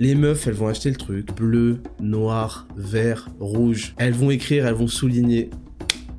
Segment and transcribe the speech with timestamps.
[0.00, 3.94] Les meufs, elles vont acheter le truc bleu, noir, vert, rouge.
[3.96, 5.50] Elles vont écrire, elles vont souligner.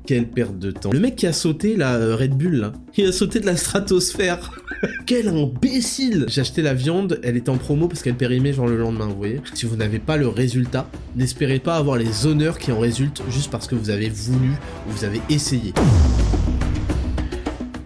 [0.06, 0.92] Quelle perte de temps.
[0.92, 3.54] Le mec qui a sauté la euh, Red Bull là, il a sauté de la
[3.56, 4.50] stratosphère.
[5.06, 8.78] Quel imbécile J'ai acheté la viande, elle était en promo parce qu'elle périmait genre le
[8.78, 9.42] lendemain, vous voyez.
[9.52, 13.50] Si vous n'avez pas le résultat, n'espérez pas avoir les honneurs qui en résultent juste
[13.50, 14.52] parce que vous avez voulu
[14.88, 15.74] ou vous avez essayé.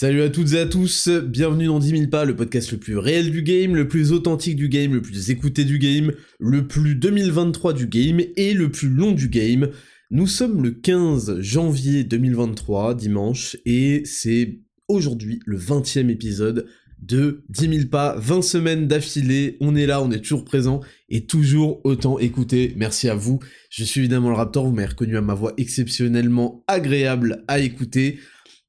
[0.00, 2.96] Salut à toutes et à tous, bienvenue dans 10 000 pas, le podcast le plus
[2.96, 6.94] réel du game, le plus authentique du game, le plus écouté du game, le plus
[6.94, 9.70] 2023 du game et le plus long du game.
[10.12, 16.68] Nous sommes le 15 janvier 2023, dimanche, et c'est aujourd'hui le 20e épisode
[17.02, 21.26] de 10 000 pas, 20 semaines d'affilée, on est là, on est toujours présent et
[21.26, 22.72] toujours autant écouté.
[22.76, 23.40] Merci à vous.
[23.68, 28.20] Je suis évidemment le Raptor, vous m'avez reconnu à ma voix exceptionnellement agréable à écouter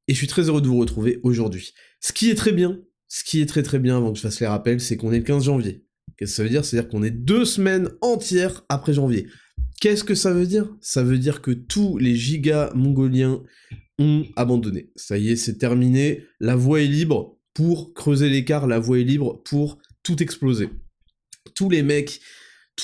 [0.10, 1.74] et je suis très heureux de vous retrouver aujourd'hui.
[2.02, 4.40] Ce qui est très bien, ce qui est très très bien avant que je fasse
[4.40, 5.86] les rappels, c'est qu'on est le 15 janvier.
[6.18, 6.66] Qu'est-ce que ça veut dire?
[6.66, 9.28] C'est-à-dire qu'on est deux semaines entières après janvier.
[9.80, 10.76] Qu'est-ce que ça veut dire?
[10.82, 13.44] Ça veut dire que tous les gigas mongoliens
[14.00, 14.92] ont abandonné.
[14.96, 16.26] Ça y est, c'est terminé.
[16.40, 20.70] La voie est libre pour creuser l'écart, la voie est libre pour tout exploser.
[21.54, 22.20] Tous les mecs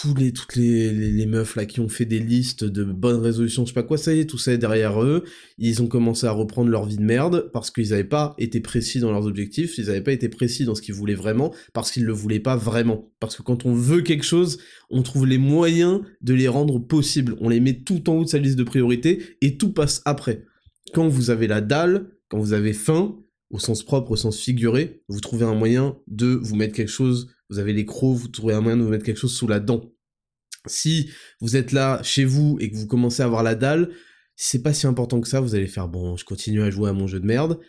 [0.01, 3.69] tous les, toutes les, meufs là qui ont fait des listes de bonnes résolutions, je
[3.69, 5.23] sais pas quoi, ça y est, tout ça est derrière eux.
[5.57, 8.99] Ils ont commencé à reprendre leur vie de merde parce qu'ils n'avaient pas été précis
[8.99, 12.03] dans leurs objectifs, ils n'avaient pas été précis dans ce qu'ils voulaient vraiment, parce qu'ils
[12.03, 13.09] le voulaient pas vraiment.
[13.19, 14.57] Parce que quand on veut quelque chose,
[14.89, 17.37] on trouve les moyens de les rendre possibles.
[17.39, 20.43] On les met tout en haut de sa liste de priorités et tout passe après.
[20.93, 23.15] Quand vous avez la dalle, quand vous avez faim,
[23.51, 27.35] au sens propre, au sens figuré, vous trouvez un moyen de vous mettre quelque chose
[27.49, 29.59] vous avez les crocs, vous trouvez un moyen de vous mettre quelque chose sous la
[29.59, 29.92] dent.
[30.67, 31.11] Si
[31.42, 33.92] vous êtes là chez vous et que vous commencez à avoir la dalle,
[34.36, 36.93] c'est pas si important que ça, vous allez faire bon, je continue à jouer à
[36.93, 37.59] mon jeu de merde.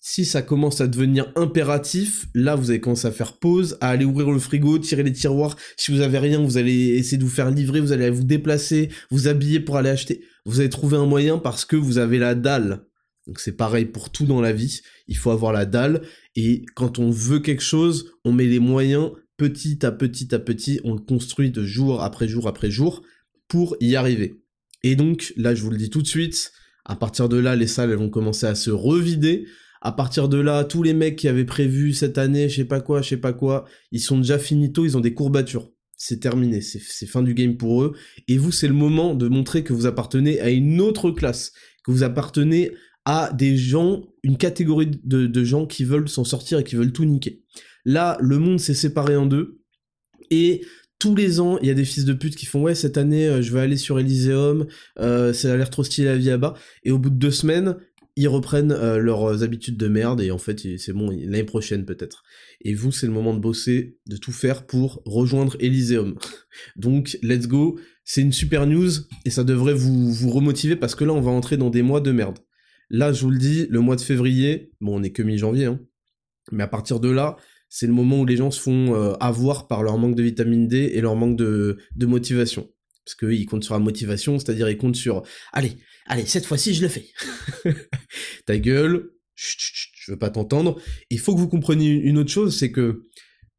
[0.00, 4.04] Si ça commence à devenir impératif, là vous allez commencer à faire pause, à aller
[4.04, 5.56] ouvrir le frigo, tirer les tiroirs.
[5.76, 8.88] Si vous avez rien, vous allez essayer de vous faire livrer, vous allez vous déplacer,
[9.10, 10.24] vous habiller pour aller acheter.
[10.44, 12.86] Vous allez trouver un moyen parce que vous avez la dalle.
[13.26, 16.02] Donc c'est pareil pour tout dans la vie, il faut avoir la dalle
[16.34, 20.80] et quand on veut quelque chose, on met les moyens petit à petit à petit,
[20.84, 23.02] on le construit de jour après jour après jour
[23.48, 24.42] pour y arriver.
[24.82, 26.52] Et donc, là, je vous le dis tout de suite,
[26.84, 29.46] à partir de là, les salles elles vont commencer à se revider.
[29.82, 32.80] À partir de là, tous les mecs qui avaient prévu cette année, je sais pas
[32.80, 35.70] quoi, je sais pas quoi, ils sont déjà finito, ils ont des courbatures.
[35.98, 37.94] C'est terminé, c'est fin du game pour eux.
[38.28, 41.52] Et vous, c'est le moment de montrer que vous appartenez à une autre classe,
[41.84, 42.72] que vous appartenez
[43.06, 47.04] à des gens, une catégorie de, gens qui veulent s'en sortir et qui veulent tout
[47.04, 47.44] niquer.
[47.84, 49.60] Là, le monde s'est séparé en deux.
[50.30, 50.62] Et
[50.98, 53.28] tous les ans, il y a des fils de pute qui font ouais cette année
[53.28, 54.66] euh, je vais aller sur Elysium,
[54.98, 56.54] euh, ça a l'air trop stylé la vie là-bas.
[56.82, 57.76] Et au bout de deux semaines,
[58.16, 62.24] ils reprennent euh, leurs habitudes de merde et en fait c'est bon l'année prochaine peut-être.
[62.62, 66.16] Et vous c'est le moment de bosser, de tout faire pour rejoindre Elysium.
[66.76, 68.90] Donc let's go, c'est une super news
[69.26, 72.00] et ça devrait vous vous remotiver parce que là on va entrer dans des mois
[72.00, 72.38] de merde.
[72.90, 75.80] Là je vous le dis, le mois de février, bon on est que mi-janvier hein,
[76.52, 77.36] mais à partir de là
[77.68, 80.68] c'est le moment où les gens se font euh, avoir par leur manque de vitamine
[80.68, 82.70] D et leur manque de, motivation.
[83.04, 85.76] Parce qu'ils comptent sur la motivation, c'est-à-dire ils comptent sur allez,
[86.06, 87.06] allez, cette fois-ci je le fais.
[88.46, 90.80] Ta gueule, je veux pas t'entendre.
[91.10, 93.06] Il faut que vous compreniez une autre chose, c'est que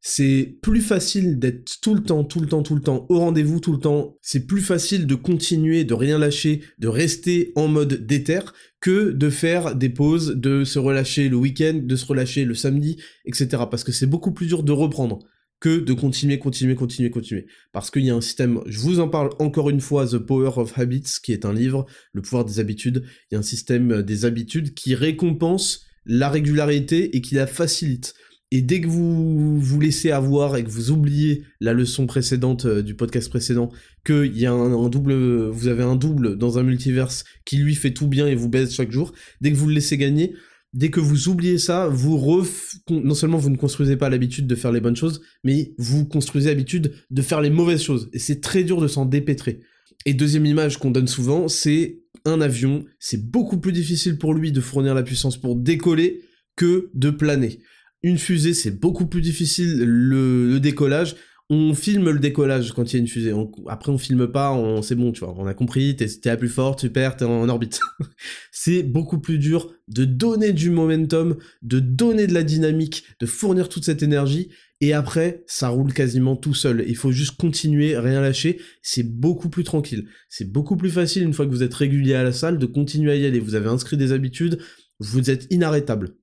[0.00, 3.60] c'est plus facile d'être tout le temps, tout le temps, tout le temps au rendez-vous,
[3.60, 4.16] tout le temps.
[4.22, 8.40] C'est plus facile de continuer, de rien lâcher, de rester en mode déter
[8.80, 12.96] que de faire des pauses, de se relâcher le week-end, de se relâcher le samedi,
[13.24, 13.64] etc.
[13.70, 15.18] Parce que c'est beaucoup plus dur de reprendre
[15.60, 17.46] que de continuer, continuer, continuer, continuer.
[17.72, 20.52] Parce qu'il y a un système, je vous en parle encore une fois, The Power
[20.56, 23.04] of Habits, qui est un livre, le pouvoir des habitudes.
[23.30, 28.14] Il y a un système des habitudes qui récompense la régularité et qui la facilite.
[28.50, 32.82] Et dès que vous vous laissez avoir et que vous oubliez la leçon précédente euh,
[32.82, 33.70] du podcast précédent,
[34.06, 35.12] qu'il y a un, double,
[35.48, 38.72] vous avez un double dans un multiverse qui lui fait tout bien et vous baise
[38.72, 40.34] chaque jour, dès que vous le laissez gagner,
[40.72, 42.76] dès que vous oubliez ça, vous ref...
[42.90, 46.48] non seulement vous ne construisez pas l'habitude de faire les bonnes choses, mais vous construisez
[46.48, 48.08] l'habitude de faire les mauvaises choses.
[48.14, 49.60] Et c'est très dur de s'en dépêtrer.
[50.06, 52.84] Et deuxième image qu'on donne souvent, c'est un avion.
[52.98, 56.22] C'est beaucoup plus difficile pour lui de fournir la puissance pour décoller
[56.56, 57.60] que de planer.
[58.02, 61.16] Une fusée, c'est beaucoup plus difficile le, décollage.
[61.50, 63.32] on filme le décollage quand il y a une fusée.
[63.66, 65.34] après, on filme pas, on, c'est bon, tu vois.
[65.36, 67.80] On a compris, t'es, t'es la plus forte, super, t'es en, orbite.
[68.52, 73.68] c'est beaucoup plus dur de donner du momentum, de donner de la dynamique, de fournir
[73.68, 74.50] toute cette énergie.
[74.80, 76.84] Et après, ça roule quasiment tout seul.
[76.86, 78.60] Il faut juste continuer, rien lâcher.
[78.80, 80.08] C'est beaucoup plus tranquille.
[80.28, 83.10] C'est beaucoup plus facile une fois que vous êtes régulier à la salle de continuer
[83.10, 83.40] à y aller.
[83.40, 84.60] Vous avez inscrit des habitudes,
[85.00, 86.17] vous êtes inarrêtable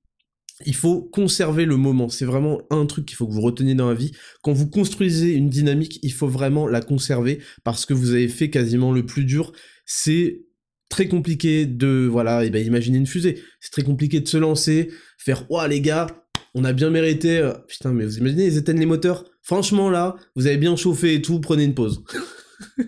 [0.64, 2.08] il faut conserver le moment.
[2.08, 4.12] C'est vraiment un truc qu'il faut que vous reteniez dans la vie.
[4.42, 8.48] Quand vous construisez une dynamique, il faut vraiment la conserver parce que vous avez fait
[8.48, 9.52] quasiment le plus dur.
[9.84, 10.46] C'est
[10.88, 13.42] très compliqué de, voilà, et ben imaginer une fusée.
[13.60, 16.06] C'est très compliqué de se lancer, faire, ouah les gars,
[16.54, 17.38] on a bien mérité.
[17.38, 19.24] Euh, putain, mais vous imaginez, ils éteignent les moteurs.
[19.42, 22.02] Franchement là, vous avez bien chauffé et tout, prenez une pause.
[22.78, 22.84] vous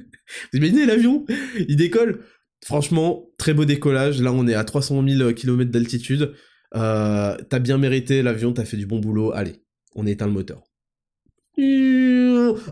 [0.55, 1.27] imaginez l'avion,
[1.69, 2.21] il décolle.
[2.65, 4.21] Franchement, très beau décollage.
[4.21, 6.33] Là, on est à 300 000 km d'altitude.
[6.75, 9.63] Euh, t'as bien mérité l'avion, t'as fait du bon boulot, allez,
[9.95, 10.63] on éteint le moteur.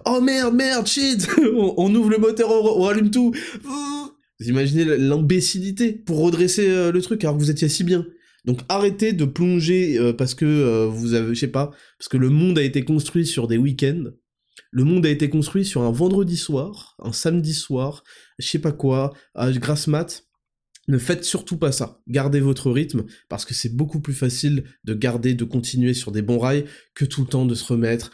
[0.05, 3.33] Oh merde, merde, shit on, ouvre le moteur, on, rallume tout.
[3.63, 8.07] Vous imaginez l'imbécilité pour redresser euh, le truc alors que vous étiez si bien.
[8.45, 12.29] Donc arrêtez de plonger euh, parce que vous avez, je sais pas, parce que le
[12.29, 14.05] monde a été construit sur des week-ends.
[14.71, 18.05] Le monde a été construit sur un vendredi soir, un samedi soir,
[18.39, 20.26] je sais pas quoi, grâce mat.
[20.89, 22.01] Ne faites surtout pas ça.
[22.09, 26.23] Gardez votre rythme, parce que c'est beaucoup plus facile de garder, de continuer sur des
[26.23, 28.13] bons rails, que tout le temps de se remettre.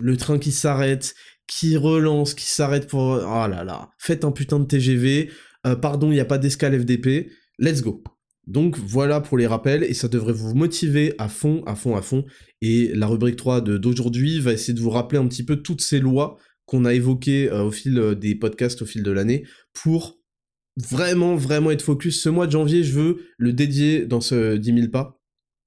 [0.00, 1.14] le train qui s'arrête,
[1.46, 3.00] qui relance, qui s'arrête pour...
[3.02, 3.90] Oh là là.
[3.98, 5.30] Faites un putain de TGV.
[5.66, 7.30] Euh, pardon, il n'y a pas d'escale FDP.
[7.58, 8.02] Let's go.
[8.46, 12.02] Donc voilà pour les rappels, et ça devrait vous motiver à fond, à fond, à
[12.02, 12.24] fond.
[12.62, 15.98] Et la rubrique 3 d'aujourd'hui va essayer de vous rappeler un petit peu toutes ces
[15.98, 20.15] lois qu'on a évoquées euh, au fil euh, des podcasts, au fil de l'année, pour
[20.76, 22.22] vraiment, vraiment être focus.
[22.22, 25.20] Ce mois de janvier, je veux le dédier dans ce 10 000 pas.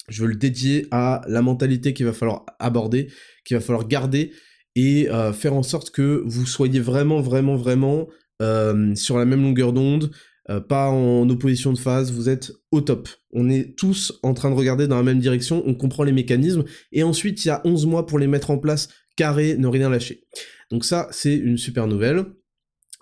[0.08, 3.12] Je veux le dédier à la mentalité qu'il va falloir aborder,
[3.46, 4.32] qu'il va falloir garder
[4.76, 8.08] et euh, faire en sorte que vous soyez vraiment, vraiment, vraiment
[8.42, 10.12] euh, sur la même longueur d'onde,
[10.50, 13.10] euh, pas en opposition de phase, vous êtes au top.
[13.34, 16.64] On est tous en train de regarder dans la même direction, on comprend les mécanismes,
[16.92, 19.90] et ensuite il y a 11 mois pour les mettre en place, carré, ne rien
[19.90, 20.24] lâcher.
[20.72, 22.26] Donc ça, c'est une super nouvelle.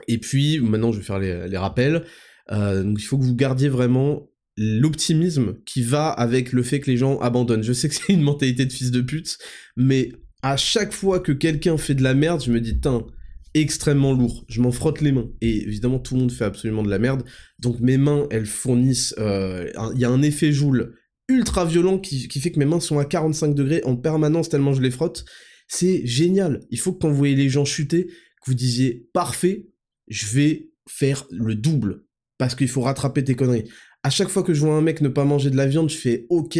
[0.08, 2.04] Et puis, maintenant, je vais faire les, rappels.
[2.52, 6.98] Euh, il faut que vous gardiez vraiment l'optimisme qui va avec le fait que les
[6.98, 7.64] gens abandonnent.
[7.64, 9.38] Je sais que c'est une mentalité de fils de pute,
[9.76, 10.12] mais
[10.42, 13.06] à chaque fois que quelqu'un fait de la merde, je me dis, tiens,
[13.54, 14.46] extrêmement lourd.
[14.50, 15.30] Je m'en frotte les mains.
[15.42, 17.24] Et évidemment, tout le monde fait absolument de la merde.
[17.60, 19.16] Donc mes mains, elles fournissent...
[19.18, 20.94] Euh, il y a un effet joule
[21.30, 24.74] ultra violent qui, qui, fait que mes mains sont à 45 degrés en permanence tellement
[24.74, 25.26] je les frotte.
[25.68, 26.62] C'est génial.
[26.70, 29.68] Il faut que quand vous voyez les gens chuter, que vous disiez parfait,
[30.08, 32.04] je vais faire le double
[32.38, 33.70] parce qu'il faut rattraper tes conneries.
[34.04, 35.98] À chaque fois que je vois un mec ne pas manger de la viande, je
[35.98, 36.58] fais OK,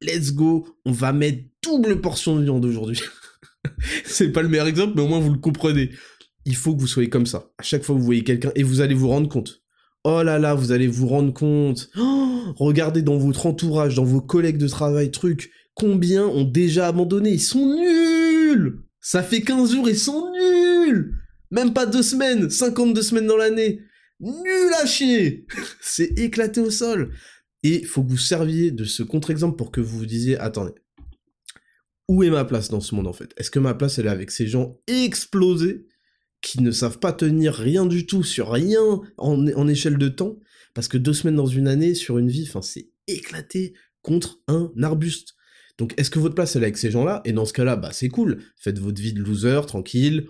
[0.00, 3.00] let's go, on va mettre double portion de viande aujourd'hui.
[4.04, 5.90] c'est pas le meilleur exemple, mais au moins vous le comprenez.
[6.44, 7.50] Il faut que vous soyez comme ça.
[7.58, 9.62] À chaque fois que vous voyez quelqu'un et vous allez vous rendre compte.
[10.04, 11.90] Oh là là, vous allez vous rendre compte.
[12.56, 17.30] Regardez dans votre entourage, dans vos collègues de travail, truc, combien ont déjà abandonné.
[17.32, 18.82] Ils sont nuls.
[19.00, 21.14] Ça fait 15 jours, ils sont nuls.
[21.50, 23.80] Même pas deux semaines, 52 semaines dans l'année.
[24.20, 25.46] Nul à chier
[25.80, 27.14] C'est éclaté au sol.
[27.62, 30.72] Et faut que vous serviez de ce contre-exemple pour que vous vous disiez, attendez,
[32.08, 33.32] où est ma place dans ce monde en fait?
[33.36, 35.86] Est-ce que ma place elle est avec ces gens explosés
[36.40, 38.82] qui ne savent pas tenir rien du tout sur rien
[39.18, 40.38] en, en échelle de temps?
[40.74, 44.70] Parce que deux semaines dans une année sur une vie, enfin c'est éclaté contre un
[44.82, 45.34] arbuste.
[45.76, 47.20] Donc est-ce que votre place elle est avec ces gens-là?
[47.24, 48.42] Et dans ce cas-là, bah c'est cool.
[48.56, 50.28] Faites votre vie de loser, tranquille,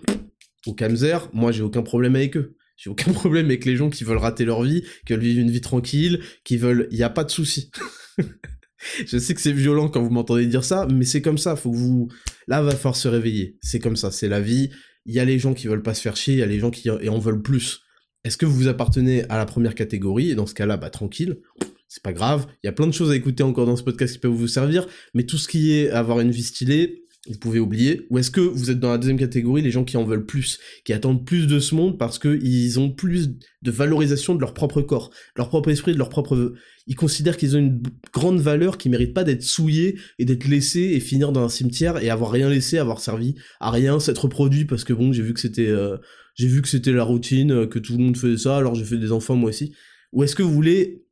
[0.65, 2.55] au Kamzer, moi j'ai aucun problème avec eux.
[2.77, 5.51] J'ai aucun problème avec les gens qui veulent rater leur vie, qui veulent vivre une
[5.51, 6.87] vie tranquille, qui veulent...
[6.91, 7.71] Il n'y a pas de souci.
[9.05, 11.71] je sais que c'est violent quand vous m'entendez dire ça, mais c'est comme ça, faut
[11.71, 12.09] que vous...
[12.47, 13.57] Là, va falloir se réveiller.
[13.61, 14.69] C'est comme ça, c'est la vie.
[15.05, 16.59] Il y a les gens qui veulent pas se faire chier, il y a les
[16.59, 17.81] gens qui en veulent plus.
[18.23, 20.31] Est-ce que vous appartenez à la première catégorie?
[20.31, 21.39] Et dans ce cas-là, bah tranquille,
[21.87, 22.47] c'est pas grave.
[22.63, 24.47] Il y a plein de choses à écouter encore dans ce podcast qui peuvent vous
[24.47, 28.31] servir, mais tout ce qui est avoir une vie stylée, vous pouvez oublier Ou est-ce
[28.31, 31.25] que vous êtes dans la deuxième catégorie, les gens qui en veulent plus, qui attendent
[31.25, 35.49] plus de ce monde parce qu'ils ont plus de valorisation de leur propre corps, leur
[35.49, 36.53] propre esprit, de leur propre...
[36.87, 37.83] Ils considèrent qu'ils ont une
[38.13, 42.01] grande valeur qui mérite pas d'être souillés et d'être laissés et finir dans un cimetière
[42.01, 45.33] et avoir rien laissé, avoir servi à rien, s'être reproduit parce que bon, j'ai vu
[45.33, 45.67] que c'était...
[45.67, 45.97] Euh,
[46.35, 48.97] j'ai vu que c'était la routine, que tout le monde faisait ça, alors j'ai fait
[48.97, 49.73] des enfants moi aussi.
[50.13, 51.03] Ou est-ce que vous voulez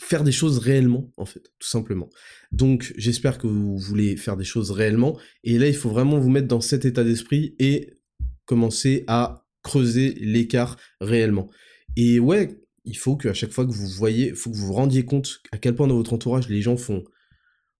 [0.00, 2.08] faire des choses réellement, en fait, tout simplement?
[2.52, 5.18] Donc, j'espère que vous voulez faire des choses réellement.
[5.44, 7.98] Et là, il faut vraiment vous mettre dans cet état d'esprit et
[8.46, 11.50] commencer à creuser l'écart réellement.
[11.96, 14.72] Et ouais, il faut qu'à chaque fois que vous voyez, il faut que vous vous
[14.72, 17.04] rendiez compte à quel point dans votre entourage les gens font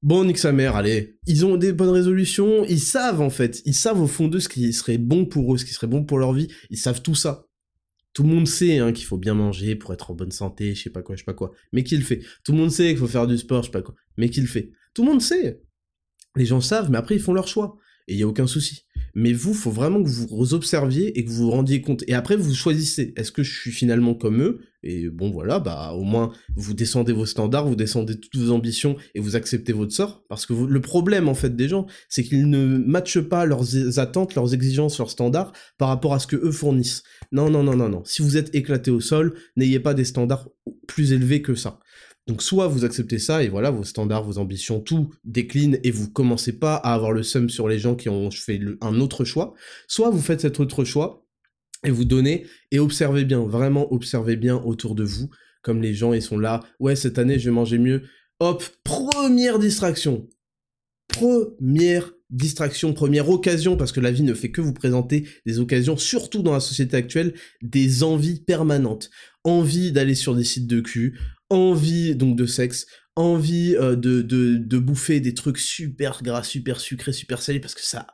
[0.03, 1.19] Bon, nique sa mère, allez.
[1.27, 4.49] Ils ont des bonnes résolutions, ils savent en fait, ils savent au fond d'eux ce
[4.49, 7.17] qui serait bon pour eux, ce qui serait bon pour leur vie, ils savent tout
[7.17, 7.48] ça.
[8.13, 10.83] Tout le monde sait hein, qu'il faut bien manger pour être en bonne santé, je
[10.83, 11.53] sais pas quoi, je sais pas quoi.
[11.73, 13.73] Mais qui le fait Tout le monde sait qu'il faut faire du sport, je sais
[13.73, 13.95] pas quoi.
[14.17, 15.63] Mais qui le fait Tout le monde sait.
[16.37, 17.79] Les gens savent, mais après ils font leur choix.
[18.09, 18.85] Et il y a aucun souci.
[19.15, 22.05] Mais vous, faut vraiment que vous vous observiez et que vous vous rendiez compte.
[22.07, 23.15] Et après, vous choisissez.
[23.17, 24.61] Est-ce que je suis finalement comme eux?
[24.85, 28.97] Et bon, voilà, bah au moins, vous descendez vos standards, vous descendez toutes vos ambitions
[29.15, 30.25] et vous acceptez votre sort.
[30.29, 34.37] Parce que le problème, en fait, des gens, c'est qu'ils ne matchent pas leurs attentes,
[34.37, 37.03] leurs exigences, leurs standards par rapport à ce que eux fournissent.
[37.33, 38.03] Non, non, non, non, non.
[38.05, 40.49] Si vous êtes éclaté au sol, n'ayez pas des standards
[40.87, 41.81] plus élevés que ça.
[42.29, 46.11] Donc soit vous acceptez ça et voilà, vos standards, vos ambitions, tout décline et vous
[46.11, 49.55] commencez pas à avoir le seum sur les gens qui ont fait un autre choix,
[49.89, 51.27] soit vous faites cet autre choix
[51.87, 55.31] et vous donnez et observez bien, vraiment observez bien autour de vous,
[55.63, 58.03] comme les gens ils sont là, ouais cette année je vais manger mieux,
[58.41, 60.29] hop, première distraction,
[61.09, 65.97] première distraction, première occasion, parce que la vie ne fait que vous présenter des occasions,
[65.97, 67.33] surtout dans la société actuelle,
[67.63, 69.09] des envies permanentes.
[69.45, 71.19] Envie d'aller sur des sites de cul,
[71.51, 72.87] envie donc de sexe,
[73.17, 77.75] envie euh, de, de, de, bouffer des trucs super gras, super sucrés, super salés, parce
[77.75, 78.07] que ça,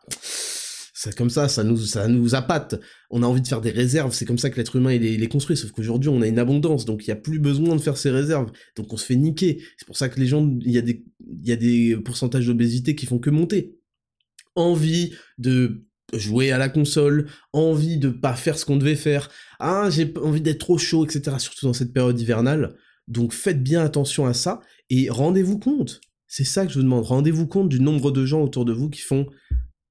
[0.95, 2.81] c'est comme ça, ça nous, ça nous appâte.
[3.11, 5.29] On a envie de faire des réserves, c'est comme ça que l'être humain il est,
[5.29, 7.97] construit, sauf qu'aujourd'hui on a une abondance, donc il n'y a plus besoin de faire
[7.97, 9.63] ses réserves, donc on se fait niquer.
[9.77, 11.05] C'est pour ça que les gens, il y, a des,
[11.43, 13.79] y a des pourcentages d'obésité qui font que monter.
[14.55, 19.89] Envie de jouer à la console, envie de pas faire ce qu'on devait faire, ah
[19.91, 21.37] j'ai envie d'être trop chaud, etc.
[21.39, 22.77] Surtout dans cette période hivernale.
[23.09, 26.01] Donc faites bien attention à ça et rendez-vous compte.
[26.27, 27.05] C'est ça que je vous demande.
[27.05, 29.27] Rendez-vous compte du nombre de gens autour de vous qui font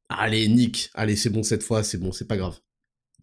[0.10, 2.60] Allez, Nick, allez, c'est bon cette fois, c'est bon, c'est pas grave.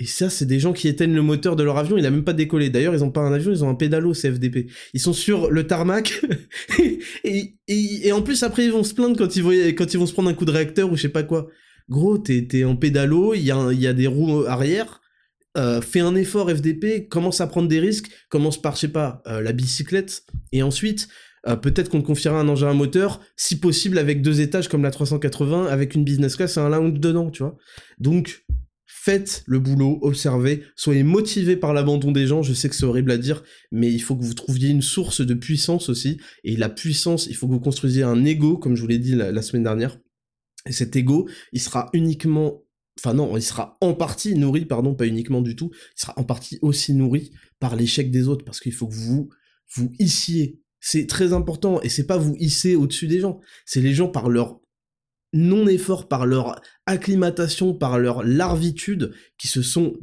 [0.01, 2.25] Et ça, c'est des gens qui éteignent le moteur de leur avion, il a même
[2.25, 2.71] pas décollé.
[2.71, 4.71] D'ailleurs, ils ont pas un avion, ils ont un pédalo CFDP.
[4.95, 6.25] Ils sont sur le tarmac,
[7.25, 10.15] et, en plus, après, ils vont se plaindre quand ils, vont, quand ils vont se
[10.15, 11.49] prendre un coup de réacteur ou je sais pas quoi.
[11.91, 13.51] Gros, t'es en pédalo, il y
[13.87, 15.00] a des roues arrière,
[15.57, 19.23] euh, fais un effort FDP, commence à prendre des risques, commence par, je sais pas,
[19.27, 21.09] euh, la bicyclette, et ensuite,
[21.49, 24.83] euh, peut-être qu'on te confiera un engin à moteur, si possible avec deux étages comme
[24.83, 27.57] la 380, avec une business class et un lounge dedans, tu vois.
[27.99, 28.45] Donc,
[28.87, 33.11] faites le boulot, observez, soyez motivés par l'abandon des gens, je sais que c'est horrible
[33.11, 33.43] à dire,
[33.73, 37.35] mais il faut que vous trouviez une source de puissance aussi, et la puissance, il
[37.35, 39.99] faut que vous construisiez un ego, comme je vous l'ai dit la semaine dernière,
[40.67, 42.63] et cet ego, il sera uniquement
[43.01, 46.25] enfin non, il sera en partie nourri, pardon, pas uniquement du tout, il sera en
[46.25, 49.31] partie aussi nourri par l'échec des autres, parce qu'il faut que vous
[49.75, 50.61] vous hissiez.
[50.81, 54.29] C'est très important, et c'est pas vous hisser au-dessus des gens, c'est les gens par
[54.29, 54.61] leur
[55.33, 59.95] non-effort, par leur acclimatation, par leur larvitude, qui se sont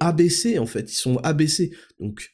[0.00, 1.72] abaissés, en fait, ils sont abaissés.
[2.00, 2.33] Donc,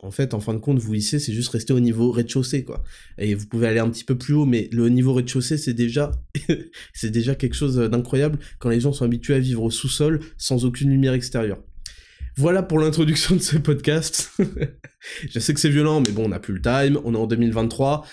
[0.00, 2.82] en fait, en fin de compte, vous hissez, c'est juste rester au niveau rez-de-chaussée, quoi.
[3.18, 6.10] Et vous pouvez aller un petit peu plus haut, mais le niveau rez-de-chaussée, c'est déjà,
[6.94, 10.64] c'est déjà quelque chose d'incroyable quand les gens sont habitués à vivre au sous-sol sans
[10.64, 11.62] aucune lumière extérieure.
[12.36, 14.30] Voilà pour l'introduction de ce podcast.
[15.30, 17.26] Je sais que c'est violent, mais bon, on n'a plus le time, on est en
[17.26, 18.06] 2023.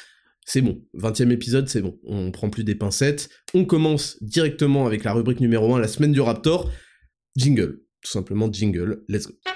[0.46, 3.30] C'est bon, 20e épisode, c'est bon, on prend plus des pincettes.
[3.54, 6.72] On commence directement avec la rubrique numéro 1, la semaine du Raptor.
[7.36, 9.53] Jingle, tout simplement jingle, let's go.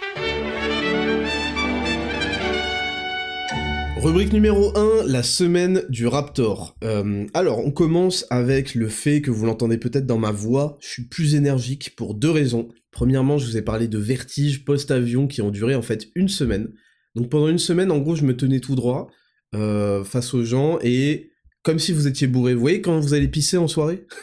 [4.00, 6.77] Rubrique numéro 1, la semaine du Raptor.
[6.84, 10.88] Euh, alors, on commence avec le fait que vous l'entendez peut-être dans ma voix, je
[10.88, 12.70] suis plus énergique pour deux raisons.
[12.92, 16.72] Premièrement, je vous ai parlé de vertiges post-avion qui ont duré en fait une semaine.
[17.16, 19.08] Donc pendant une semaine, en gros, je me tenais tout droit
[19.56, 21.32] euh, face aux gens et
[21.63, 22.54] comme si vous étiez bourré.
[22.54, 24.06] Vous voyez quand vous allez pisser en soirée?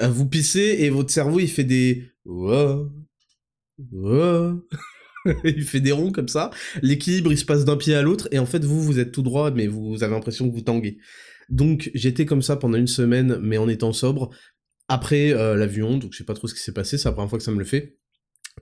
[0.00, 2.04] Euh, Vous pissez et votre cerveau il fait des...
[5.44, 6.50] il fait des ronds comme ça,
[6.82, 9.22] l'équilibre il se passe d'un pied à l'autre, et en fait vous, vous êtes tout
[9.22, 10.98] droit, mais vous avez l'impression que vous tanguez.
[11.48, 14.30] Donc j'étais comme ça pendant une semaine, mais en étant sobre,
[14.88, 17.30] après euh, l'avion, donc je sais pas trop ce qui s'est passé, c'est la première
[17.30, 17.98] fois que ça me le fait.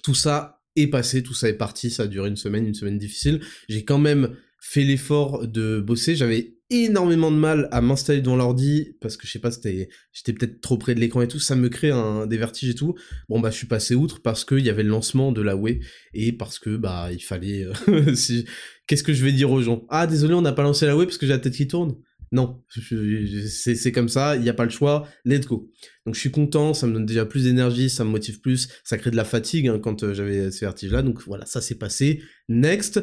[0.02, 2.98] Tout ça est passé, tout ça est parti, ça a duré une semaine, une semaine
[2.98, 3.40] difficile.
[3.68, 8.96] J'ai quand même fait l'effort de bosser, j'avais énormément de mal à m'installer dans l'ordi
[9.00, 11.38] parce que je sais pas c'était j'étais peut-être trop près de l'écran et tout.
[11.38, 12.94] Ça me crée un des vertiges et tout.
[13.28, 15.80] Bon bah je suis passé outre parce qu'il y avait le lancement de la Wii
[16.14, 18.14] et parce que bah il fallait euh,
[18.86, 19.84] qu'est-ce que je vais dire aux gens?
[19.90, 21.96] Ah désolé on n'a pas lancé la Wii parce que j'ai la tête qui tourne.
[22.32, 25.06] Non c'est comme ça il n'y a pas le choix.
[25.26, 25.70] Let's go.
[26.06, 28.96] Donc je suis content ça me donne déjà plus d'énergie ça me motive plus ça
[28.96, 31.76] crée de la fatigue hein, quand euh, j'avais ces vertiges là donc voilà ça s'est
[31.76, 32.22] passé.
[32.48, 33.02] Next.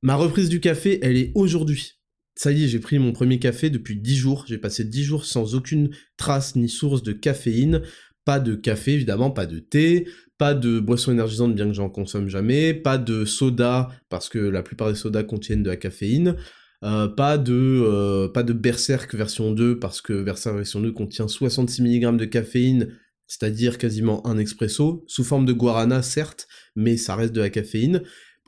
[0.00, 1.97] Ma reprise du café elle est aujourd'hui
[2.38, 4.44] ça y est, j'ai pris mon premier café depuis 10 jours.
[4.46, 7.82] J'ai passé 10 jours sans aucune trace ni source de caféine.
[8.24, 10.06] Pas de café, évidemment, pas de thé,
[10.38, 14.62] pas de boisson énergisante, bien que j'en consomme jamais, pas de soda, parce que la
[14.62, 16.36] plupart des sodas contiennent de la caféine.
[16.80, 22.16] pas de pas de Berserk version 2 parce que Berserk version 2 contient 66 mg
[22.16, 22.94] de caféine,
[23.26, 28.02] c'est-à-dire quasiment un expresso, sous forme de guarana certes, mais ça reste de la caféine.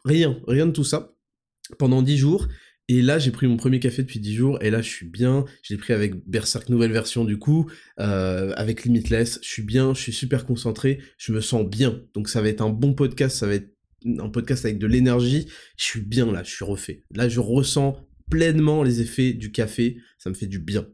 [0.04, 1.12] Rien, rien de tout ça.
[1.78, 2.46] Pendant 10 jours,
[2.92, 5.44] et là, j'ai pris mon premier café depuis 10 jours, et là, je suis bien.
[5.62, 7.70] Je l'ai pris avec Berserk nouvelle version du coup,
[8.00, 9.38] euh, avec Limitless.
[9.44, 12.02] Je suis bien, je suis super concentré, je me sens bien.
[12.14, 13.72] Donc ça va être un bon podcast, ça va être
[14.18, 15.46] un podcast avec de l'énergie.
[15.76, 17.04] Je suis bien là, je suis refait.
[17.14, 17.96] Là, je ressens
[18.28, 20.88] pleinement les effets du café, ça me fait du bien.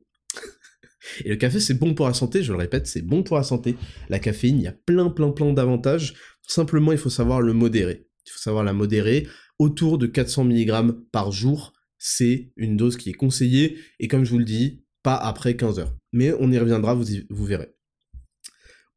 [1.24, 3.42] Et le café, c'est bon pour la santé, je le répète, c'est bon pour la
[3.42, 3.74] santé.
[4.10, 6.12] La caféine, il y a plein, plein, plein d'avantages.
[6.46, 8.06] Simplement, il faut savoir le modérer.
[8.26, 9.26] Il faut savoir la modérer
[9.58, 14.30] autour de 400 mg par jour c'est une dose qui est conseillée, et comme je
[14.30, 15.96] vous le dis, pas après 15 heures.
[16.12, 17.72] Mais on y reviendra, vous, verrez.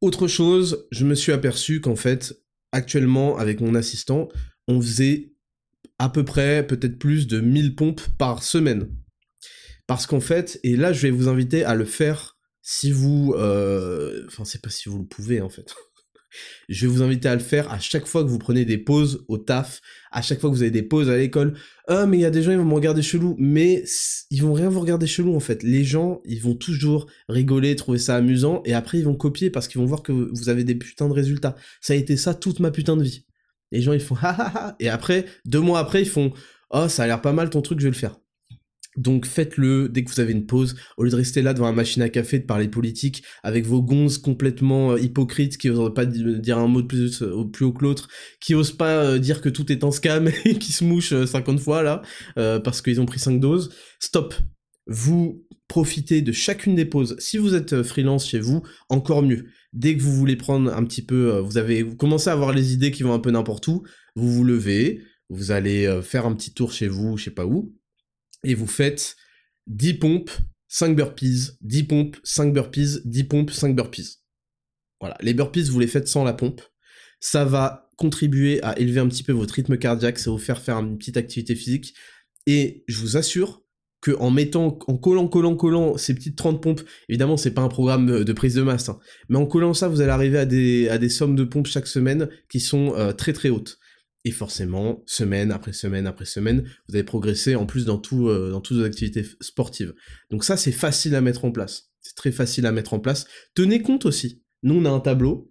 [0.00, 2.34] Autre chose, je me suis aperçu qu'en fait,
[2.72, 4.28] actuellement, avec mon assistant,
[4.66, 5.32] on faisait
[5.98, 8.88] à peu près, peut-être plus de 1000 pompes par semaine.
[9.86, 13.34] Parce qu'en fait, et là je vais vous inviter à le faire si vous...
[13.36, 15.74] Euh, enfin, c'est pas si vous le pouvez en fait.
[16.68, 19.24] Je vais vous inviter à le faire à chaque fois que vous prenez des pauses
[19.28, 21.54] au taf, à chaque fois que vous avez des pauses à l'école.
[21.88, 23.36] Ah, mais il y a des gens, ils vont me regarder chelou.
[23.38, 23.84] Mais
[24.30, 25.62] ils vont rien vous regarder chelou, en fait.
[25.62, 29.68] Les gens, ils vont toujours rigoler, trouver ça amusant, et après, ils vont copier parce
[29.68, 31.56] qu'ils vont voir que vous avez des putains de résultats.
[31.80, 33.26] Ça a été ça toute ma putain de vie.
[33.72, 34.76] Les gens, ils font ha ha ha.
[34.80, 36.32] Et après, deux mois après, ils font
[36.70, 38.16] oh, ça a l'air pas mal ton truc, je vais le faire.
[39.00, 41.72] Donc faites-le dès que vous avez une pause, au lieu de rester là devant la
[41.72, 46.04] machine à café, de parler politique, avec vos gonzes complètement euh, hypocrites qui n'osent pas
[46.04, 48.08] dire un mot plus, euh, haut que l'autre,
[48.40, 51.60] qui osent pas euh, dire que tout est un scam et qui se mouchent 50
[51.60, 52.02] fois là,
[52.60, 53.70] parce qu'ils ont pris 5 doses.
[54.00, 54.34] Stop
[54.86, 57.16] Vous profitez de chacune des pauses.
[57.18, 59.46] Si vous êtes freelance chez vous, encore mieux.
[59.72, 62.74] Dès que vous voulez prendre un petit peu, vous avez vous commencez à avoir les
[62.74, 63.82] idées qui vont un peu n'importe où,
[64.14, 67.72] vous vous levez, vous allez faire un petit tour chez vous, je sais pas où,
[68.44, 69.16] et vous faites
[69.66, 70.30] 10 pompes,
[70.68, 74.18] 5 burpees, 10 pompes, 5 burpees, 10 pompes, 5 burpees.
[75.00, 76.60] Voilà, les burpees, vous les faites sans la pompe.
[77.20, 80.60] Ça va contribuer à élever un petit peu votre rythme cardiaque, ça va vous faire
[80.60, 81.94] faire une petite activité physique.
[82.46, 83.62] Et je vous assure
[84.00, 87.68] que en mettant, en collant, collant, collant ces petites 30 pompes, évidemment c'est pas un
[87.68, 91.08] programme de prise de masse, hein, mais en collant ça, vous allez arriver à des,
[91.10, 93.78] sommes de pompes chaque semaine qui sont euh, très très hautes.
[94.24, 98.50] Et forcément, semaine après semaine après semaine, vous allez progresser en plus dans, tout, euh,
[98.50, 99.94] dans toutes vos activités sportives.
[100.30, 101.90] Donc ça, c'est facile à mettre en place.
[102.00, 103.26] C'est très facile à mettre en place.
[103.54, 104.42] Tenez compte aussi.
[104.62, 105.50] Nous, on a un tableau.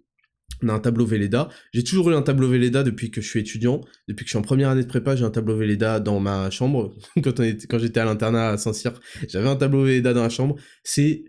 [0.62, 1.48] On a un tableau Velleda.
[1.72, 3.80] J'ai toujours eu un tableau Velleda depuis que je suis étudiant.
[4.08, 6.50] Depuis que je suis en première année de prépa, j'ai un tableau Velleda dans ma
[6.50, 6.94] chambre.
[7.24, 10.56] quand, quand j'étais à l'internat à Saint-Cyr, j'avais un tableau Velleda dans la chambre.
[10.84, 11.24] C'est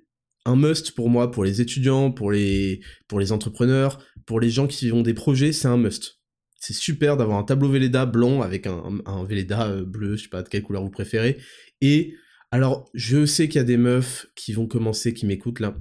[0.46, 4.68] un must pour moi, pour les étudiants, pour les, pour les entrepreneurs, pour les gens
[4.68, 6.21] qui ont des projets, c'est un must
[6.62, 10.44] c'est super d'avoir un tableau Velleda blanc avec un, un, euh, bleu, je sais pas
[10.44, 11.38] de quelle couleur vous préférez.
[11.82, 12.14] Et
[12.52, 15.76] alors, je sais qu'il y a des meufs qui vont commencer, qui m'écoutent là.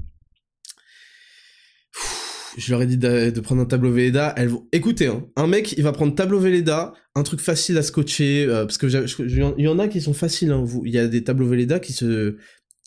[2.57, 4.33] je leur ai dit de, prendre un tableau Velleda.
[4.39, 4.67] Elles vont.
[4.73, 8.65] Écoutez, hein, un mec, il va prendre tableau Velleda, un truc facile à scotcher, euh,
[8.65, 10.51] parce que il y en a qui sont faciles.
[10.51, 11.95] Hein, il y a des tableaux Velleda qui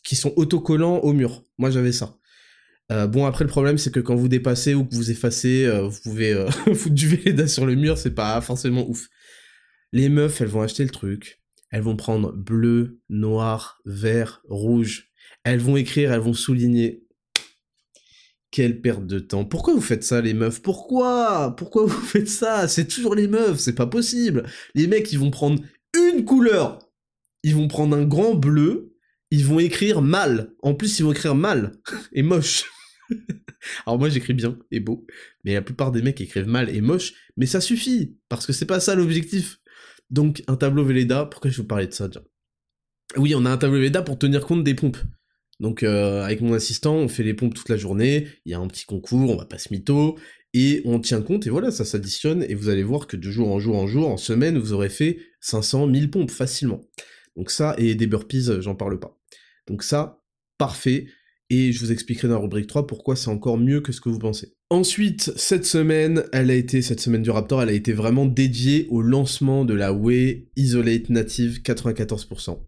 [0.02, 1.44] qui sont autocollants au mur.
[1.58, 2.18] Moi, j'avais ça.
[2.92, 5.88] Euh, bon après le problème c'est que quand vous dépassez ou que vous effacez, euh,
[5.88, 9.08] vous pouvez euh, foutre du Véleda sur le mur, c'est pas forcément ouf.
[9.92, 15.10] Les meufs, elles vont acheter le truc, elles vont prendre bleu, noir, vert, rouge.
[15.44, 17.02] Elles vont écrire, elles vont souligner.
[18.50, 19.44] Quelle perte de temps.
[19.44, 20.62] Pourquoi vous faites ça les meufs?
[20.62, 21.54] Pourquoi?
[21.56, 22.68] Pourquoi vous faites ça?
[22.68, 24.44] C'est toujours les meufs, c'est pas possible.
[24.74, 25.62] Les mecs, ils vont prendre
[25.96, 26.78] une couleur.
[27.42, 28.93] Ils vont prendre un grand bleu,
[29.34, 30.54] ils vont écrire mal.
[30.62, 31.72] En plus, ils vont écrire mal
[32.12, 32.64] et moche.
[33.86, 35.06] Alors moi j'écris bien et beau,
[35.42, 38.66] mais la plupart des mecs écrivent mal et moche, mais ça suffit, parce que c'est
[38.66, 39.58] pas ça l'objectif.
[40.10, 42.22] Donc un tableau Velleda, pourquoi je vous parlais de ça déjà?
[43.16, 44.98] Oui, on a un tableau Velleda pour tenir compte des pompes.
[45.60, 48.58] Donc euh, avec mon assistant, on fait les pompes toute la journée, il y a
[48.58, 50.16] un petit concours, on va pas se mytho,
[50.52, 53.50] et on tient compte, et voilà, ça s'additionne, et vous allez voir que de jour
[53.50, 56.82] en jour en jour, en semaine, vous aurez fait 500, 1000 pompes facilement.
[57.36, 59.18] Donc ça, et des burpees, j'en parle pas.
[59.66, 60.22] Donc ça,
[60.58, 61.06] parfait
[61.50, 64.08] et je vous expliquerai dans la rubrique 3 pourquoi c'est encore mieux que ce que
[64.08, 64.54] vous pensez.
[64.70, 68.86] Ensuite, cette semaine, elle a été, cette semaine du Raptor, elle a été vraiment dédiée
[68.90, 72.58] au lancement de la Whey Isolate Native 94%.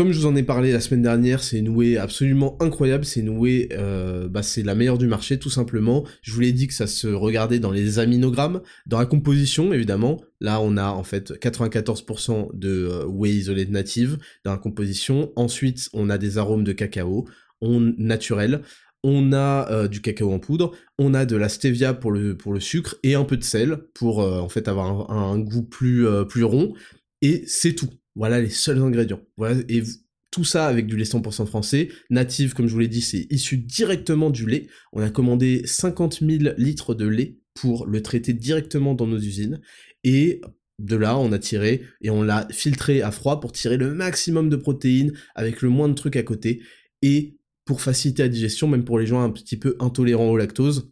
[0.00, 3.20] Comme je vous en ai parlé la semaine dernière, c'est une whey absolument incroyable, c'est
[3.20, 3.38] une
[3.72, 6.06] euh, bah c'est la meilleure du marché tout simplement.
[6.22, 10.22] Je vous l'ai dit que ça se regardait dans les aminogrammes, dans la composition évidemment.
[10.40, 15.34] Là on a en fait 94% de euh, whey isolate native dans la composition.
[15.36, 17.28] Ensuite on a des arômes de cacao,
[17.60, 18.62] on naturel,
[19.04, 22.54] on a euh, du cacao en poudre, on a de la stevia pour le, pour
[22.54, 26.06] le sucre et un peu de sel pour en fait avoir un, goût plus
[26.42, 26.72] rond
[27.20, 27.90] et c'est tout.
[28.16, 29.20] Voilà les seuls ingrédients.
[29.68, 29.82] Et
[30.30, 31.88] tout ça avec du lait 100% français.
[32.08, 34.68] Native, comme je vous l'ai dit, c'est issu directement du lait.
[34.92, 39.60] On a commandé 50 000 litres de lait pour le traiter directement dans nos usines.
[40.04, 40.40] Et
[40.78, 44.48] de là, on a tiré et on l'a filtré à froid pour tirer le maximum
[44.48, 46.62] de protéines avec le moins de trucs à côté.
[47.02, 50.90] Et pour faciliter la digestion, même pour les gens un petit peu intolérants au lactose,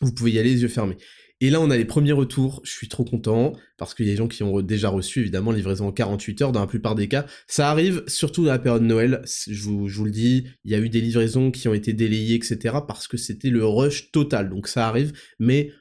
[0.00, 0.96] vous pouvez y aller les yeux fermés.
[1.42, 4.12] Et là, on a les premiers retours, je suis trop content, parce qu'il y a
[4.12, 7.08] des gens qui ont déjà reçu, évidemment, livraison en 48 heures dans la plupart des
[7.08, 7.26] cas.
[7.48, 10.78] Ça arrive surtout dans la période de Noël, je vous, le dis, il y a
[10.78, 14.68] eu des livraisons qui ont été délayées, etc., parce que c'était le rush total, donc
[14.68, 15.72] ça arrive, mais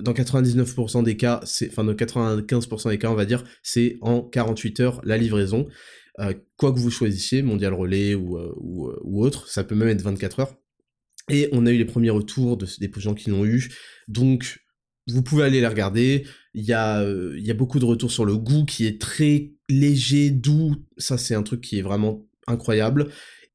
[0.00, 4.22] dans 99% des cas, c'est, enfin dans 95% des cas, on va dire, c'est en
[4.22, 5.68] 48 heures la livraison.
[6.20, 10.00] Euh, quoi que vous choisissiez, Mondial Relais ou, euh, euh, autre, ça peut même être
[10.00, 10.54] 24 heures.
[11.28, 13.68] Et on a eu les premiers retours de, des gens qui l'ont eu,
[14.08, 14.63] donc
[15.06, 16.26] vous pouvez aller les regarder.
[16.54, 19.00] Il y, a, euh, il y a beaucoup de retours sur le goût qui est
[19.00, 20.76] très léger, doux.
[20.96, 23.08] Ça, c'est un truc qui est vraiment incroyable.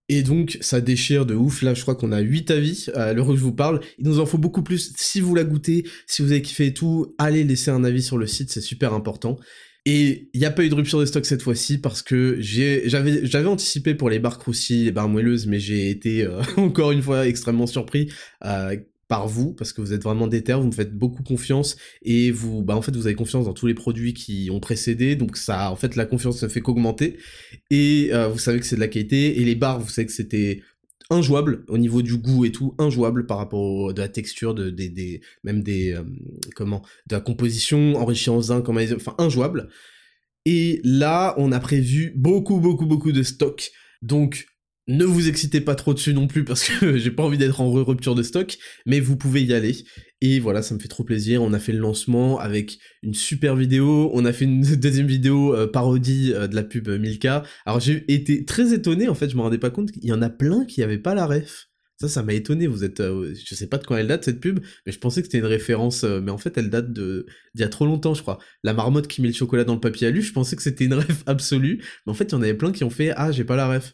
[0.10, 1.62] Et donc, ça déchire de ouf.
[1.62, 3.80] Là, je crois qu'on a 8 avis à l'heure où je vous parle.
[4.00, 4.94] Il nous en faut beaucoup plus.
[4.98, 8.18] Si vous la goûtez, si vous avez kiffé et tout, allez laisser un avis sur
[8.18, 9.38] le site, c'est super important.
[9.86, 13.46] Et il n'y a pas eu de rupture de stock cette fois-ci parce que j'avais,
[13.46, 17.28] anticipé pour les barres croustilles, les barres moelleuses, mais j'ai été euh, encore une fois
[17.28, 18.12] extrêmement surpris.
[18.46, 18.76] Euh,
[19.10, 22.62] par vous parce que vous êtes vraiment déter, vous me faites beaucoup confiance et vous
[22.62, 25.72] bah en fait vous avez confiance dans tous les produits qui ont précédé donc ça
[25.72, 27.18] en fait la confiance ne fait qu'augmenter
[27.72, 30.14] et euh, vous savez que c'est de la qualité et les barres vous savez que
[30.14, 30.62] c'était
[31.10, 34.70] injouable au niveau du goût et tout injouable par rapport à de la texture de
[34.70, 36.04] des, même des euh,
[36.56, 39.70] comment de la composition enrichie en zinc enfin injouable
[40.46, 43.72] et là on a prévu beaucoup beaucoup beaucoup de stock
[44.04, 44.46] donc
[44.90, 47.72] ne vous excitez pas trop dessus non plus parce que j'ai pas envie d'être en
[47.72, 49.76] rupture de stock, mais vous pouvez y aller.
[50.22, 51.44] Et voilà, ça me fait trop plaisir.
[51.44, 54.10] On a fait le lancement avec une super vidéo.
[54.14, 57.44] On a fait une deuxième vidéo euh, parodie euh, de la pub Milka.
[57.66, 59.92] Alors j'ai été très étonné, en fait, je me rendais pas compte.
[59.92, 61.68] qu'il y en a plein qui avaient pas la ref.
[62.02, 62.66] Ça, ça m'a étonné.
[62.66, 65.22] Vous êtes, euh, je sais pas de quand elle date cette pub, mais je pensais
[65.22, 68.16] que c'était une référence, mais en fait, elle date de d'il y a trop longtemps,
[68.16, 68.40] je crois.
[68.64, 70.94] La marmotte qui met le chocolat dans le papier alu, je pensais que c'était une
[70.96, 73.44] ref absolue, mais en fait, il y en avait plein qui ont fait ah, j'ai
[73.44, 73.94] pas la ref.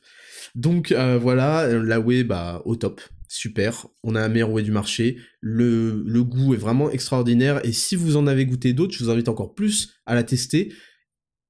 [0.53, 2.27] Donc euh, voilà, la whey
[2.65, 3.87] au top, super.
[4.03, 5.17] On a un meilleur whey du marché.
[5.41, 7.65] Le, goût est vraiment extraordinaire.
[7.65, 10.73] Et si vous en avez goûté d'autres, je vous invite encore plus à la tester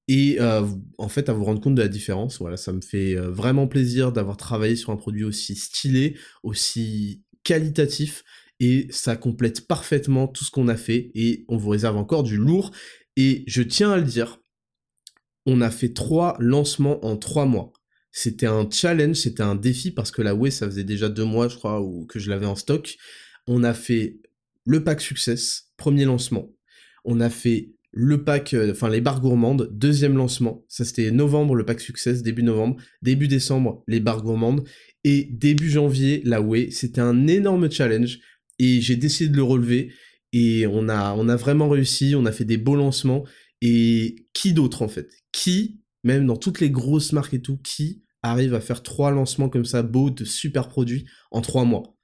[0.07, 0.63] et euh,
[0.99, 2.39] en fait à vous rendre compte de la différence.
[2.39, 7.23] Voilà, ça me fait euh, vraiment plaisir d'avoir travaillé sur un produit aussi stylé, aussi
[7.43, 8.23] qualitatif
[8.59, 12.37] et ça complète parfaitement tout ce qu'on a fait et on vous réserve encore du
[12.37, 12.71] lourd
[13.17, 14.39] et je tiens à le dire,
[15.45, 17.71] on a fait trois lancements en trois mois.
[18.17, 21.49] C'était un challenge, c'était un défi parce que la Wii, ça faisait déjà deux mois,
[21.49, 22.95] je crois, ou que je l'avais en stock.
[23.45, 24.21] On a fait
[24.63, 26.49] le pack Success, premier lancement.
[27.03, 30.63] On a fait le pack, euh, enfin les barres gourmandes, deuxième lancement.
[30.69, 32.77] Ça c'était novembre, le pack Success, début novembre.
[33.01, 34.65] Début décembre, les barres gourmandes.
[35.03, 36.71] Et début janvier, la Wii.
[36.71, 38.19] C'était un énorme challenge
[38.59, 39.91] et j'ai décidé de le relever.
[40.31, 43.25] Et on a, on a vraiment réussi, on a fait des beaux lancements.
[43.61, 45.09] Et qui d'autre en fait?
[45.33, 49.49] Qui, même dans toutes les grosses marques et tout, qui arrive à faire trois lancements
[49.49, 51.95] comme ça, beaux, de super produits, en trois mois.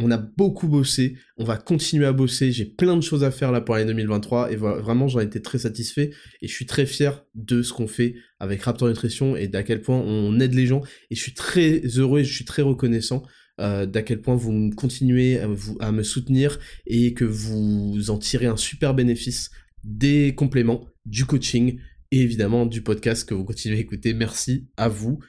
[0.00, 3.52] On a beaucoup bossé, on va continuer à bosser, j'ai plein de choses à faire
[3.52, 6.10] là pour l'année 2023, et vraiment j'en ai été très satisfait,
[6.42, 9.82] et je suis très fier de ce qu'on fait avec Raptor Nutrition, et d'à quel
[9.82, 13.22] point on aide les gens, et je suis très heureux et je suis très reconnaissant
[13.60, 18.18] euh, d'à quel point vous continuez à, vous, à me soutenir, et que vous en
[18.18, 19.52] tirez un super bénéfice
[19.84, 21.78] des compléments, du coaching,
[22.10, 24.12] et évidemment du podcast que vous continuez à écouter.
[24.12, 25.20] Merci à vous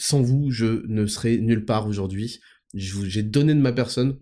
[0.00, 2.40] sans vous, je ne serais nulle part aujourd'hui.
[2.74, 4.18] J'ai donné de ma personne,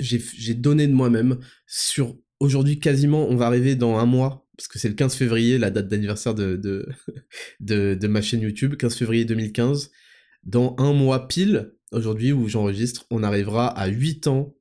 [0.00, 4.78] j'ai donné de moi-même sur aujourd'hui quasiment, on va arriver dans un mois, parce que
[4.78, 6.88] c'est le 15 février, la date d'anniversaire de, de,
[7.94, 9.90] de, ma chaîne YouTube, 15 février 2015.
[10.42, 14.56] Dans un mois pile, aujourd'hui où j'enregistre, on arrivera à 8 ans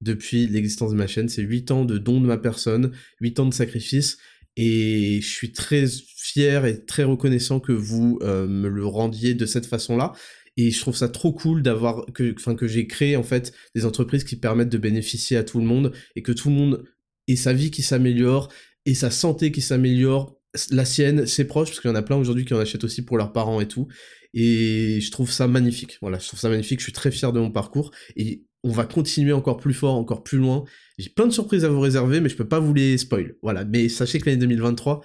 [0.00, 1.28] depuis l'existence de ma chaîne.
[1.28, 4.18] C'est 8 ans de don de ma personne, 8 ans de sacrifice.
[4.56, 5.86] Et je suis très
[6.34, 10.12] fier et très reconnaissant que vous euh, me le rendiez de cette façon-là.
[10.56, 12.04] Et je trouve ça trop cool d'avoir
[12.36, 15.64] enfin que j'ai créé en fait des entreprises qui permettent de bénéficier à tout le
[15.64, 16.84] monde et que tout le monde
[17.26, 18.48] ait sa vie qui s'améliore
[18.86, 20.36] et sa santé qui s'améliore,
[20.70, 23.02] la sienne, ses proches, parce qu'il y en a plein aujourd'hui qui en achètent aussi
[23.02, 23.88] pour leurs parents et tout.
[24.34, 25.98] Et je trouve ça magnifique.
[26.02, 26.80] Voilà, je trouve ça magnifique.
[26.80, 30.22] Je suis très fier de mon parcours et on va continuer encore plus fort, encore
[30.22, 30.64] plus loin.
[30.98, 33.36] J'ai plein de surprises à vous réserver, mais je peux pas vous les spoil.
[33.42, 35.02] Voilà, mais sachez que l'année 2023,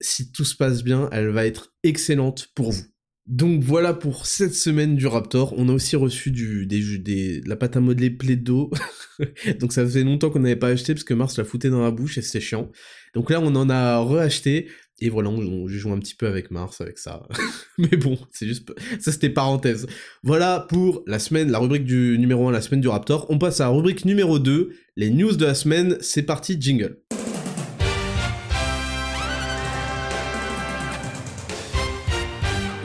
[0.00, 2.84] si tout se passe bien, elle va être excellente pour vous.
[3.26, 5.54] Donc voilà pour cette semaine du Raptor.
[5.56, 8.72] On a aussi reçu du, des, des, de la pâte à modeler Play-Doh.
[9.60, 11.92] Donc ça faisait longtemps qu'on n'avait pas acheté parce que Mars l'a foutait dans la
[11.92, 12.72] bouche et c'était chiant.
[13.14, 15.30] Donc là on en a reacheté Et voilà,
[15.68, 17.28] j'ai joué un petit peu avec Mars, avec ça.
[17.78, 18.72] Mais bon, c'est juste...
[18.98, 19.86] Ça, c'était parenthèse.
[20.24, 23.26] Voilà pour la semaine, la rubrique du numéro 1, la semaine du Raptor.
[23.28, 25.98] On passe à la rubrique numéro 2, les news de la semaine.
[26.00, 26.99] C'est parti, jingle.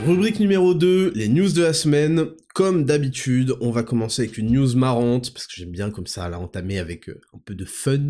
[0.05, 2.27] Rubrique numéro 2, les news de la semaine.
[2.53, 6.29] Comme d'habitude, on va commencer avec une news marrante, parce que j'aime bien comme ça
[6.29, 8.09] la entamer avec euh, un peu de fun.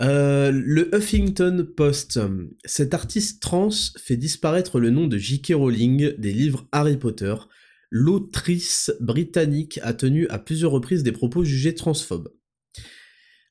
[0.00, 2.20] Euh, le Huffington Post.
[2.64, 5.54] Cet artiste trans fait disparaître le nom de J.K.
[5.56, 7.34] Rowling des livres Harry Potter.
[7.90, 12.28] L'autrice britannique a tenu à plusieurs reprises des propos jugés transphobes.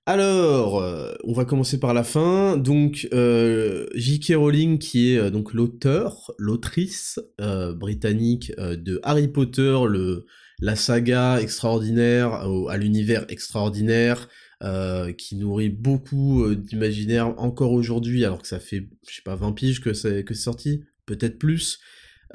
[0.07, 2.57] Alors, euh, on va commencer par la fin.
[2.57, 4.33] Donc, euh, J.K.
[4.35, 10.25] Rowling, qui est donc l'auteur, l'autrice britannique de Harry Potter, le,
[10.59, 14.27] la saga extraordinaire à l'univers extraordinaire,
[14.63, 19.35] euh, qui nourrit beaucoup euh, d'imaginaire encore aujourd'hui, alors que ça fait, je sais pas,
[19.35, 21.79] 20 piges que c'est sorti, peut-être plus,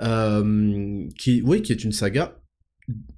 [0.01, 2.40] euh, qui, oui, qui est une saga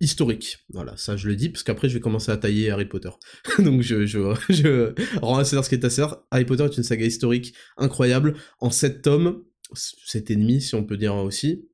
[0.00, 0.58] historique.
[0.70, 3.10] Voilà, ça je le dis, parce qu'après je vais commencer à tailler Harry Potter.
[3.58, 6.24] Donc je, je, rends à César ce qui est à César.
[6.30, 9.42] Harry Potter est une saga historique incroyable, en 7 tomes,
[9.74, 11.68] 7 ennemis si on peut dire aussi.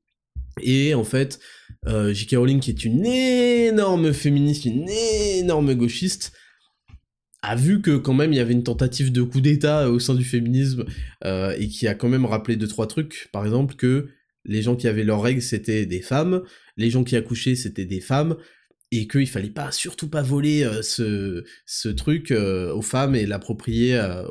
[0.60, 1.38] Et en fait,
[1.86, 2.34] J.K.
[2.34, 6.32] Rowling, qui est une énorme féministe, une énorme gauchiste,
[7.42, 10.14] a vu que quand même il y avait une tentative de coup d'État au sein
[10.14, 10.84] du féminisme
[11.24, 14.08] euh, et qui a quand même rappelé deux trois trucs, par exemple que
[14.44, 16.42] les gens qui avaient leurs règles c'était des femmes,
[16.78, 18.36] les gens qui accouchaient c'était des femmes
[18.90, 23.26] et qu'il fallait pas surtout pas voler euh, ce, ce truc euh, aux femmes et
[23.26, 24.24] l'approprier à,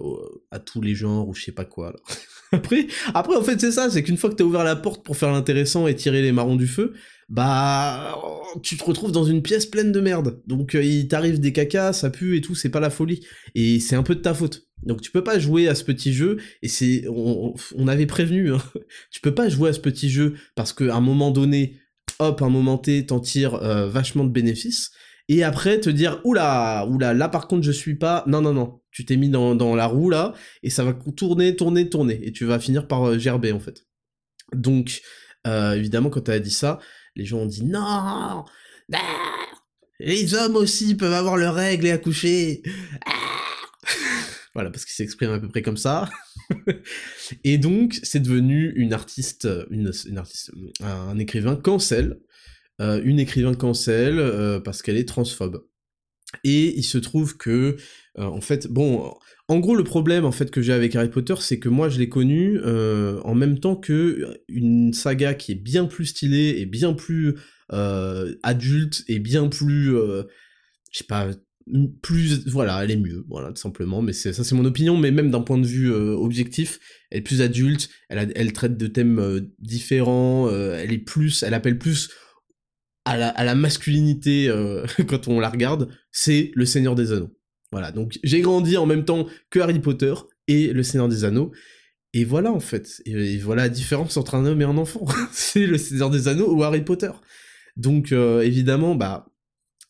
[0.65, 1.95] tous les genres ou je sais pas quoi.
[2.51, 5.15] après, après en fait c'est ça, c'est qu'une fois que t'as ouvert la porte pour
[5.15, 6.93] faire l'intéressant et tirer les marrons du feu,
[7.29, 8.17] bah
[8.63, 10.41] tu te retrouves dans une pièce pleine de merde.
[10.47, 13.25] Donc euh, il t'arrive des cacas, ça pue et tout, c'est pas la folie.
[13.55, 14.67] Et c'est un peu de ta faute.
[14.83, 17.05] Donc tu peux pas jouer à ce petit jeu, et c'est...
[17.09, 18.61] On, avait prévenu, hein.
[19.11, 21.75] tu peux pas jouer à ce petit jeu parce qu'à un moment donné,
[22.19, 24.91] hop, un moment T, t'en tires euh, vachement de bénéfices,
[25.29, 28.23] et après te dire, oula, oula, là par contre je suis pas...
[28.27, 31.55] Non, non, non, tu t'es mis dans, dans, la roue là, et ça va tourner,
[31.55, 33.85] tourner, tourner, et tu vas finir par euh, gerber en fait.
[34.53, 35.01] Donc,
[35.45, 36.79] évidemment, quand t'as dit ça,
[37.15, 38.45] les gens ont dit non,
[38.89, 38.99] bah,
[39.99, 42.61] les hommes aussi peuvent avoir leurs règles et accoucher.
[44.53, 46.09] voilà, parce qu'il s'exprime à peu près comme ça.
[47.43, 52.19] Et donc, c'est devenu une artiste, une, artiste, un écrivain cancel,
[52.79, 55.65] euh, une écrivain cancel euh, parce qu'elle est transphobe.
[56.43, 57.77] Et il se trouve que,
[58.19, 59.11] euh, en fait, bon,
[59.47, 61.97] en gros, le problème en fait que j'ai avec Harry Potter, c'est que moi je
[61.99, 66.93] l'ai connu en même temps que une saga qui est bien plus stylée et bien
[66.93, 67.35] plus
[67.69, 70.25] adulte et bien plus, je
[70.91, 71.29] sais pas,
[72.01, 74.01] plus, voilà, elle est mieux, voilà, tout simplement.
[74.01, 74.97] Mais ça, c'est mon opinion.
[74.97, 76.79] Mais même d'un point de vue objectif,
[77.11, 77.89] elle est plus adulte.
[78.09, 80.49] Elle, elle traite de thèmes différents.
[80.49, 82.09] elle est plus, elle appelle plus
[83.05, 84.51] à la, à la masculinité
[85.07, 85.89] quand on la regarde.
[86.11, 87.37] C'est le Seigneur des Anneaux.
[87.71, 90.13] Voilà, donc j'ai grandi en même temps que Harry Potter
[90.47, 91.51] et Le Seigneur des Anneaux.
[92.13, 95.05] Et voilà en fait, et, voilà la différence entre un homme et un enfant.
[95.31, 97.11] c'est Le Seigneur des Anneaux ou Harry Potter.
[97.75, 99.27] Donc euh, évidemment, bah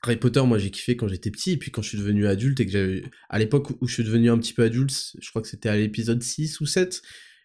[0.03, 2.59] Harry Potter, moi j'ai kiffé quand j'étais petit, et puis quand je suis devenu adulte,
[2.59, 3.03] et que j'avais...
[3.29, 5.75] À l'époque où je suis devenu un petit peu adulte, je crois que c'était à
[5.75, 7.01] l'épisode 6 ou 7,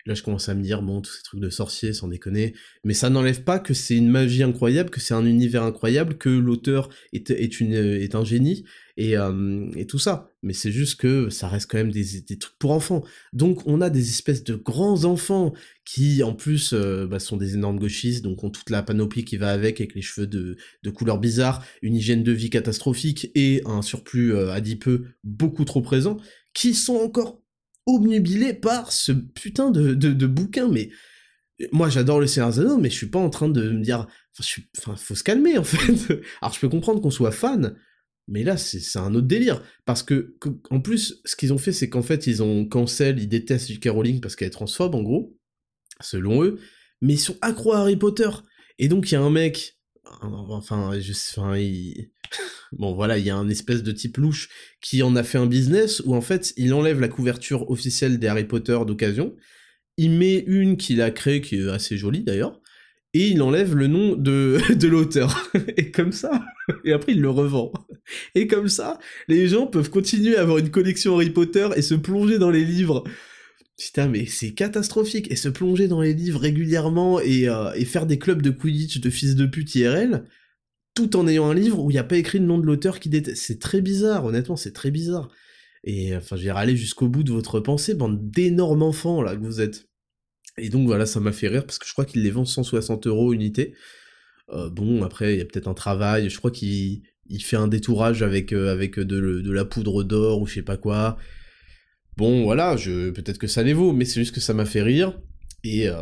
[0.07, 2.95] là je commence à me dire, bon, tous ces trucs de sorciers, sans déconner, mais
[2.95, 6.89] ça n'enlève pas que c'est une magie incroyable, que c'est un univers incroyable, que l'auteur
[7.13, 8.65] est, un génie,
[8.97, 10.31] et, euh, et tout ça.
[10.43, 13.05] Mais c'est juste que ça reste quand même des, trucs pour enfants.
[13.33, 15.53] Donc on a des espèces de grands enfants
[15.85, 19.37] qui en plus euh, bah, sont des énormes gauchistes, donc ont toute la panoplie qui
[19.37, 23.63] va avec, avec les cheveux de, de couleurs bizarres, une hygiène de vie catastrophique et
[23.67, 26.19] un surplus euh, adipeux beaucoup trop présent,
[26.55, 27.42] qui sont encore
[27.87, 30.91] obnubilés par ce putain de, de, bouquin, mais
[31.73, 34.07] moi j'adore le Seigneur Zano, mais je suis pas en train de me dire,
[34.79, 36.21] enfin, faut se calmer en fait.
[36.41, 37.77] Alors je peux comprendre qu'on soit fan,
[38.29, 39.63] mais là, c'est un autre délire.
[39.85, 40.37] Parce que,
[40.71, 43.89] en plus, ce qu'ils ont fait, c'est qu'en fait, ils ont cancel, ils détestent J.K.
[43.89, 45.37] Rowling parce qu'elle est transphobe, en gros,
[46.01, 46.59] selon eux,
[47.01, 48.31] mais ils sont accros à Harry Potter.
[48.79, 52.11] Et donc, il y a un mec, enfin, je, enfin, il...
[52.73, 54.49] bon, voilà, il y a un espèce de type louche
[54.81, 58.27] qui en a fait un business où, en fait, il enlève la couverture officielle des
[58.27, 59.35] Harry Potter d'occasion,
[59.97, 62.61] il met une qu'il a créée, qui est assez jolie d'ailleurs,
[63.15, 65.51] et il enlève le nom de, de l'auteur.
[65.77, 66.45] Et comme ça,
[66.85, 67.73] et après il le revend.
[68.35, 71.95] Et comme ça, les gens peuvent continuer à avoir une collection Harry Potter et se
[71.95, 73.05] plonger dans les livres.
[73.79, 75.31] Putain, mais c'est catastrophique.
[75.31, 79.11] Et se plonger dans les livres régulièrement et, euh, faire des clubs de Quidditch de
[79.11, 80.25] fils de pute IRL,
[80.95, 83.01] tout en ayant un livre où il n'y a pas écrit le nom de l'auteur
[83.01, 83.43] qui déteste.
[83.43, 85.31] C'est très bizarre, honnêtement, c'est très bizarre.
[85.85, 89.41] Et enfin, je vais aller jusqu'au bout de votre pensée, bande d'énormes enfants là que
[89.41, 89.89] vous êtes.
[90.59, 93.07] Et donc voilà, ça m'a fait rire parce que je crois qu'il les vend 160
[93.07, 93.75] euros unité.
[94.51, 96.29] Euh, bon, après, il y a peut-être un travail.
[96.29, 100.47] Je crois qu'il il fait un détourage avec, euh, avec de, la poudre d'or ou
[100.47, 101.17] je sais pas quoi.
[102.17, 104.83] Bon, voilà, je peut-être que ça les vaut, mais c'est juste que ça m'a fait
[104.83, 105.19] rire.
[105.65, 105.97] Et, euh,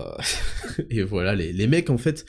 [1.08, 2.24] voilà, les, les mecs, en fait,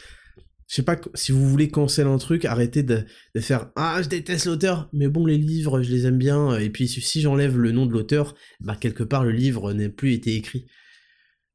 [0.71, 3.03] je sais pas, si vous voulez cancel un truc, arrêtez de,
[3.41, 6.87] faire Ah, je déteste l'auteur, mais bon, les livres, je les aime bien, et puis
[6.87, 10.67] si j'enlève le nom de l'auteur, bah quelque part, le livre n'a plus été écrit.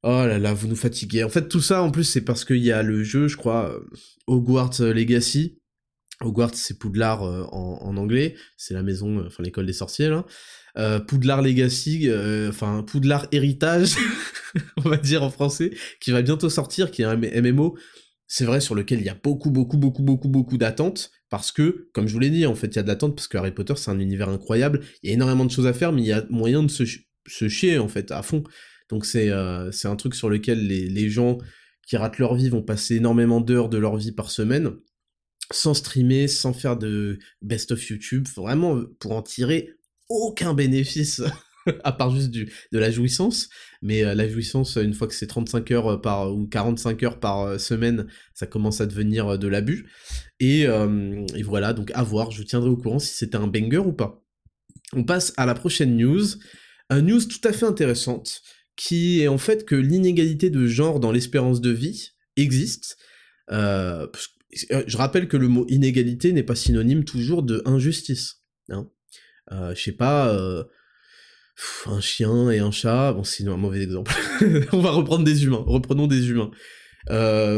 [0.03, 1.25] Oh là là, vous nous fatiguez.
[1.25, 3.71] En fait, tout ça, en plus, c'est parce qu'il y a le jeu, je crois,
[3.71, 3.81] euh,
[4.27, 5.63] Hogwarts Legacy.
[6.21, 10.27] Hogwarts, c'est Poudlard euh, en, anglais, c'est la maison, enfin l'école des sorciers, là.
[11.07, 12.09] Poudlard Legacy,
[12.49, 13.95] enfin Poudlard Héritage,
[14.85, 17.77] on va dire en français, qui va bientôt sortir, qui est un MMO,
[18.29, 21.89] c'est vrai, sur lequel il y a beaucoup, beaucoup, beaucoup, beaucoup, beaucoup d'attentes, parce que,
[21.93, 23.53] comme je vous l'ai dit, en fait, il y a de l'attente, parce que Harry
[23.53, 26.09] Potter, c'est un univers incroyable, il y a énormément de choses à faire, mais il
[26.09, 26.85] y a moyen de se,
[27.49, 28.43] chier, en fait, à fond.
[28.89, 31.39] Donc c'est euh, c'est un truc sur lequel les, les, gens
[31.89, 34.77] qui ratent leur vie vont passer énormément d'heures de leur vie par semaine,
[35.51, 39.71] sans streamer, sans faire de best of YouTube, vraiment pour en tirer
[40.09, 41.23] aucun bénéfice.
[41.83, 43.49] à part juste du, de la jouissance,
[43.83, 47.41] mais euh, la jouissance, une fois que c'est 35 heures par, ou 45 heures par
[47.41, 49.91] euh, semaine, ça commence à devenir de l'abus.
[50.39, 53.93] Et, et, voilà, donc à voir, je tiendrai au courant si c'était un banger ou
[53.93, 54.23] pas.
[54.93, 56.25] On passe à la prochaine news,
[56.91, 58.43] une news tout à fait intéressante,
[58.77, 62.97] qui est en fait que l'inégalité de genre dans l'espérance de vie existe.
[63.51, 64.07] Euh,
[64.71, 68.43] euh, je rappelle que le mot inégalité n'est pas synonyme toujours de injustice.
[68.69, 68.89] Hein.
[69.53, 70.37] Euh, je sais pas,
[71.87, 74.15] un chien et un chat, bon c'est un mauvais exemple.
[74.73, 76.51] On va reprendre des humains, reprenons des humains.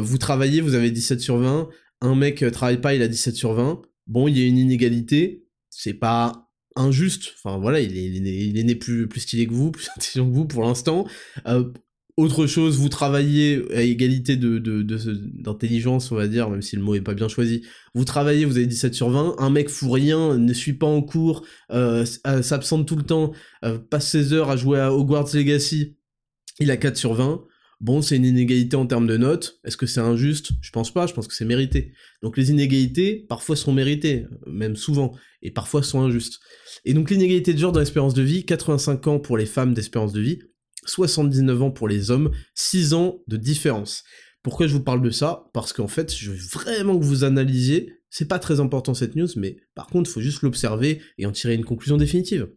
[0.01, 1.68] vous travaillez, vous avez 17 sur 20,
[2.01, 5.46] un mec travaille pas, il a 17 sur 20, bon il y a une inégalité,
[5.70, 6.48] c'est pas
[6.79, 7.35] injuste.
[7.37, 10.35] Enfin voilà, il est, il est, né plus, plus stylé que vous, plus intelligent que
[10.35, 11.07] vous pour l'instant.
[11.46, 11.70] Euh,
[12.18, 16.96] autre chose, vous travaillez à égalité de, d'intelligence, on va dire, même si le mot
[16.96, 17.62] est pas bien choisi.
[17.94, 19.37] Vous travaillez, vous avez 17 sur 20.
[19.38, 23.33] Un mec fout rien, ne suit pas en cours, euh, euh, s'absente tout le temps,
[23.88, 25.96] passe ses heures à jouer à Hogwarts Legacy.
[26.59, 27.44] Il a 4 sur 20.
[27.81, 29.61] Bon, c'est une inégalité en termes de notes.
[29.62, 30.50] Est-ce que c'est injuste?
[30.61, 31.92] Je pense pas, je pense que c'est mérité.
[32.22, 36.40] Donc les inégalités, parfois sont méritées, même souvent, et parfois sont injustes.
[36.85, 40.12] Et donc l'inégalité de genre dans l'espérance de vie, 85 ans pour les femmes d'espérance
[40.12, 40.40] de vie,
[40.88, 44.05] 79 ans pour les hommes, 6 ans de différence.
[44.42, 45.51] Pourquoi je vous parle de ça?
[45.53, 49.29] Parce qu'en fait, je veux vraiment que vous analysiez, c'est pas très important cette news,
[49.37, 52.48] mais par contre, il faut juste l'observer et en tirer une conclusion définitive.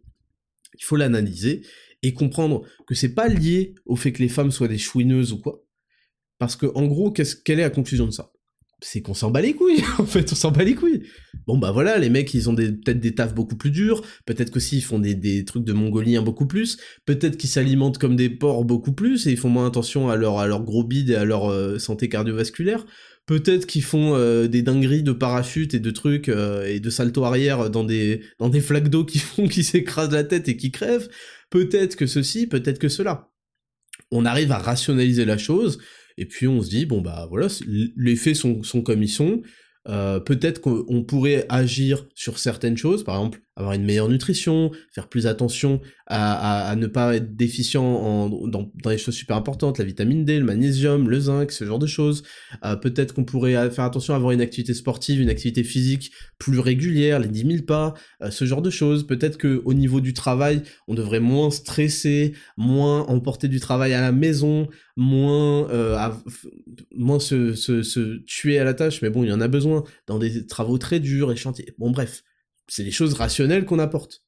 [0.78, 1.62] Il faut l'analyser,
[2.02, 5.38] et comprendre que c'est pas lié au fait que les femmes soient des chouineuses ou
[5.38, 5.64] quoi.
[6.38, 8.32] Parce que, en gros, quelle est la conclusion de ça?
[8.84, 11.02] C'est qu'on s'en bat les couilles, en fait, on s'en bat les couilles.
[11.46, 14.78] Bon, bah voilà, les mecs, ils ont peut-être des tafs beaucoup plus durs, peut-être qu'aussi
[14.78, 18.92] ils font des, trucs de mongoliens beaucoup plus, peut-être qu'ils s'alimentent comme des porcs beaucoup
[18.92, 22.08] plus, et ils font moins attention à leur, gros bide et à leur euh, santé
[22.08, 22.84] cardiovasculaire,
[23.26, 27.24] peut-être qu'ils font euh, des dingueries de parachute et de trucs euh, et de salto
[27.24, 30.70] arrière dans des dans des flaques d'eau qui font qu'ils s'écrasent la tête et qui
[30.70, 31.08] crèvent
[31.50, 33.28] peut-être que ceci, peut-être que cela.
[34.10, 35.78] On arrive à rationaliser la chose,
[36.18, 37.48] et puis on se dit, bon bah voilà,
[37.96, 39.42] les faits sont, sont comme ils sont,
[39.88, 45.08] euh, peut-être qu'on pourrait agir sur certaines choses, par exemple avoir une meilleure nutrition, faire
[45.08, 50.24] plus attention à, ne pas être déficient dans, dans, les choses super importantes, la vitamine
[50.24, 52.22] D, le magnésium, le zinc, ce genre de choses.
[52.64, 56.58] Euh, peut-être qu'on pourrait faire attention à avoir une activité sportive, une activité physique plus
[56.58, 59.06] régulière, les 10 000 pas, euh, ce genre de choses.
[59.06, 64.12] Peut-être qu'au niveau du travail, on devrait moins stresser, moins emporter du travail à la
[64.12, 65.68] maison, moins,
[66.94, 69.84] moins se, se, se tuer à la tâche, mais bon, il y en a besoin
[70.06, 71.74] dans des travaux très durs et chantiers.
[71.78, 72.22] Bon bref,
[72.68, 74.22] c'est des choses rationnelles qu'on apporte.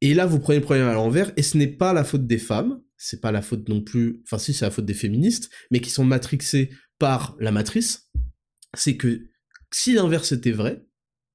[0.00, 2.38] Et là, vous prenez le problème à l'envers, et ce n'est pas la faute des
[2.38, 5.80] femmes, c'est pas la faute non plus, enfin si, c'est la faute des féministes, mais
[5.80, 8.10] qui sont matrixées par la matrice,
[8.74, 9.28] c'est que
[9.72, 10.84] si l'inverse était vrai,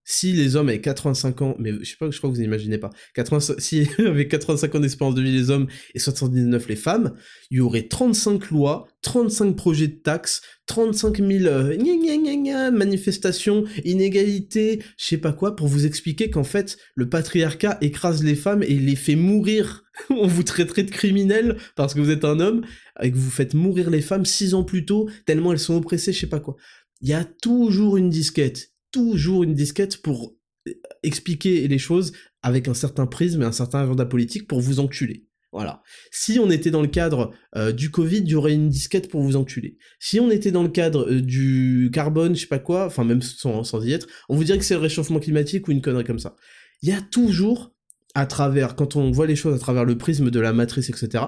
[0.10, 2.78] si les hommes avaient 85 ans, mais je sais pas, je crois que vous n'imaginez
[2.78, 7.14] pas, 85, si avec 85 ans d'espérance de vie les hommes et 79 les femmes,
[7.52, 15.06] il y aurait 35 lois, 35 projets de taxes, 35 000 euh, manifestations, inégalités, je
[15.06, 18.96] sais pas quoi, pour vous expliquer qu'en fait, le patriarcat écrase les femmes et les
[18.96, 19.84] fait mourir.
[20.10, 22.66] On vous traiterait de criminels parce que vous êtes un homme
[23.04, 26.14] et que vous faites mourir les femmes six ans plus tôt, tellement elles sont oppressées,
[26.14, 26.56] je sais pas quoi.
[27.02, 30.36] Il y a toujours une disquette toujours une disquette pour
[30.68, 30.72] euh,
[31.04, 35.26] expliquer les choses avec un certain prisme et un certain agenda politique pour vous enculer.
[35.54, 35.82] Voilà.
[36.12, 39.22] Si on était dans le cadre euh, du Covid, il y aurait une disquette pour
[39.22, 39.78] vous enculer.
[40.00, 43.22] Si on était dans le cadre euh, du carbone, je sais pas quoi, enfin même
[43.22, 46.04] sans, sans y être, on vous dirait que c'est le réchauffement climatique ou une connerie
[46.04, 46.36] comme ça.
[46.82, 47.74] Il y a toujours,
[48.14, 51.24] à travers, quand on voit les choses à travers le prisme de la matrice, etc.,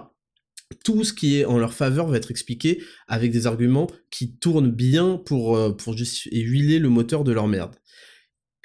[0.84, 4.72] tout ce qui est en leur faveur va être expliqué avec des arguments qui tournent
[4.72, 7.76] bien pour, euh, pour et huiler le moteur de leur merde.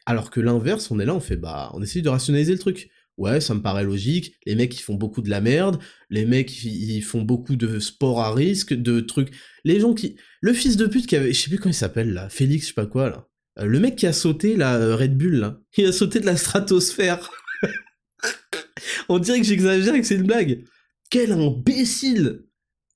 [0.07, 2.91] Alors que l'inverse, on est là, on fait bah, on essaye de rationaliser le truc.
[3.17, 4.35] Ouais, ça me paraît logique.
[4.45, 5.79] Les mecs, ils font beaucoup de la merde.
[6.11, 9.31] Les mecs, ils font beaucoup de sport à risque, de trucs.
[9.65, 10.17] Les gens qui.
[10.41, 11.33] Le fils de pute qui avait.
[11.33, 12.29] Je sais plus comment il s'appelle là.
[12.29, 13.29] Félix, je sais pas quoi là.
[13.61, 15.61] Euh, le mec qui a sauté la euh, Red Bull là.
[15.77, 17.31] Il a sauté de la stratosphère.
[19.09, 20.65] On dirait que j'exagère et que c'est une blague.
[21.11, 22.45] Quel imbécile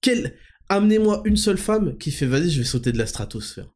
[0.00, 0.34] Quel...
[0.68, 3.72] Amenez-moi une seule femme qui fait vas-y, je vais sauter de la stratosphère.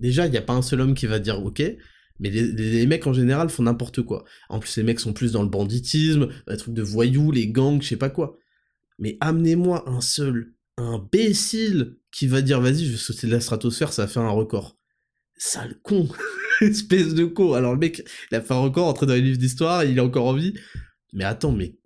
[0.00, 1.62] Déjà, il n'y a pas un seul homme qui va dire ok,
[2.20, 4.24] mais les, mecs en général font n'importe quoi.
[4.48, 7.80] En plus, les mecs sont plus dans le banditisme, les trucs de voyous, les gangs,
[7.80, 8.36] je sais pas quoi.
[8.98, 13.92] Mais amenez-moi un seul imbécile qui va dire vas-y, je vais sauter de la stratosphère,
[13.92, 14.78] ça faire un record.
[15.36, 16.08] Sale con
[16.60, 19.38] Espèce de con Alors le mec, il a fait un record, entré dans les livres
[19.38, 20.54] d'histoire, il est encore en vie.
[21.12, 21.76] Mais attends, mais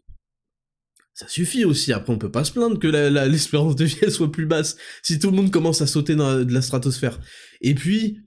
[1.19, 1.93] ça suffit aussi.
[1.93, 2.87] Après, on peut pas se plaindre que
[3.29, 6.55] l'espérance de vie soit plus basse si tout le monde commence à sauter dans de
[6.55, 7.19] la stratosphère.
[7.61, 8.21] Et puis,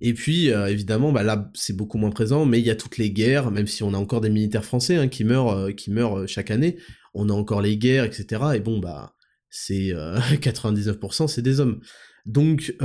[0.00, 2.98] et puis euh, évidemment, bah là, c'est beaucoup moins présent, mais il y a toutes
[2.98, 5.90] les guerres, même si on a encore des militaires français hein, qui meurent, euh, qui
[5.90, 6.76] meurent euh, chaque année.
[7.14, 8.40] On a encore les guerres, etc.
[8.54, 9.16] Et bon, bah,
[9.50, 9.90] c'est
[10.40, 11.80] 99%, c'est des hommes.
[12.26, 12.76] Donc,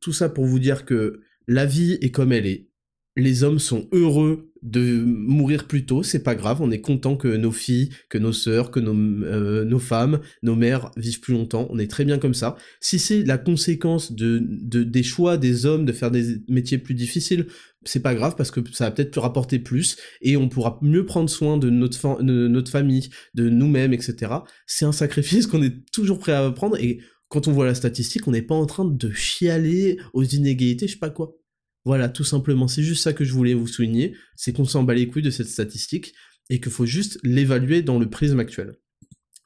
[0.00, 2.68] tout ça pour vous dire que la vie est comme elle est.
[3.16, 7.28] Les hommes sont heureux de mourir plus tôt, c'est pas grave, on est content que
[7.28, 11.68] nos filles, que nos sœurs, que nos, euh, nos femmes, nos mères vivent plus longtemps,
[11.70, 12.56] on est très bien comme ça.
[12.80, 16.94] Si c'est la conséquence de, de, des choix des hommes de faire des métiers plus
[16.94, 17.46] difficiles,
[17.84, 21.28] c'est pas grave parce que ça va peut-être rapporter plus et on pourra mieux prendre
[21.28, 24.32] soin de notre, de notre famille, de nous-mêmes, etc.
[24.66, 28.26] C'est un sacrifice qu'on est toujours prêt à prendre et quand on voit la statistique,
[28.28, 31.36] on n'est pas en train de chialer aux inégalités, je sais pas quoi.
[31.84, 34.94] Voilà, tout simplement, c'est juste ça que je voulais vous souligner, c'est qu'on s'en bat
[34.94, 36.14] les couilles de cette statistique,
[36.50, 38.74] et qu'il faut juste l'évaluer dans le prisme actuel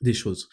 [0.00, 0.48] des choses.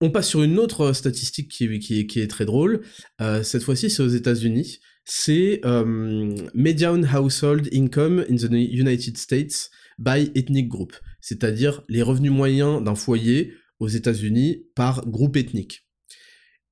[0.00, 2.82] On passe sur une autre statistique qui, qui, est très drôle,
[3.20, 9.70] euh, cette fois-ci c'est aux États-Unis, c'est euh, Median Household Income in the United States
[9.98, 15.83] by Ethnic Group, c'est-à-dire les revenus moyens d'un foyer aux États-Unis par groupe ethnique.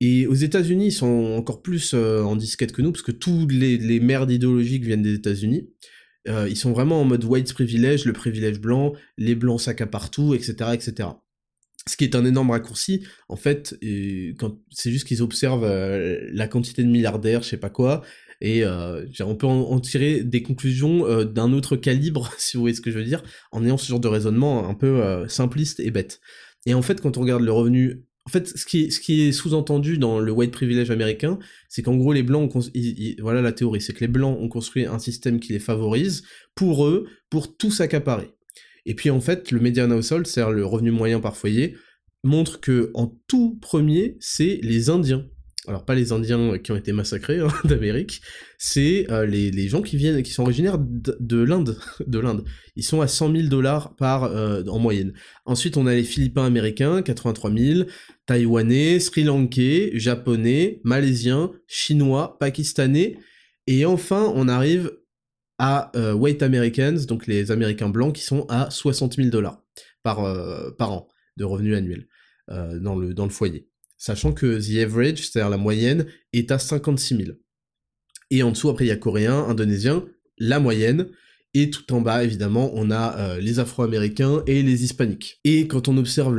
[0.05, 3.47] Et aux États-Unis, ils sont encore plus euh, en disquette que nous, parce que tous
[3.47, 5.71] les, merdes idéologiques viennent des États-Unis.
[6.27, 10.35] Euh, ils sont vraiment en mode white privilege, le privilège blanc, les blancs sacs partout,
[10.35, 11.11] etc., etc.
[11.87, 13.77] Ce qui est un énorme raccourci, en fait,
[14.71, 18.03] c'est juste qu'ils observent euh, la quantité de milliardaires, je sais pas quoi,
[18.41, 22.91] et on peut en, tirer des conclusions d'un autre calibre, si vous voyez ce que
[22.91, 23.23] je veux dire,
[23.53, 26.21] en ayant ce genre de raisonnement un peu simpliste et bête.
[26.67, 30.21] Et en fait, quand on regarde le revenu en fait, ce qui est, sous-entendu dans
[30.21, 32.61] le white privilege américain, c'est qu'en gros, les blancs, ont
[33.21, 36.23] voilà la théorie, c'est que les blancs ont construit un système qui les favorise
[36.55, 38.31] pour eux, pour tout s'accaparer.
[38.87, 41.77] Et puis en fait, le median household, c'est-à-dire le revenu moyen par foyer,
[42.23, 45.27] montre que en tout premier, c'est les Indiens
[45.69, 48.21] alors pas les Indiens qui ont été massacrés hein, d'Amérique,
[48.59, 52.45] c'est euh, les, gens qui viennent, qui sont originaires de, l'Inde, de l'Inde.
[52.75, 55.13] Ils sont à 100 000 dollars par euh, en moyenne.
[55.45, 57.89] Ensuite, on a les Philippins américains, 83 000,
[58.27, 63.19] Taïwanais, Sri Lankais, Japonais, Malaisiens, Chinois, Pakistanais,
[63.69, 64.91] et enfin, on arrive
[65.59, 69.63] à euh, White Americans, donc les Américains blancs, qui sont à 60 000 dollars
[70.03, 71.07] par, an
[71.37, 72.09] de revenus annuels
[72.49, 73.72] dans le foyer
[74.03, 77.29] sachant que the average, c'est-à-dire la moyenne, est à 56 000.
[78.33, 80.05] Et en dessous, après, il y a coréen, indonésien,
[80.39, 81.07] la moyenne,
[81.55, 85.39] et tout en bas, évidemment, on a euh, les Afro-Américains et les Hispaniques.
[85.45, 86.37] Et quand on observe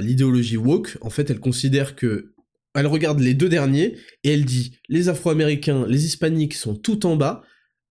[0.00, 2.32] l'idéologie woke, en fait, elle considère que
[2.76, 7.16] elle regarde les deux derniers et elle dit les Afro-Américains, les Hispaniques sont tout en
[7.16, 7.42] bas.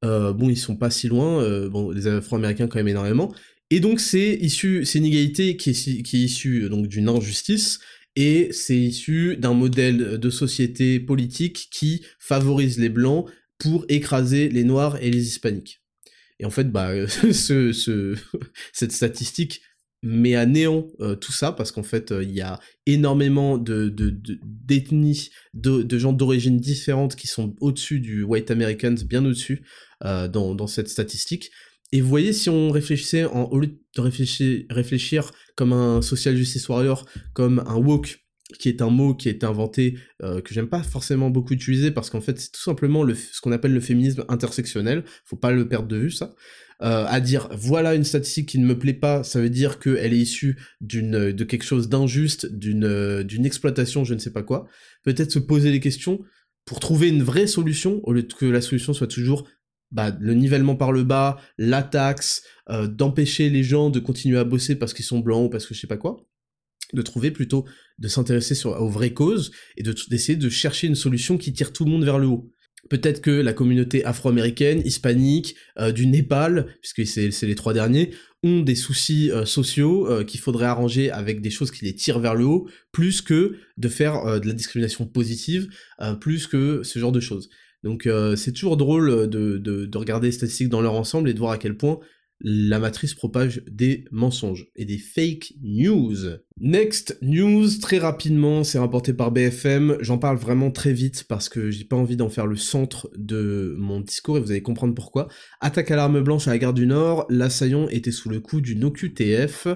[0.05, 1.43] Euh, bon, ils sont pas si loin.
[1.43, 3.33] Euh, bon, les Afro-Américains quand même énormément.
[3.69, 7.79] Et donc c'est issu, une égalité qui est, qui est issue d'une injustice
[8.19, 13.25] et c'est issu d'un modèle de société politique qui favorise les blancs
[13.57, 15.81] pour écraser les noirs et les hispaniques.
[16.37, 18.15] Et en fait, bah, ce,
[18.73, 19.61] cette statistique
[20.03, 23.89] met à néant euh, tout ça parce qu'en fait euh, il y a énormément de
[24.43, 29.65] d'ethnies de, gens d'origine différentes qui sont au-dessus du white Americans bien au-dessus
[30.05, 31.51] euh, dans cette statistique
[31.91, 36.35] et vous voyez, si on réfléchissait, en, au lieu de réfléchir, réfléchir comme un social
[36.35, 38.19] justice warrior, comme un woke,
[38.57, 41.91] qui est un mot qui a été inventé, euh, que j'aime pas forcément beaucoup utiliser,
[41.91, 45.51] parce qu'en fait, c'est tout simplement le, ce qu'on appelle le féminisme intersectionnel, faut pas
[45.51, 46.35] le perdre de vue, ça.
[46.81, 50.13] Euh, à dire voilà une statistique qui ne me plaît pas, ça veut dire qu'elle
[50.13, 54.65] est issue d'une de quelque chose d'injuste, d'une d'une exploitation, je ne sais pas quoi.
[55.03, 56.21] Peut-être se poser des questions
[56.63, 59.45] pour trouver une vraie solution au lieu que la solution soit toujours
[59.91, 64.43] bah, le nivellement par le bas, la taxe, euh, d'empêcher les gens de continuer à
[64.43, 66.25] bosser parce qu'ils sont blancs ou parce que je sais pas quoi.
[66.93, 67.65] de trouver plutôt,
[67.99, 71.91] de s'intéresser aux vraies causes et d'essayer de, chercher une solution qui tire tout le
[71.91, 72.51] monde vers le haut.
[72.89, 78.11] Peut-être que la communauté afro-américaine, hispanique, euh, du Népal, puisque c'est les trois derniers,
[78.41, 82.35] ont des soucis euh, sociaux qu'il faudrait arranger avec des choses qui les tirent vers
[82.35, 85.69] le haut, plus que de faire de la discrimination positive,
[86.21, 87.49] plus que ce genre de choses.
[87.83, 91.51] Donc c'est toujours drôle de, de, regarder les statistiques dans leur ensemble et de voir
[91.51, 91.99] à quel point
[92.41, 96.15] la matrice propage des mensonges et des fake news.
[96.59, 101.69] Next news, très rapidement, c'est rapporté par BFM, j'en parle vraiment très vite parce que
[101.69, 105.27] j'ai pas envie d'en faire le centre de mon discours et vous allez comprendre pourquoi.
[105.59, 108.85] Attaque à l'arme blanche à la gare du Nord, l'assaillant était sous le coup d'une
[108.85, 109.67] OQTF.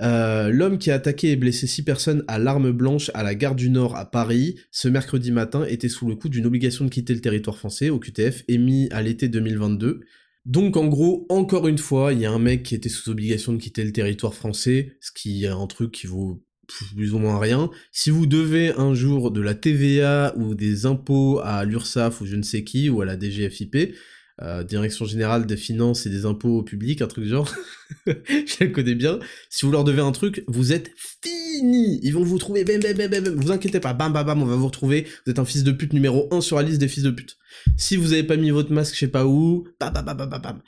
[0.00, 3.56] Euh, l'homme qui a attaqué et blessé six personnes à l'arme blanche à la gare
[3.56, 7.14] du Nord à Paris ce mercredi matin était sous le coup d'une obligation de quitter
[7.14, 10.00] le territoire français, OQTF, émis à l'été 2022.
[10.46, 13.52] Donc en gros, encore une fois, il y a un mec qui était sous obligation
[13.52, 17.38] de quitter le territoire français, ce qui est un truc qui vaut plus ou moins
[17.38, 17.70] rien.
[17.92, 22.36] Si vous devez un jour de la TVA ou des impôts à l'URSSAF ou je
[22.36, 23.94] ne sais qui, ou à la DGFIP,
[24.42, 27.52] euh, Direction Générale des Finances et des Impôts Publics, un truc genre,
[28.06, 29.18] je la connais bien,
[29.50, 32.00] si vous leur devez un truc, vous êtes fini.
[32.02, 34.46] Ils vont vous trouver, bam, bam, bam, bam, vous inquiétez pas, bam, bam, bam, on
[34.46, 36.88] va vous retrouver, vous êtes un fils de pute numéro 1 sur la liste des
[36.88, 37.36] fils de pute.
[37.76, 40.40] Si vous avez pas mis votre masque je sais pas où, bam, bam, bam, bam,
[40.40, 40.62] bam.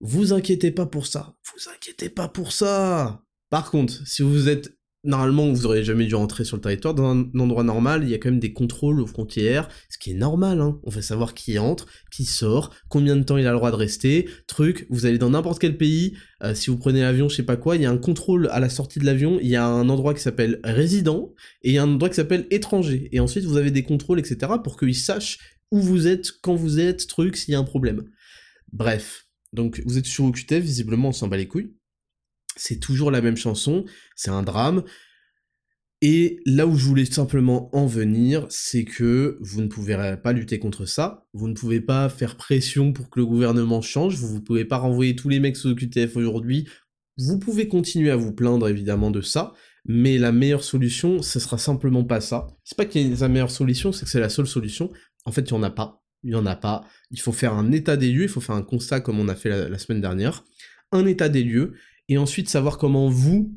[0.00, 3.24] Vous inquiétez pas pour ça, vous inquiétez pas pour ça.
[3.50, 6.94] Par contre, si vous êtes normalement, vous auriez jamais dû rentrer sur le territoire.
[6.94, 10.12] Dans un endroit normal, il y a quand même des contrôles aux frontières, ce qui
[10.12, 10.80] est normal, hein.
[10.84, 13.76] On veut savoir qui entre, qui sort, combien de temps il a le droit de
[13.76, 14.86] rester, truc.
[14.90, 17.76] Vous allez dans n'importe quel pays, euh, si vous prenez l'avion, je sais pas quoi,
[17.76, 20.14] il y a un contrôle à la sortie de l'avion, il y a un endroit
[20.14, 21.32] qui s'appelle résident,
[21.62, 23.08] et il y a un endroit qui s'appelle étranger.
[23.12, 25.38] Et ensuite, vous avez des contrôles, etc., pour qu'ils sachent
[25.70, 28.04] où vous êtes, quand vous êtes, truc, s'il y a un problème.
[28.72, 29.26] Bref.
[29.52, 31.74] Donc, vous êtes sur OQTF, visiblement, on s'en bat les couilles
[32.56, 33.84] c'est toujours la même chanson,
[34.16, 34.84] c'est un drame.
[36.04, 40.58] Et là où je voulais simplement en venir, c'est que vous ne pouvez pas lutter
[40.58, 44.40] contre ça, vous ne pouvez pas faire pression pour que le gouvernement change, vous ne
[44.40, 46.68] pouvez pas renvoyer tous les mecs sous QTF aujourd'hui,
[47.18, 49.52] vous pouvez continuer à vous plaindre évidemment de ça,
[49.84, 52.48] mais la meilleure solution, ce sera simplement pas ça.
[52.64, 54.90] C'est pas qu'il y ait la meilleure solution, c'est que c'est la seule solution.
[55.24, 56.02] En fait, il n'y en a pas.
[56.24, 56.84] Il n'y en a pas.
[57.12, 59.36] Il faut faire un état des lieux, il faut faire un constat comme on a
[59.36, 60.44] fait la semaine dernière.
[60.90, 61.74] Un état des lieux,
[62.08, 63.54] et ensuite savoir comment vous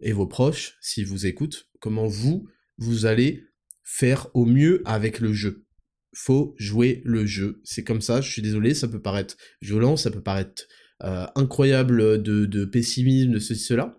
[0.00, 2.48] et vos proches, s'ils vous écoutent, comment vous,
[2.78, 3.44] vous allez
[3.82, 5.66] faire au mieux avec le jeu.
[6.14, 7.60] Faut jouer le jeu.
[7.64, 10.66] C'est comme ça, je suis désolé, ça peut paraître violent, ça peut paraître
[11.02, 13.98] euh, incroyable de, pessimisme, de ceci, cela.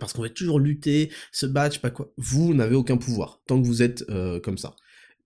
[0.00, 2.12] Parce qu'on va toujours lutter, se battre, pas quoi.
[2.16, 4.74] Vous n'avez aucun pouvoir, tant que vous êtes euh, comme ça.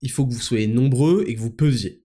[0.01, 2.03] Il faut que vous soyez nombreux et que vous pesiez.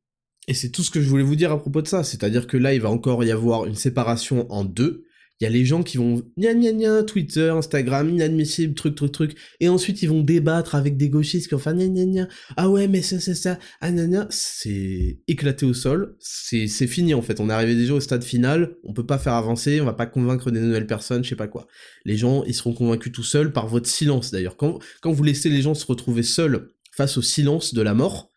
[0.49, 2.05] Et c'est tout ce que je voulais vous dire à propos de ça.
[2.05, 5.05] C'est-à-dire que là, il va encore y avoir une séparation en deux
[5.41, 9.13] il y a les gens qui vont gna gna gna, Twitter, Instagram, inadmissible, truc, truc,
[9.13, 12.71] truc, et ensuite ils vont débattre avec des gauchistes qui vont faire gna gna ah
[12.71, 17.23] ouais, mais ça, c'est ça, ah gna c'est éclaté au sol, c'est, c'est fini en
[17.23, 19.93] fait, on est arrivé déjà au stade final, on peut pas faire avancer, on va
[19.93, 21.67] pas convaincre des nouvelles personnes, je sais pas quoi.
[22.05, 24.57] Les gens, ils seront convaincus tout seuls par votre silence d'ailleurs.
[24.57, 28.31] Quand, quand vous laissez les gens se retrouver seuls face au silence de la mort,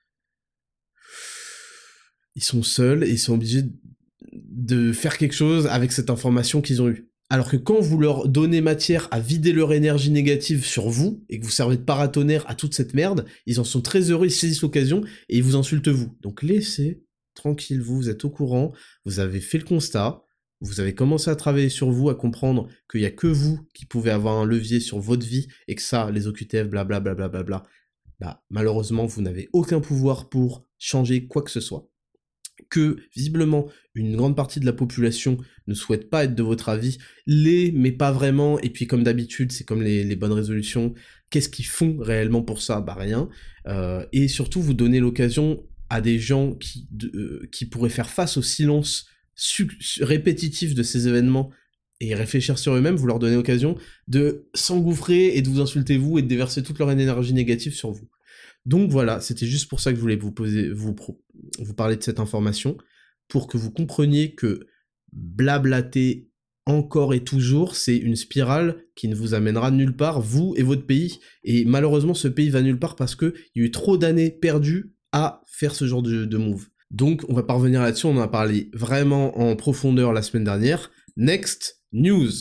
[2.35, 3.63] ils sont seuls et ils sont obligés
[4.57, 7.07] de faire quelque chose avec cette information qu'ils ont eue.
[7.29, 11.39] Alors que quand vous leur donnez matière à vider leur énergie négative sur vous, et
[11.39, 14.31] que vous servez de paratonnerre à toute cette merde, ils en sont très heureux, ils
[14.31, 16.17] saisissent l'occasion, et ils vous insultent vous.
[16.21, 17.03] Donc laissez
[17.35, 18.71] tranquille, vous, vous êtes au courant,
[19.05, 20.23] vous avez fait le constat,
[20.59, 23.85] vous avez commencé à travailler sur vous, à comprendre qu'il n'y a que vous qui
[23.85, 27.43] pouvez avoir un levier sur votre vie, et que ça, les OQTF, blablabla, bla, bla,
[27.43, 27.63] bla,
[28.19, 31.87] bah, malheureusement, vous n'avez aucun pouvoir pour changer quoi que ce soit
[32.69, 35.37] que visiblement une grande partie de la population
[35.67, 39.51] ne souhaite pas être de votre avis, les mais pas vraiment, et puis comme d'habitude,
[39.51, 40.93] c'est comme les, bonnes résolutions,
[41.29, 42.81] qu'est-ce qu'ils font réellement pour ça?
[42.81, 43.29] Bah rien.
[43.67, 48.37] Euh, et surtout, vous donnez l'occasion à des gens qui, euh, qui pourraient faire face
[48.37, 49.07] au silence
[50.01, 51.51] répétitif de ces événements
[51.99, 53.75] et réfléchir sur eux-mêmes, vous leur donnez l'occasion
[54.07, 57.91] de s'engouffrer et de vous insulter vous et de déverser toute leur énergie négative sur
[57.91, 58.07] vous.
[58.67, 60.93] Donc voilà, c'était juste pour ça que je voulais vous poser, vous,
[61.73, 62.77] parler de cette information,
[63.29, 64.67] pour que vous compreniez que
[65.13, 66.29] blablater
[66.65, 70.85] encore et toujours, c'est une spirale qui ne vous amènera nulle part, vous et votre
[70.85, 71.19] pays.
[71.45, 74.93] Et malheureusement, ce pays va nulle part parce qu'il y a eu trop d'années perdues
[75.13, 76.67] à faire ce genre de, de move.
[76.91, 80.43] Donc, on va pas revenir là-dessus, on en a parlé vraiment en profondeur la semaine
[80.43, 80.91] dernière.
[81.15, 82.31] Next news.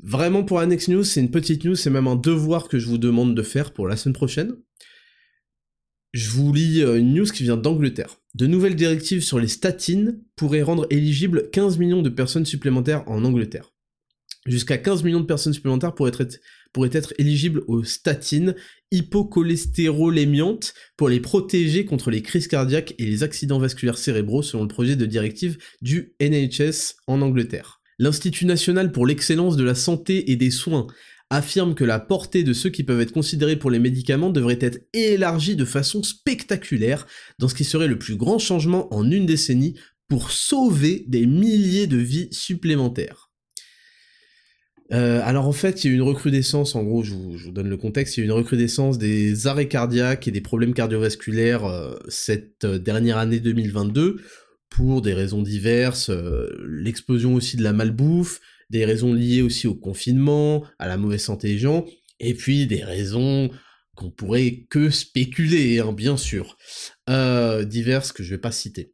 [0.00, 2.86] Vraiment pour la next news, c'est une petite news, c'est même un devoir que je
[2.86, 4.54] vous demande de faire pour la semaine prochaine.
[6.12, 8.18] Je vous lis euh, une news qui vient d'Angleterre.
[8.34, 13.24] De nouvelles directives sur les statines pourraient rendre éligibles 15 millions de personnes supplémentaires en
[13.24, 13.72] Angleterre.
[14.46, 16.40] Jusqu'à 15 millions de personnes supplémentaires pourraient être,
[16.72, 18.54] pourraient être éligibles aux statines
[18.90, 24.68] hypocholestérolémiantes pour les protéger contre les crises cardiaques et les accidents vasculaires cérébraux selon le
[24.68, 27.82] projet de directive du NHS en Angleterre.
[27.98, 30.86] L'Institut national pour l'excellence de la santé et des soins
[31.30, 34.80] affirme que la portée de ceux qui peuvent être considérés pour les médicaments devrait être
[34.92, 37.06] élargie de façon spectaculaire
[37.38, 39.74] dans ce qui serait le plus grand changement en une décennie
[40.08, 43.30] pour sauver des milliers de vies supplémentaires.
[44.90, 47.68] Euh, alors en fait, il y a eu une recrudescence, en gros, je vous, donne
[47.68, 51.66] le contexte, il y a eu une recrudescence des arrêts cardiaques et des problèmes cardiovasculaires
[51.66, 54.16] euh, cette euh, dernière année 2022
[54.70, 56.10] pour des raisons diverses,
[56.66, 61.48] l'explosion aussi de la malbouffe, des raisons liées aussi au confinement, à la mauvaise santé
[61.48, 61.86] des gens,
[62.20, 63.50] et puis des raisons
[63.94, 66.56] qu'on pourrait que spéculer, hein, bien sûr,
[67.08, 68.92] diverses que je vais pas citer.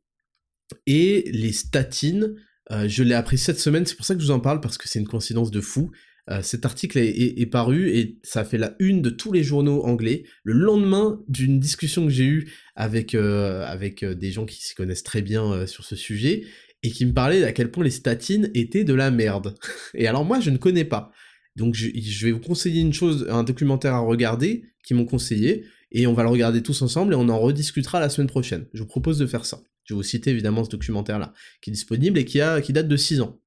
[0.86, 2.34] Et les statines,
[2.72, 4.78] euh, je l'ai appris cette semaine, c'est pour ça que je vous en parle, parce
[4.78, 5.90] que c'est une coïncidence de fou.
[6.30, 10.24] Euh, cet article est, paru et ça fait la une de tous les journaux anglais
[10.42, 15.02] le lendemain d'une discussion que j'ai eue avec, euh, avec des gens qui s'y connaissent
[15.02, 16.44] très bien sur ce sujet
[16.84, 19.56] et qui me parlaient à quel point les statines étaient de la merde.
[19.94, 21.10] Et alors moi je ne connais pas.
[21.56, 25.64] Donc je, je vais vous conseiller une chose, un documentaire à regarder, qui m'ont conseillé,
[25.92, 28.66] et on va le regarder tous ensemble et on en rediscutera la semaine prochaine.
[28.74, 29.62] Je vous propose de faire ça.
[29.84, 31.32] Je vais vous citer évidemment ce documentaire-là,
[31.62, 33.40] qui est disponible et qui, a, qui date de 6 ans.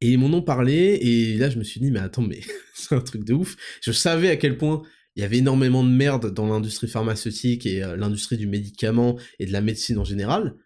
[0.00, 2.40] Et ils m'en ont parlé, et là je me suis dit, mais attends, mais
[2.74, 3.56] c'est un truc de ouf.
[3.80, 4.82] Je savais à quel point
[5.14, 9.46] il y avait énormément de merde dans l'industrie pharmaceutique et euh, l'industrie du médicament et
[9.46, 10.56] de la médecine en général.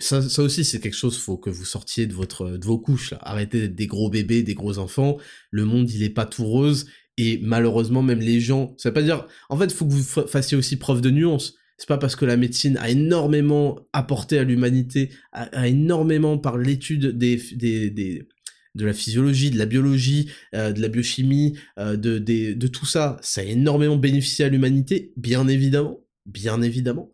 [0.00, 3.10] Ça, ça aussi, c'est quelque chose, faut que vous sortiez de, votre, de vos couches,
[3.10, 3.18] là.
[3.22, 5.18] Arrêtez d'être des gros bébés, des gros enfants.
[5.50, 6.86] Le monde, il est pas tout rose.
[7.16, 10.56] Et malheureusement, même les gens, ça veut pas dire, en fait, faut que vous fassiez
[10.56, 11.54] aussi preuve de nuance.
[11.76, 17.18] C'est pas parce que la médecine a énormément apporté à l'humanité, a, énormément par l'étude
[17.18, 18.28] des, des, des,
[18.74, 23.18] de la physiologie, de la biologie, euh, de la biochimie, euh, de, de tout ça,
[23.22, 27.13] ça a énormément bénéficié à l'humanité, bien évidemment, bien évidemment.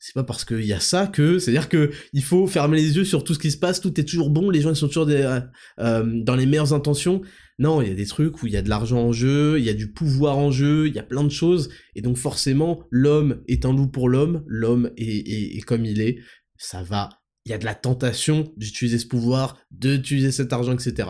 [0.00, 3.04] C'est pas parce qu'il y a ça que, c'est-à-dire que il faut fermer les yeux
[3.04, 5.40] sur tout ce qui se passe, tout est toujours bon, les gens sont toujours des,
[5.80, 7.20] euh, dans les meilleures intentions.
[7.58, 9.64] Non, il y a des trucs où il y a de l'argent en jeu, il
[9.64, 12.84] y a du pouvoir en jeu, il y a plein de choses, et donc forcément,
[12.90, 16.18] l'homme est un loup pour l'homme, l'homme est, comme il est,
[16.56, 17.08] ça va,
[17.44, 21.08] il y a de la tentation d'utiliser ce pouvoir, d'utiliser cet argent, etc.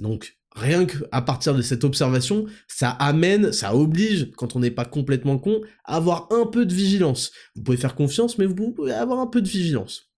[0.00, 4.86] Donc, rien qu'à partir de cette observation, ça amène, ça oblige, quand on n'est pas
[4.86, 7.30] complètement con, à avoir un peu de vigilance.
[7.54, 10.10] Vous pouvez faire confiance, mais vous pouvez avoir un peu de vigilance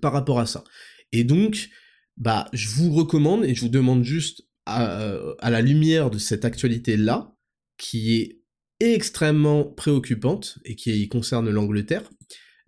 [0.00, 0.62] par rapport à ça.
[1.10, 1.68] Et donc,
[2.16, 7.34] bah, je vous recommande, et je vous demande juste à, la lumière de cette actualité-là,
[7.76, 8.40] qui est
[8.78, 12.08] extrêmement préoccupante et qui concerne l'Angleterre,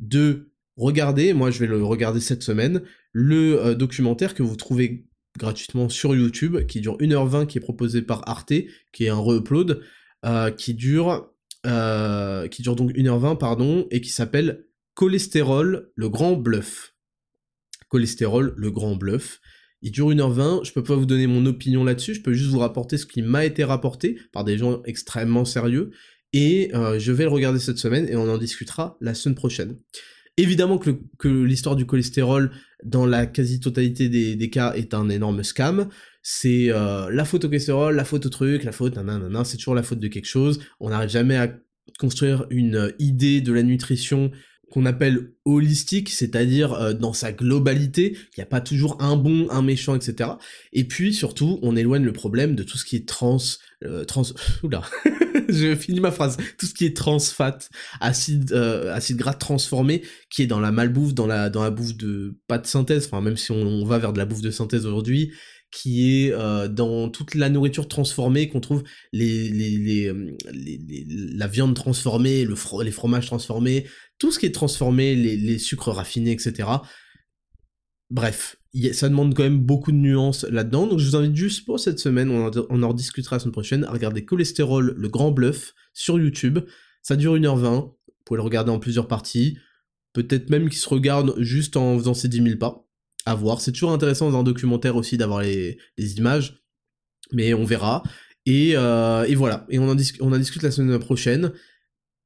[0.00, 5.06] de regarder, moi je vais le regarder cette semaine, le euh, documentaire que vous trouvez
[5.38, 8.52] gratuitement sur YouTube, qui dure 1h20, qui est proposé par Arte,
[8.92, 9.82] qui est un re-upload,
[10.24, 11.30] euh, qui dure
[11.66, 16.94] euh, qui dure donc 1h20, pardon, et qui s'appelle Cholestérol, le grand bluff.
[17.88, 19.40] Cholestérol, le grand bluff.
[19.80, 22.58] Il dure 1h20, je peux pas vous donner mon opinion là-dessus, je peux juste vous
[22.58, 25.90] rapporter ce qui m'a été rapporté par des gens extrêmement sérieux,
[26.32, 29.78] et euh, je vais le regarder cette semaine et on en discutera la semaine prochaine.
[30.36, 32.50] Évidemment que, l'histoire du cholestérol,
[32.82, 35.88] dans la quasi-totalité des, cas, est un énorme scam.
[36.22, 39.74] C'est euh, la faute au cholestérol, la faute au truc, la faute, nanana, c'est toujours
[39.74, 40.60] la faute de quelque chose.
[40.80, 41.54] On n'arrive jamais à
[42.00, 44.32] construire une idée de la nutrition
[44.74, 49.46] qu'on appelle holistique, c'est-à-dire euh, dans sa globalité, il n'y a pas toujours un bon,
[49.50, 50.30] un méchant, etc.
[50.72, 53.36] Et puis surtout, on éloigne le problème de tout ce qui est trans,
[53.84, 54.24] euh, trans,
[54.64, 54.82] oula,
[55.48, 57.56] je finis ma phrase, tout ce qui est trans fat,
[58.00, 61.96] acide, euh, acide gras transformé, qui est dans la malbouffe, dans la, dans la bouffe
[61.96, 64.86] de pas de synthèse, enfin même si on va vers de la bouffe de synthèse
[64.86, 65.32] aujourd'hui,
[65.70, 66.32] qui est
[66.68, 70.12] dans toute la nourriture transformée qu'on trouve la
[71.48, 72.54] viande transformée, le
[72.84, 73.84] les fromages transformés,
[74.18, 76.68] tout ce qui est transformé, les, sucres raffinés, etc.
[78.10, 78.56] Bref,
[78.92, 81.98] ça demande quand même beaucoup de nuances là-dedans, donc je vous invite juste pour cette
[81.98, 85.74] semaine, on en, on en rediscutera la semaine prochaine, à regarder Cholestérol, le grand bluff,
[85.94, 86.58] sur YouTube.
[87.02, 87.94] Ça dure 1h20, vous
[88.24, 89.58] pouvez le regarder en plusieurs parties,
[90.12, 92.86] peut-être même qu'il se regarde juste en faisant ses 10 000 pas
[93.26, 93.60] à voir.
[93.60, 96.62] C'est toujours intéressant dans un documentaire aussi d'avoir les, images,
[97.32, 98.02] mais on verra.
[98.46, 101.52] Et, euh, et voilà, et on en, on en discute la semaine prochaine.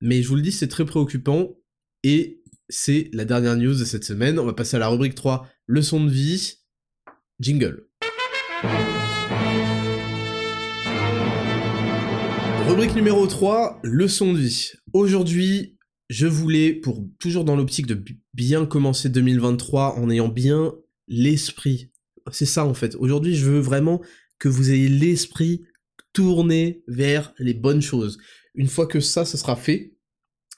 [0.00, 1.56] Mais je vous le dis, c'est très préoccupant.
[2.04, 4.38] Et c'est la dernière news de cette semaine.
[4.38, 6.58] On va passer à la rubrique 3, leçon de vie.
[7.40, 7.88] Jingle.
[12.68, 14.70] Rubrique numéro 3, leçon de vie.
[14.92, 15.76] Aujourd'hui,
[16.08, 18.00] je voulais, pour toujours dans l'optique de
[18.32, 20.74] bien commencer 2023 en ayant bien
[21.08, 21.90] l'esprit.
[22.30, 22.94] C'est ça en fait.
[22.96, 24.00] Aujourd'hui, je veux vraiment
[24.38, 25.64] que vous ayez l'esprit
[26.12, 28.18] tourner vers les bonnes choses.
[28.54, 29.97] Une fois que ça, ça sera fait,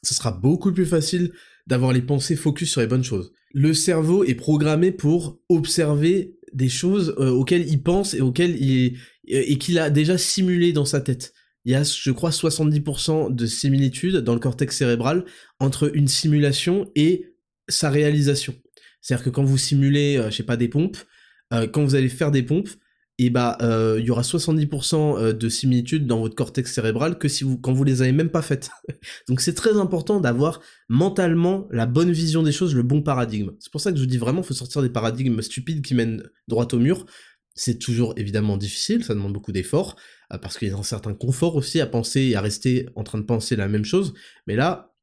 [0.02, 1.32] ce sera beaucoup plus facile
[1.66, 3.32] d'avoir les pensées focus sur les bonnes choses.
[3.52, 8.98] Le cerveau est programmé pour observer des choses euh, auxquelles il pense et auxquelles il
[9.26, 11.32] et qu'il a déjà simulé dans sa tête.
[11.64, 15.24] Il y a, je crois, 70% de similitude dans le cortex cérébral
[15.60, 17.34] entre une simulation et
[17.68, 18.54] sa réalisation.
[19.00, 20.96] C'est-à-dire que quand vous simulez, euh, je sais pas, des pompes,
[21.52, 22.70] euh, quand vous allez faire des pompes,
[23.22, 27.28] et bah euh, il y aura 70% euh, de similitude dans votre cortex cérébral que
[27.28, 28.70] si vous quand vous les avez même pas faites.
[29.28, 33.50] Donc c'est très important d'avoir mentalement la bonne vision des choses, le bon paradigme.
[33.58, 36.22] C'est pour ça que je vous dis vraiment faut sortir des paradigmes stupides qui mènent
[36.48, 37.04] droit au mur.
[37.54, 39.96] C'est toujours évidemment difficile, ça demande beaucoup d'efforts
[40.32, 43.04] euh, parce qu'il y a un certain confort aussi à penser et à rester en
[43.04, 44.14] train de penser la même chose,
[44.46, 44.94] mais là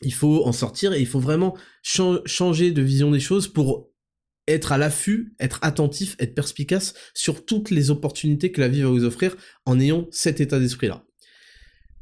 [0.00, 3.91] il faut en sortir et il faut vraiment changer de vision des choses pour
[4.48, 8.88] être à l'affût, être attentif, être perspicace sur toutes les opportunités que la vie va
[8.88, 9.36] vous offrir
[9.66, 11.04] en ayant cet état d'esprit-là.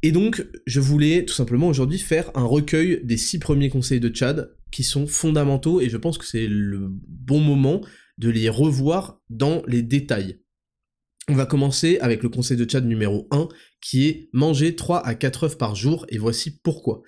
[0.03, 4.13] Et donc, je voulais tout simplement aujourd'hui faire un recueil des six premiers conseils de
[4.13, 7.81] Chad qui sont fondamentaux et je pense que c'est le bon moment
[8.17, 10.39] de les revoir dans les détails.
[11.27, 13.47] On va commencer avec le conseil de Chad numéro 1
[13.79, 17.03] qui est manger 3 à 4 œufs par jour et voici pourquoi.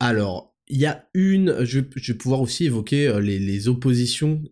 [0.00, 4.42] Alors, il y a une, je, vais pouvoir aussi évoquer euh, les, les, oppositions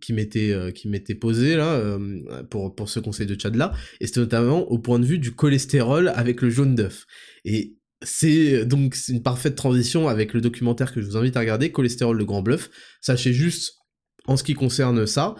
[0.00, 3.72] qui m'étaient euh, qui m'étaient posées là euh, pour pour ce conseil de Tchad là,
[4.00, 7.06] et c'était notamment au point de vue du cholestérol avec le jaune d'œuf.
[7.44, 11.72] Et c'est donc une parfaite transition avec le documentaire que je vous invite à regarder,
[11.72, 12.70] cholestérol le grand bluff.
[13.00, 13.76] Sachez juste
[14.26, 15.34] en ce qui concerne ça,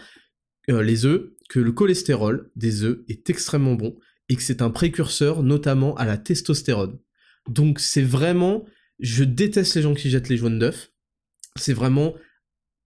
[0.67, 5.41] les œufs, que le cholestérol des œufs est extrêmement bon et que c'est un précurseur
[5.41, 6.99] notamment à la testostérone.
[7.47, 8.65] Donc c'est vraiment
[8.99, 10.91] je déteste les gens qui jettent les jaunes d'œufs.
[11.55, 12.15] C'est vraiment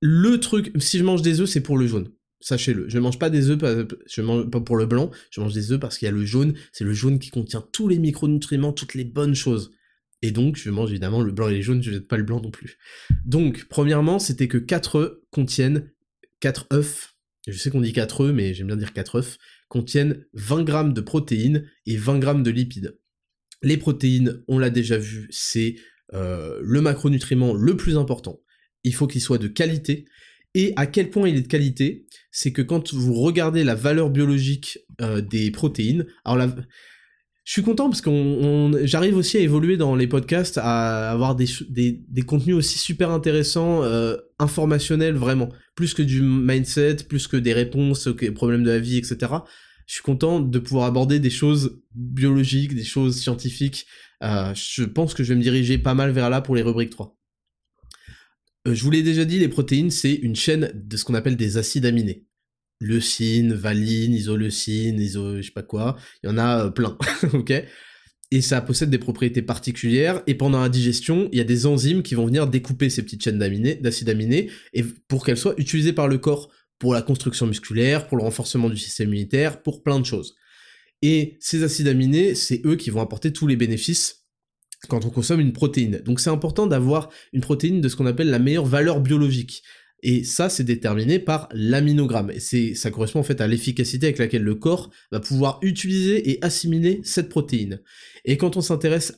[0.01, 0.72] le truc.
[0.80, 2.11] Si je mange des œufs, c'est pour le jaune.
[2.39, 2.89] Sachez-le.
[2.89, 5.11] Je ne mange pas des œufs, je mange pas pour le blanc.
[5.32, 6.55] Je mange des œufs parce qu'il y a le jaune.
[6.72, 9.72] C'est le jaune qui contient tous les micronutriments, toutes les bonnes choses.
[10.22, 12.41] Et donc, je mange évidemment le blanc et les jaunes, je jette pas le blanc
[12.41, 12.78] non plus.
[13.26, 15.89] Donc, premièrement, c'était que 4 œufs contiennent
[16.39, 17.16] 4 œufs.
[17.47, 19.38] Je sais qu'on dit 4 œufs, mais j'aime bien dire 4 œufs.
[19.68, 22.97] Contiennent 20 grammes de protéines et 20 grammes de lipides.
[23.61, 25.76] Les protéines, on l'a déjà vu, c'est
[26.14, 28.39] euh, le macronutriment le plus important.
[28.84, 30.06] Il faut qu'il soit de qualité.
[30.56, 34.10] Et à quel point il est de qualité, c'est que quand vous regardez la valeur
[34.10, 36.47] biologique euh, des protéines, alors
[37.45, 41.47] je suis content parce que j'arrive aussi à évoluer dans les podcasts, à avoir des,
[41.70, 47.51] des, contenus aussi super intéressants, euh, informationnels vraiment, plus que du mindset, plus que des
[47.51, 49.34] réponses aux problèmes de la vie, etc.
[49.88, 53.88] Je suis content de pouvoir aborder des choses biologiques, des choses scientifiques,
[54.24, 57.17] je pense que je vais me diriger pas mal vers là pour les rubriques 3.
[58.67, 61.36] Euh, je vous l'ai déjà dit, les protéines, c'est une chaîne de ce qu'on appelle
[61.36, 62.26] des acides aminés.
[62.80, 65.38] Leucine, valine, isoleucine, iso...
[65.38, 66.97] je sais pas quoi, il y en a euh, plein,
[67.34, 67.53] ok?
[68.32, 72.03] Et ça possède des propriétés particulières, et pendant la digestion, il y a des enzymes
[72.03, 76.07] qui vont venir découper ces petites chaînes d'acides aminés, et pour qu'elles soient utilisées par
[76.07, 76.49] le corps
[76.80, 80.36] pour la construction musculaire, pour le renforcement du système immunitaire, pour plein de choses.
[81.04, 84.24] Et ces acides aminés, c'est eux qui vont apporter tous les bénéfices
[84.88, 86.01] quand on consomme une protéine.
[86.06, 89.64] Donc c'est important d'avoir une protéine de ce qu'on appelle la meilleure valeur biologique.
[90.01, 92.32] Et ça, c'est déterminé par l'aminogramme.
[92.32, 96.30] Et c'est, ça correspond en fait à l'efficacité avec laquelle le corps va pouvoir utiliser
[96.30, 97.82] et assimiler cette protéine.
[98.24, 99.14] Et quand on s'intéresse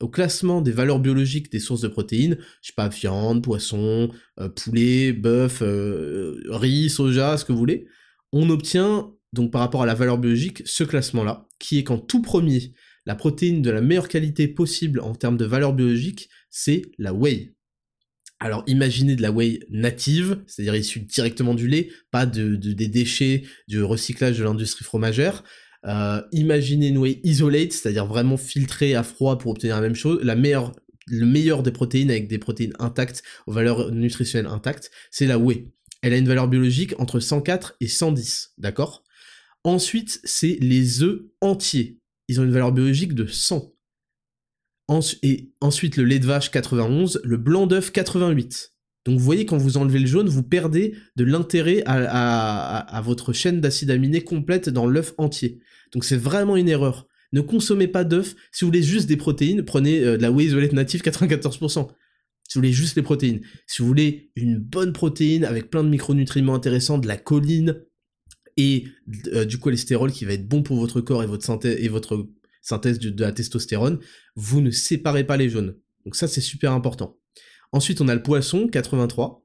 [0.00, 4.10] au classement des valeurs biologiques des sources de protéines, je sais pas, viande, poisson,
[4.40, 7.86] euh, poulet, bœuf, euh, riz, soja, ce que vous voulez,
[8.32, 12.22] on obtient donc par rapport à la valeur biologique, ce classement-là, qui est qu'en tout
[12.22, 12.74] premier,
[13.06, 17.54] la protéine de la meilleure qualité possible en termes de valeur biologique, c'est la whey.
[18.40, 23.44] Alors imaginez de la whey native, c'est-à-dire issue directement du lait, pas de, des déchets
[23.68, 25.44] du recyclage de l'industrie fromagère.
[25.86, 30.20] Euh, imaginez une whey isolate, c'est-à-dire vraiment filtrée à froid pour obtenir la même chose,
[30.22, 30.72] la meilleure,
[31.06, 35.68] le meilleur des protéines avec des protéines intactes, aux valeurs nutritionnelles intactes, c'est la whey.
[36.02, 39.04] Elle a une valeur biologique entre 104 et 110, d'accord?
[39.64, 41.98] Ensuite, c'est les œufs entiers.
[42.28, 43.74] Ils ont une valeur biologique de 100.
[45.22, 48.74] et ensuite, le lait de vache 91, le blanc d'œuf 88.
[49.06, 53.60] Donc vous voyez, quand vous enlevez le jaune, vous perdez de l'intérêt à, votre chaîne
[53.60, 55.60] d'acides aminés complète dans l'œuf entier.
[55.92, 57.06] Donc c'est vraiment une erreur.
[57.32, 58.34] Ne consommez pas d'œufs.
[58.52, 61.88] Si vous voulez juste des protéines, prenez euh, de la whey isolate native 94%.
[62.48, 63.40] Si vous voulez juste les protéines.
[63.66, 67.84] Si vous voulez une bonne protéine avec plein de micronutriments intéressants, de la choline,
[68.60, 68.84] et
[69.32, 72.28] euh, du cholestérol qui va être bon pour votre corps et votre synthèse, et votre
[72.60, 73.98] synthèse de, la testostérone,
[74.36, 75.76] vous ne séparez pas les jaunes.
[76.04, 77.16] Donc ça c'est super important.
[77.72, 79.42] Ensuite on a le poisson 83,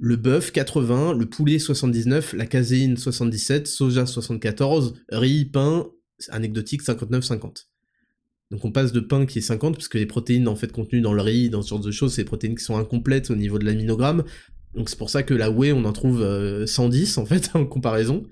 [0.00, 5.86] le bœuf 80, le poulet 79, la caséine 77, soja 74, riz, pain
[6.30, 7.66] anecdotique 59-50.
[8.50, 11.00] Donc on passe de pain qui est 50, parce que les protéines en fait contenues
[11.02, 13.36] dans le riz, dans ce genre de choses, c'est des protéines qui sont incomplètes au
[13.36, 14.24] niveau de l'aminogramme.
[14.74, 16.24] Donc c'est pour ça que la whey, on en trouve
[16.66, 18.24] 110 en fait en comparaison.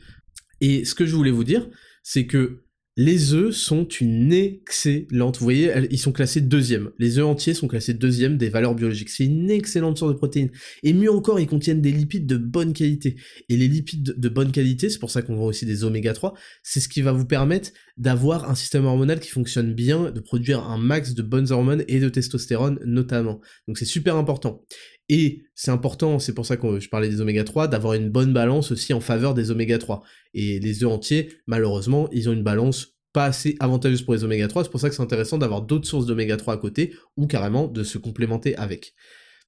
[0.60, 1.68] Et ce que je voulais vous dire,
[2.02, 2.62] c'est que
[2.98, 5.36] les œufs sont une excellente.
[5.36, 6.92] Vous voyez, ils sont classés deuxième.
[6.98, 9.10] Les œufs entiers sont classés deuxième des valeurs biologiques.
[9.10, 10.50] C'est une excellente source de protéines.
[10.82, 13.16] Et mieux encore, ils contiennent des lipides de bonne qualité.
[13.50, 16.32] Et les lipides de bonne qualité, c'est pour ça qu'on voit aussi des oméga 3,
[16.62, 20.60] c'est ce qui va vous permettre d'avoir un système hormonal qui fonctionne bien, de produire
[20.60, 23.42] un max de bonnes hormones et de testostérone notamment.
[23.68, 24.64] Donc c'est super important.
[25.08, 28.32] Et c'est important, c'est pour ça que je parlais des oméga 3, d'avoir une bonne
[28.32, 30.02] balance aussi en faveur des oméga 3.
[30.34, 34.46] Et les œufs entiers, malheureusement, ils ont une balance pas assez avantageuse pour les oméga
[34.46, 37.26] 3, c'est pour ça que c'est intéressant d'avoir d'autres sources d'oméga 3 à côté, ou
[37.26, 38.94] carrément de se complémenter avec.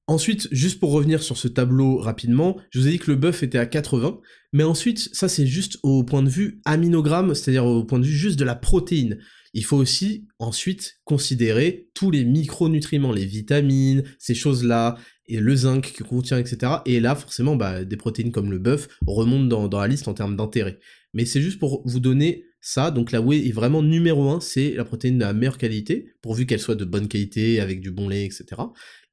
[0.07, 3.43] Ensuite, juste pour revenir sur ce tableau rapidement, je vous ai dit que le bœuf
[3.43, 4.21] était à 80,
[4.55, 8.17] mais ensuite, ça c'est juste au point de vue aminogramme, c'est-à-dire au point de vue
[8.17, 9.19] juste de la protéine.
[9.55, 14.97] Il faut aussi ensuite considérer tous les micronutriments, les vitamines, ces choses-là,
[15.29, 16.73] et le zinc que contient, etc.
[16.87, 20.37] Et là, forcément, bah, des protéines comme le bœuf remontent dans, la liste en termes
[20.37, 20.79] d'intérêt.
[21.15, 22.91] Mais c'est juste pour vous donner ça.
[22.91, 26.47] Donc la whey est vraiment numéro un, c'est la protéine de la meilleure qualité, pourvu
[26.47, 28.63] qu'elle soit de bonne qualité, avec du bon lait, etc.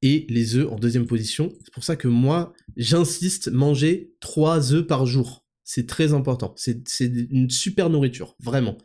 [0.01, 1.53] Et les œufs en deuxième position.
[1.63, 5.45] C'est pour ça que moi, j'insiste, manger 3 œufs par jour.
[5.63, 6.53] C'est très important.
[6.57, 8.77] C'est une super nourriture, vraiment.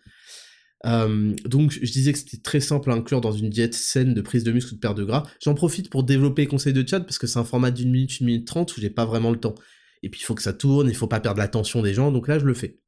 [0.86, 4.20] Euh, donc je disais que c'était très simple à inclure dans une diète saine de
[4.22, 5.24] prise de muscle ou de perte de gras.
[5.42, 8.20] J'en profite pour développer les conseils de chat parce que c'est un format d'une minute,
[8.20, 9.54] une minute trente où j'ai pas vraiment le temps.
[10.02, 12.28] Et puis il faut que ça tourne, il faut pas perdre l'attention des gens, donc
[12.28, 12.80] là je le fais.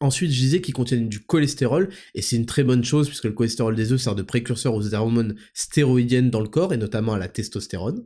[0.00, 3.32] Ensuite, je disais qu'ils contiennent du cholestérol, et c'est une très bonne chose puisque le
[3.32, 7.18] cholestérol des œufs sert de précurseur aux hormones stéroïdiennes dans le corps, et notamment à
[7.18, 8.04] la testostérone.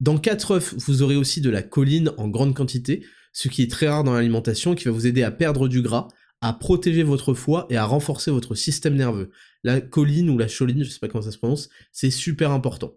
[0.00, 3.70] Dans 4 œufs, vous aurez aussi de la choline en grande quantité, ce qui est
[3.70, 6.08] très rare dans l'alimentation, qui va vous aider à perdre du gras,
[6.40, 9.30] à protéger votre foie et à renforcer votre système nerveux.
[9.62, 12.94] La choline ou la choline, je sais pas comment ça se prononce, c'est super important.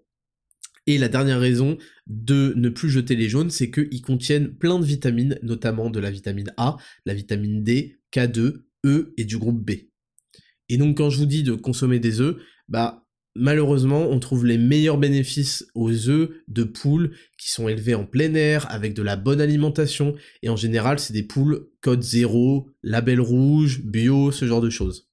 [0.85, 1.77] Et la dernière raison
[2.07, 6.11] de ne plus jeter les jaunes, c'est qu'ils contiennent plein de vitamines, notamment de la
[6.11, 9.71] vitamine A, la vitamine D, K2, E et du groupe B.
[10.69, 12.35] Et donc quand je vous dis de consommer des œufs,
[12.67, 13.02] bah
[13.35, 18.33] malheureusement, on trouve les meilleurs bénéfices aux œufs de poules qui sont élevés en plein
[18.33, 20.15] air avec de la bonne alimentation.
[20.41, 25.09] Et en général, c'est des poules code 0, label rouge, bio, ce genre de choses.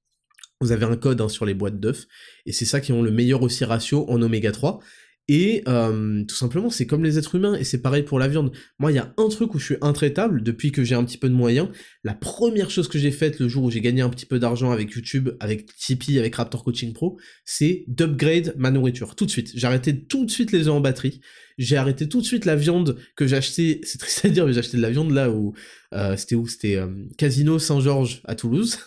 [0.61, 2.07] Vous avez un code hein, sur les boîtes d'œufs.
[2.45, 4.81] Et c'est ça qui ont le meilleur aussi ratio en oméga 3.
[5.29, 8.51] Et euh, tout simplement, c'est comme les êtres humains, et c'est pareil pour la viande.
[8.81, 11.19] Moi, il y a un truc où je suis intraitable depuis que j'ai un petit
[11.19, 11.69] peu de moyens.
[12.03, 14.73] La première chose que j'ai faite le jour où j'ai gagné un petit peu d'argent
[14.73, 19.15] avec YouTube, avec Tipeee, avec Raptor Coaching Pro, c'est d'upgrade ma nourriture.
[19.15, 19.53] Tout de suite.
[19.55, 21.21] J'ai arrêté tout de suite les œufs en batterie.
[21.59, 23.81] J'ai arrêté tout de suite la viande que j'achetais.
[23.85, 25.55] C'est triste à dire, mais acheté de la viande là où.
[25.93, 26.49] Euh, c'était où?
[26.49, 28.79] C'était euh, Casino Saint-Georges à Toulouse.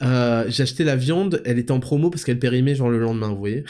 [0.00, 3.38] j'ai acheté la viande, elle était en promo parce qu'elle périmait genre le lendemain, vous
[3.38, 3.64] voyez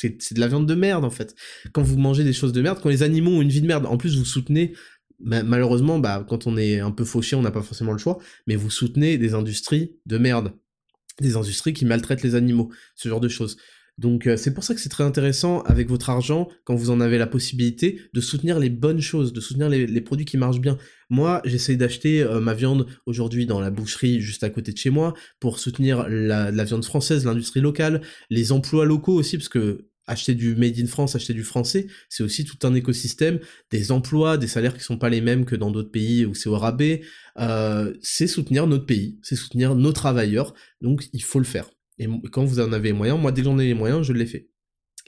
[0.00, 1.34] c'est de la viande de merde en fait.
[1.72, 3.86] Quand vous mangez des choses de merde, quand les animaux ont une vie de merde,
[3.86, 4.72] en plus vous soutenez,
[5.20, 8.56] malheureusement, bah, quand on est un peu fauché, on n'a pas forcément le choix, mais
[8.56, 10.52] vous soutenez des industries de merde.
[11.20, 13.56] Des industries qui maltraitent les animaux, ce genre de choses.
[13.98, 17.00] Donc euh, c'est pour ça que c'est très intéressant avec votre argent, quand vous en
[17.00, 20.78] avez la possibilité, de soutenir les bonnes choses, de soutenir les, produits qui marchent bien.
[21.10, 24.88] Moi, j'essaye d'acheter euh, ma viande aujourd'hui dans la boucherie juste à côté de chez
[24.88, 29.89] moi pour soutenir la, la viande française, l'industrie locale, les emplois locaux aussi, parce que
[30.10, 33.38] acheter du made in France, acheter du français, c'est aussi tout un écosystème,
[33.70, 36.48] des emplois, des salaires qui sont pas les mêmes que dans d'autres pays où c'est
[36.48, 37.02] au rabais.
[37.38, 41.70] Euh, c'est soutenir notre pays, c'est soutenir nos travailleurs, donc il faut le faire.
[41.98, 44.12] Et quand vous en avez les moyens, moi dès que j'en ai les moyens, je
[44.12, 44.50] l'ai fait.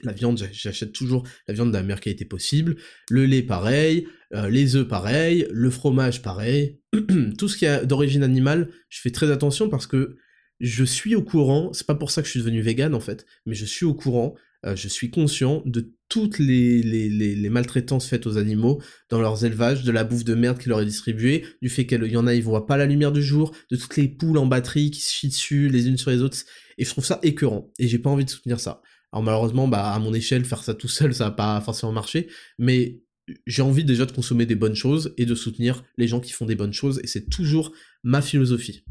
[0.03, 2.77] La viande, j'achète toujours la viande de la meilleure qualité possible,
[3.09, 6.79] le lait pareil, euh, les œufs pareil, le fromage pareil,
[7.37, 10.17] tout ce qui est d'origine animale, je fais très attention parce que
[10.59, 13.25] je suis au courant, c'est pas pour ça que je suis devenu vegan en fait,
[13.45, 14.35] mais je suis au courant
[14.65, 19.91] euh, je suis conscient de toutes les, maltraitances faites aux animaux dans leurs élevages, de
[19.91, 22.43] la bouffe de merde qui leur est distribuée, du fait qu'il y en a, ils
[22.43, 25.29] voient pas la lumière du jour, de toutes les poules en batterie qui se chient
[25.29, 26.37] dessus les unes sur les autres,
[26.77, 28.81] et je trouve ça écœurant, et j'ai pas envie de soutenir ça.
[29.11, 32.27] Alors malheureusement, bah, à mon échelle, faire ça tout seul, ça va pas forcément marcher,
[32.59, 33.01] mais
[33.47, 36.45] j'ai envie déjà de consommer des bonnes choses et de soutenir les gens qui font
[36.45, 37.71] des bonnes choses, et c'est toujours
[38.03, 38.83] ma philosophie.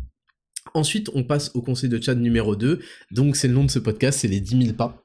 [0.74, 3.78] Ensuite, on passe au conseil de chat numéro 2, donc c'est le nom de ce
[3.78, 5.04] podcast, c'est les 10 000 pas.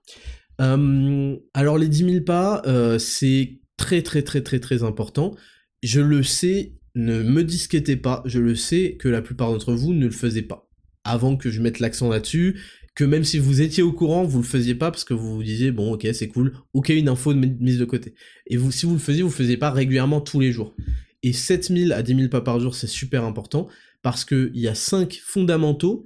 [0.62, 5.36] Euh, alors les 10 000 pas, euh, c'est très très très très très important.
[5.84, 9.94] Je le sais, ne me disquettez pas, je le sais que la plupart d'entre vous
[9.94, 10.70] ne le faisaient pas.
[11.04, 12.60] Avant que je mette l'accent là-dessus,
[12.96, 15.44] que même si vous étiez au courant, vous le faisiez pas parce que vous vous
[15.44, 18.16] disiez bon ok c'est cool, ok une info de mise de côté.
[18.48, 20.76] Et vous, si vous le faisiez, vous le faisiez pas régulièrement tous les jours.
[21.24, 23.68] Et 7000 à 10 000 pas par jour, c'est super important
[24.02, 26.06] parce qu'il y a 5 fondamentaux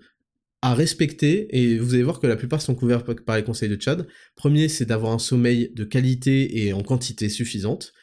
[0.61, 3.81] à respecter, et vous allez voir que la plupart sont couverts par les conseils de
[3.81, 4.07] Chad.
[4.35, 7.93] Premier, c'est d'avoir un sommeil de qualité et en quantité suffisante.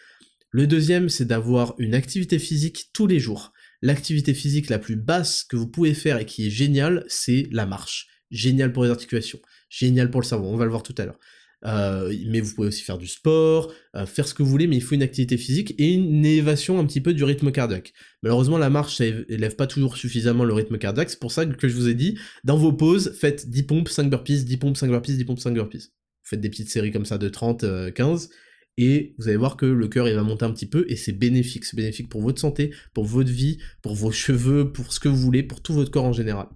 [0.50, 3.52] Le deuxième, c'est d'avoir une activité physique tous les jours.
[3.80, 7.64] L'activité physique la plus basse que vous pouvez faire et qui est géniale, c'est la
[7.64, 8.08] marche.
[8.30, 9.40] Génial pour les articulations,
[9.70, 11.18] génial pour le cerveau, on va le voir tout à l'heure.
[11.64, 14.76] Euh, mais vous pouvez aussi faire du sport, euh, faire ce que vous voulez, mais
[14.76, 17.92] il faut une activité physique et une élévation un petit peu du rythme cardiaque.
[18.22, 21.68] Malheureusement, la marche, ça élève pas toujours suffisamment le rythme cardiaque, c'est pour ça que
[21.68, 24.88] je vous ai dit, dans vos pauses, faites 10 pompes, 5 burpees, 10 pompes, 5
[24.88, 25.88] burpees, 10 pompes, 5 burpees.
[25.88, 28.34] Vous faites des petites séries comme ça de 30, 15, euh,
[28.80, 31.12] et vous allez voir que le cœur il va monter un petit peu et c'est
[31.12, 35.08] bénéfique, c'est bénéfique pour votre santé, pour votre vie, pour vos cheveux, pour ce que
[35.08, 36.46] vous voulez, pour tout votre corps en général.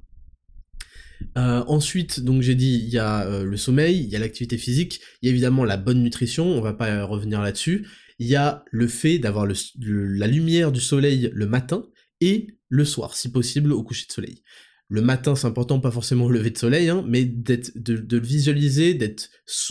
[1.36, 4.58] Euh, ensuite, donc j'ai dit, il y a euh, le sommeil, il y a l'activité
[4.58, 7.86] physique, il y a évidemment la bonne nutrition, on va pas revenir là-dessus.
[8.18, 11.84] Il y a le fait d'avoir la lumière du soleil le matin
[12.20, 14.42] et le soir, si possible, au coucher de soleil.
[14.88, 18.22] Le matin, c'est important, pas forcément au lever de soleil, hein, mais d'être, de, le
[18.22, 19.30] visualiser, d'être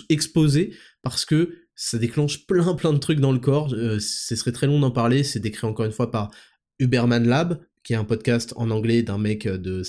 [0.10, 3.74] exposé, parce que ça déclenche plein plein de trucs dans le corps.
[3.74, 6.32] Euh, ce serait très long d'en parler, c'est décrit encore une fois par
[6.80, 9.84] Uberman Lab, qui est un podcast en anglais d'un mec de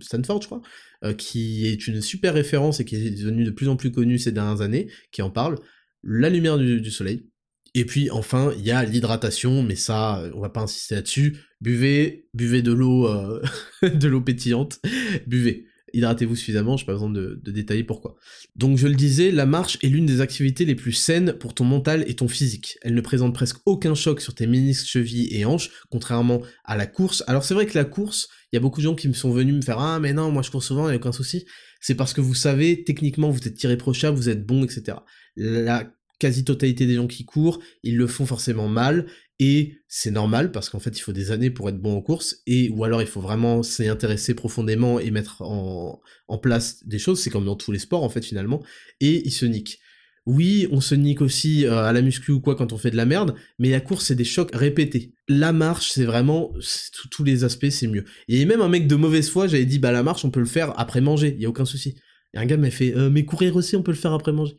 [0.00, 0.62] Stanford, je crois,
[1.04, 4.18] euh, qui est une super référence et qui est devenu de plus en plus connu
[4.18, 5.58] ces dernières années, qui en parle.
[6.02, 7.26] La lumière du, soleil.
[7.74, 11.38] Et puis enfin, il y a l'hydratation, mais ça, on va pas insister là-dessus.
[11.60, 13.40] Buvez, buvez de l'eau, euh,
[13.82, 14.80] de l'eau pétillante,
[15.26, 18.16] buvez hydratez-vous suffisamment, je n'ai pas besoin de, détailler pourquoi.
[18.56, 21.64] Donc je le disais, la marche est l'une des activités les plus saines pour ton
[21.64, 22.78] mental et ton physique.
[22.82, 26.86] Elle ne présente presque aucun choc sur tes ménisques, chevilles et hanches, contrairement à la
[26.86, 27.22] course.
[27.26, 29.30] Alors c'est vrai que la course, il y a beaucoup de gens qui me sont
[29.30, 31.44] venus me faire Ah mais non, moi je cours souvent, il n'y a aucun souci.
[31.80, 34.98] C'est parce que vous savez, techniquement, vous êtes irréprochable, vous êtes bon, etc.
[35.36, 39.06] La quasi-totalité des gens qui courent, ils le font forcément mal,
[39.44, 42.42] et c'est normal parce qu'en fait il faut des années pour être bon en course,
[42.46, 46.00] et ou alors il faut vraiment s'y intéresser profondément et mettre en,
[46.40, 48.62] place des choses, c'est comme dans tous les sports en fait finalement,
[49.00, 49.80] et ils se niquent.
[50.26, 52.96] Oui, on se nique aussi euh, à la muscu ou quoi quand on fait de
[52.96, 55.12] la merde, mais la course c'est des chocs répétés.
[55.26, 56.52] La marche c'est vraiment,
[57.10, 58.04] tous les aspects c'est mieux.
[58.28, 60.46] Et même un mec de mauvaise foi, j'avais dit bah la marche on peut le
[60.46, 61.96] faire après manger, il y a aucun souci.
[62.32, 64.56] Et un gars m'a fait euh, mais courir aussi on peut le faire après manger.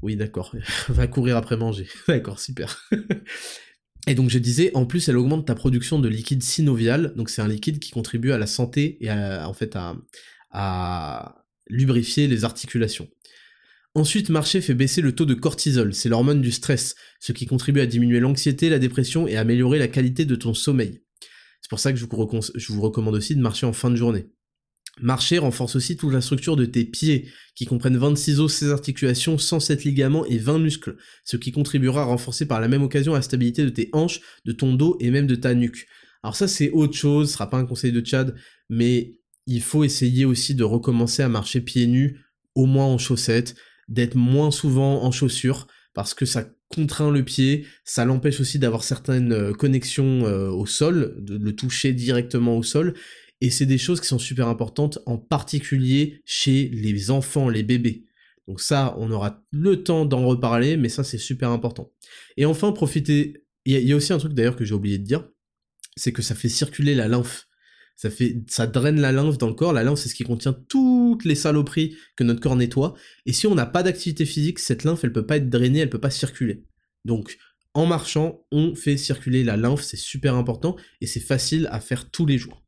[0.00, 0.54] Oui, d'accord.
[0.88, 1.88] Va courir après manger.
[2.08, 2.88] d'accord, super.
[4.06, 7.12] Et donc je disais, en plus, elle augmente ta production de liquide synovial.
[7.16, 9.96] Donc c'est un liquide qui contribue à la santé et en fait à,
[10.50, 13.08] à lubrifier les articulations.
[13.94, 17.80] Ensuite, marcher fait baisser le taux de cortisol, c'est l'hormone du stress, ce qui contribue
[17.80, 21.02] à diminuer l'anxiété, la dépression et à améliorer la qualité de ton sommeil.
[21.60, 24.26] C'est pour ça que je vous recommande aussi de marcher en fin de journée.
[25.00, 29.38] Marcher renforce aussi toute la structure de tes pieds, qui comprennent 26 os, 16 articulations,
[29.38, 33.22] 107 ligaments et 20 muscles, ce qui contribuera à renforcer par la même occasion la
[33.22, 35.86] stabilité de tes hanches, de ton dos et même de ta nuque.
[36.22, 38.36] Alors ça c'est autre chose, ce sera pas un conseil de Tchad,
[38.68, 39.16] mais
[39.46, 42.20] il faut essayer aussi de recommencer à marcher pieds nus,
[42.54, 43.54] au moins en chaussettes,
[43.88, 48.84] d'être moins souvent en chaussures, parce que ça contraint le pied, ça l'empêche aussi d'avoir
[48.84, 52.94] certaines euh, connexions euh, au sol, de le toucher directement au sol,
[53.42, 58.06] et c'est des choses qui sont super importantes, en particulier chez les enfants, les bébés.
[58.46, 61.92] Donc ça, on aura le temps d'en reparler, mais ça c'est super important.
[62.36, 63.44] Et enfin, profitez.
[63.64, 65.28] Il y, a aussi un truc d'ailleurs que j'ai oublié de dire,
[65.96, 67.48] c'est que ça fait circuler la lymphe.
[67.96, 69.72] Ça, fait, ça draine la lymphe dans le corps.
[69.72, 72.94] La lymphe, c'est ce qui contient toutes les saloperies que notre corps nettoie.
[73.26, 75.90] Et si on n'a pas d'activité physique, cette lymphe, elle peut pas être drainée, elle
[75.90, 76.64] peut pas circuler.
[77.04, 77.38] Donc,
[77.74, 82.10] en marchant, on fait circuler la lymphe, c'est super important et c'est facile à faire
[82.10, 82.62] tous les jours.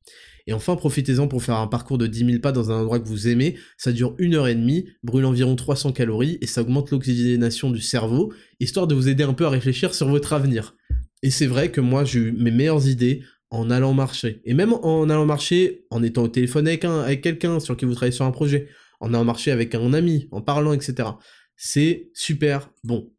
[0.47, 3.09] Et enfin, profitez-en pour faire un parcours de 10 000 pas dans un endroit que
[3.09, 3.57] vous aimez.
[3.79, 7.81] Ça dure une heure et demie, brûle environ 300 calories et ça augmente l'oxygénation du
[7.81, 10.77] cerveau, histoire de vous aider un peu à réfléchir sur votre avenir.
[11.23, 14.43] Et c'est vrai que moi, j'ai eu mes meilleures idées en allant marcher.
[14.45, 17.95] Et même en allant marcher, en étant au téléphone avec, avec quelqu'un sur qui vous
[17.95, 18.69] travaillez sur un projet,
[19.01, 21.09] en allant marcher avec un ami, en parlant, etc.
[21.57, 23.13] C'est super bon.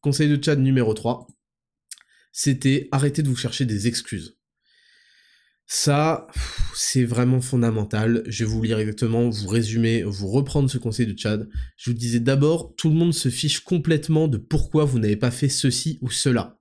[0.00, 1.26] Conseil de chat numéro 3,
[2.32, 4.39] c'était arrêter de vous chercher des excuses.
[5.72, 6.26] Ça,
[6.74, 8.24] c'est vraiment fondamental.
[8.26, 11.48] Je vais vous lire exactement, vous résumer, vous reprendre ce conseil de Chad.
[11.76, 15.30] Je vous disais d'abord, tout le monde se fiche complètement de pourquoi vous n'avez pas
[15.30, 16.58] fait ceci ou cela.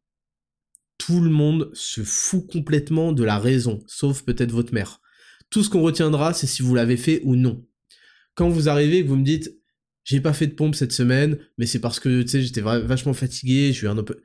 [0.99, 5.01] Tout le monde se fout complètement de la raison, sauf peut-être votre mère.
[5.49, 7.65] Tout ce qu'on retiendra, c'est si vous l'avez fait ou non.
[8.35, 9.51] Quand vous arrivez et que vous me dites,
[10.03, 13.13] j'ai pas fait de pompe cette semaine, mais c'est parce que, tu sais, j'étais vachement
[13.13, 14.21] fatigué, je suis un peu...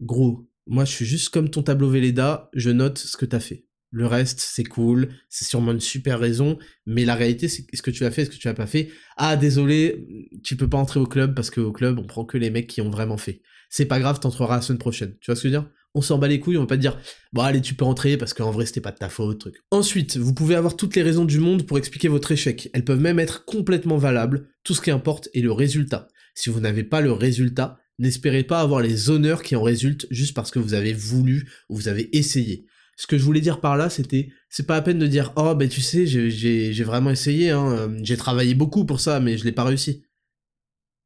[0.00, 3.67] Gros, moi je suis juste comme ton tableau Véleda, je note ce que t'as fait.
[3.90, 7.90] Le reste, c'est cool, c'est sûrement une super raison, mais la réalité, c'est est-ce que
[7.90, 10.06] tu as fait, est-ce que tu as pas fait Ah, désolé,
[10.44, 12.82] tu peux pas entrer au club parce qu'au club, on prend que les mecs qui
[12.82, 13.40] ont vraiment fait.
[13.70, 15.16] C'est pas grave, t'entreras la semaine prochaine.
[15.20, 15.70] Tu vois ce que je veux dire?
[15.94, 16.98] On s'en bat les couilles, on va pas dire
[17.32, 19.56] bon allez tu peux rentrer parce qu'en vrai c'était pas de ta faute, truc.
[19.70, 22.68] Ensuite, vous pouvez avoir toutes les raisons du monde pour expliquer votre échec.
[22.74, 24.48] Elles peuvent même être complètement valables.
[24.64, 26.08] Tout ce qui importe est le résultat.
[26.34, 30.34] Si vous n'avez pas le résultat, n'espérez pas avoir les honneurs qui en résultent juste
[30.34, 32.66] parce que vous avez voulu ou vous avez essayé.
[32.98, 35.54] Ce que je voulais dire par là, c'était, c'est pas à peine de dire, oh
[35.54, 39.44] ben tu sais, j'ai vraiment essayé, hein, euh, j'ai travaillé beaucoup pour ça, mais je
[39.44, 40.02] l'ai pas réussi.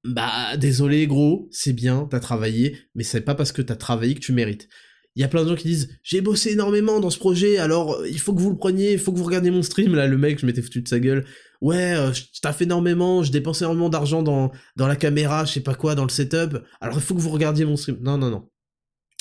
[0.02, 4.20] Bah désolé gros, c'est bien, t'as travaillé, mais c'est pas parce que t'as travaillé que
[4.20, 4.70] tu mérites.
[5.16, 7.96] Il y a plein de gens qui disent j'ai bossé énormément dans ce projet, alors
[7.96, 9.94] euh, il faut que vous le preniez, il faut que vous regardiez mon stream.
[9.94, 11.26] Là, le mec, je m'étais foutu de sa gueule.
[11.60, 15.60] Ouais, euh, je fait énormément, je dépensé énormément d'argent dans, dans la caméra, je sais
[15.60, 16.64] pas quoi, dans le setup.
[16.80, 17.98] Alors il faut que vous regardiez mon stream.
[18.00, 18.48] Non, non, non.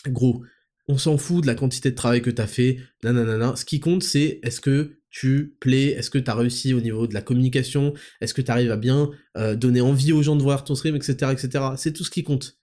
[0.07, 0.41] Gros,
[0.91, 2.77] on s'en fout de la quantité de travail que t'as fait.
[3.03, 3.55] Nanana.
[3.55, 7.07] Ce qui compte, c'est est-ce que tu plais, est-ce que tu as réussi au niveau
[7.07, 10.41] de la communication, est-ce que tu arrives à bien euh, donner envie aux gens de
[10.41, 11.31] voir ton stream, etc.
[11.31, 11.65] etc.
[11.77, 12.57] C'est tout ce qui compte.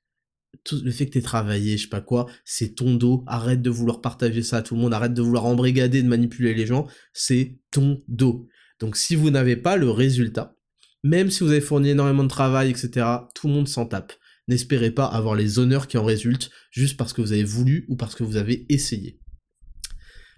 [0.65, 3.71] Tout, le fait que tu travaillé, je sais pas quoi, c'est ton dos, arrête de
[3.71, 6.87] vouloir partager ça à tout le monde, arrête de vouloir embrigader, de manipuler les gens,
[7.13, 8.47] c'est ton dos.
[8.81, 10.57] Donc si vous n'avez pas le résultat,
[11.03, 14.15] même si vous avez fourni énormément de travail, etc., tout le monde s'en tape.
[14.49, 17.97] N'espérez pas avoir les honneurs qui en résultent juste parce que vous avez voulu ou
[17.97, 19.21] parce que vous avez essayé.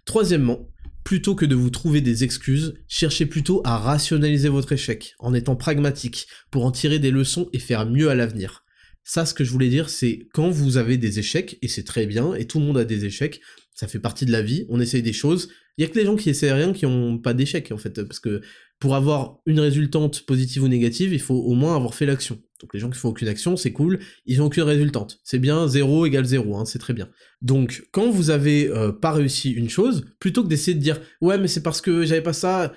[0.05, 0.69] Troisièmement,
[1.05, 5.57] plutôt que de vous trouver des excuses, cherchez plutôt à rationaliser votre échec, en étant
[5.57, 8.65] pragmatique, pour en tirer des leçons et faire mieux à l'avenir.
[9.05, 12.07] Ça, ce que je voulais dire, c'est quand vous avez des échecs, et c'est très
[12.07, 13.41] bien, et tout le monde a des échecs,
[13.75, 15.49] ça fait partie de la vie, on essaye des choses,
[15.79, 18.03] il y a que les gens qui essaient rien qui ont pas d'échecs, en fait,
[18.03, 18.43] parce que
[18.81, 22.41] pour avoir une résultante positive ou négative, il faut au moins avoir fait l'action.
[22.61, 25.21] Donc les gens qui font aucune action, c'est cool, ils ont aucune résultante.
[25.23, 27.09] C'est bien 0 égale 0, hein, c'est très bien.
[27.43, 31.39] Donc quand vous avez euh, pas réussi une chose, plutôt que d'essayer de dire ouais
[31.39, 32.73] mais c'est parce que j'avais pas ça,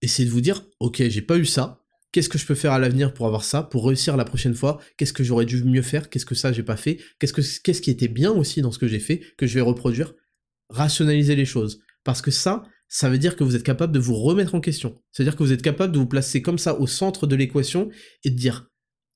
[0.00, 1.82] essayez de vous dire ok j'ai pas eu ça,
[2.12, 4.80] qu'est-ce que je peux faire à l'avenir pour avoir ça, pour réussir la prochaine fois,
[4.96, 7.82] qu'est-ce que j'aurais dû mieux faire, qu'est-ce que ça j'ai pas fait, qu'est-ce que qu'est-ce
[7.82, 10.14] qui était bien aussi dans ce que j'ai fait, que je vais reproduire,
[10.68, 11.80] rationaliser les choses.
[12.02, 12.62] Parce que ça,
[12.92, 15.00] ça veut dire que vous êtes capable de vous remettre en question.
[15.12, 17.88] C'est-à-dire que vous êtes capable de vous placer comme ça au centre de l'équation
[18.24, 18.68] et de dire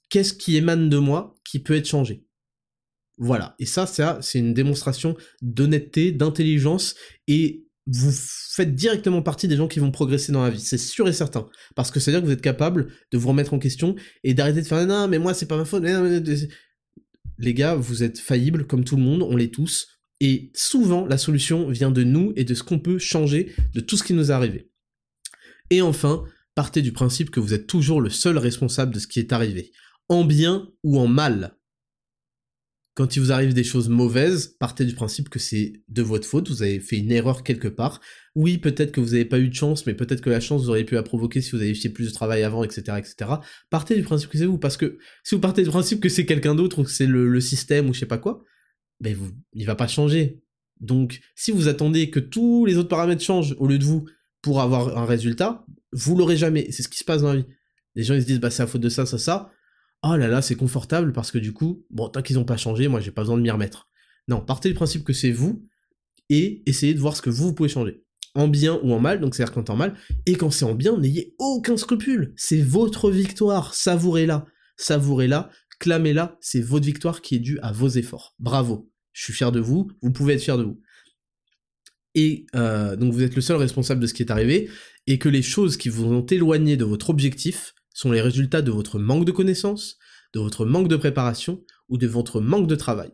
[0.09, 2.25] qu'est-ce qui émane de moi qui peut être changé?
[3.19, 3.57] Voilà.
[3.59, 6.95] Et ça, c'est une démonstration d'honnêteté, d'intelligence
[7.27, 11.09] et vous faites directement partie des gens qui vont progresser dans la vie, c'est sûr
[11.09, 11.49] et certain.
[11.75, 14.67] Parce que c'est-à-dire que vous êtes capable de vous remettre en question et d'arrêter de
[14.67, 15.83] faire non, mais moi c'est pas ma faute.
[17.39, 19.94] Les gars, vous êtes faillibles comme tout le monde, on l'est tous.
[20.21, 23.97] Et souvent, la solution vient de nous et de ce qu'on peut changer de tout
[23.97, 24.71] ce qui nous est arrivé.
[25.71, 29.19] Et enfin, partez du principe que vous êtes toujours le seul responsable de ce qui
[29.19, 29.73] est arrivé,
[30.09, 31.57] en bien ou en mal.
[32.95, 36.49] Quand il vous arrive des choses mauvaises, partez du principe que c'est de votre faute,
[36.49, 38.01] vous avez fait une erreur quelque part.
[38.37, 40.71] Oui, peut-être que vous n'avez pas eu de chance, mais peut-être que la chance vous
[40.71, 43.33] auriez pu la provoquer si vous avez fait plus de travail avant, etc., etc.
[43.69, 46.25] Partez du principe que c'est vous, parce que si vous partez du principe que c'est
[46.25, 48.45] quelqu'un d'autre ou que c'est le, le, système ou je sais pas quoi,
[49.01, 50.43] ben vous, il va pas changer.
[50.81, 54.07] Donc, si vous attendez que tous les autres paramètres changent au lieu de vous
[54.43, 56.71] pour avoir un résultat, vous l'aurez jamais.
[56.71, 57.47] C'est ce qui se passe dans la vie.
[57.95, 59.51] Les gens ils se disent bah c'est à faute de ça, ça, ça.
[60.03, 62.89] Oh là là, c'est confortable parce que du coup, bon, tant qu'ils n'ont pas changé,
[62.89, 63.89] moi j'ai pas besoin de m'y remettre.
[64.29, 65.67] Non, partez du principe que c'est vous
[66.29, 68.03] et essayez de voir ce que vous, vous pouvez changer.
[68.35, 69.95] En bien ou en mal, donc c'est-à-dire quand en mal,
[70.27, 72.35] et quand c'est en bien, n'ayez aucun scrupule.
[72.37, 74.47] C'est votre victoire, savourez-la.
[74.77, 78.35] Savourez-la, clamez-la, c'est votre victoire qui est due à vos efforts.
[78.39, 80.83] Bravo je suis fier de vous, vous pouvez être fier de vous.
[82.15, 84.69] Et euh, donc vous êtes le seul responsable de ce qui est arrivé,
[85.07, 88.71] et que les choses qui vous ont éloigné de votre objectif sont les résultats de
[88.71, 89.99] votre manque de connaissances,
[90.35, 93.13] de votre manque de préparation, ou de votre manque de travail.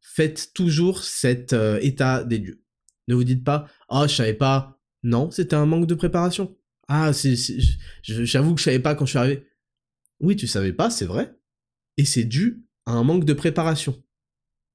[0.00, 2.62] Faites toujours cet euh, état des lieux.
[3.08, 4.78] Ne vous dites pas «Ah, oh, je savais pas».
[5.02, 6.56] Non, c'était un manque de préparation.
[6.86, 7.10] Ah,
[8.02, 9.46] j'avoue que je savais pas quand je suis arrivé.
[10.20, 11.34] Oui, tu savais pas, c'est vrai.
[11.96, 14.02] Et c'est dû à un manque de préparation.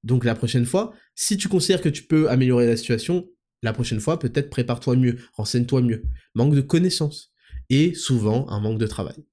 [0.02, 3.28] Donc la prochaine fois, si tu considères que tu peux améliorer la situation,
[3.62, 6.04] la prochaine fois, peut-être prépare-toi mieux, renseigne-toi mieux.
[6.34, 7.32] Manque de connaissances.
[7.70, 9.26] Et souvent, un manque de travail.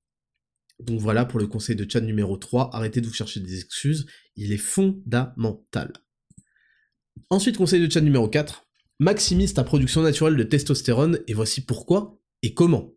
[0.79, 4.07] Donc voilà pour le conseil de chat numéro 3, arrêtez de vous chercher des excuses,
[4.35, 5.93] il est fondamental.
[7.29, 8.67] Ensuite, conseil de chat numéro 4,
[8.99, 12.94] maximise ta production naturelle de testostérone, et voici pourquoi et comment.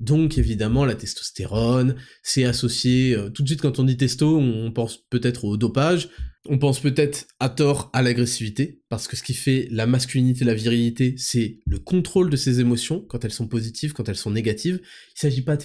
[0.00, 4.70] Donc évidemment la testostérone, c'est associé, euh, tout de suite quand on dit testo, on
[4.70, 6.08] pense peut-être au dopage,
[6.48, 10.54] on pense peut-être à tort à l'agressivité, parce que ce qui fait la masculinité, la
[10.54, 14.80] virilité, c'est le contrôle de ses émotions, quand elles sont positives, quand elles sont négatives.
[15.16, 15.64] Il s'agit pas de...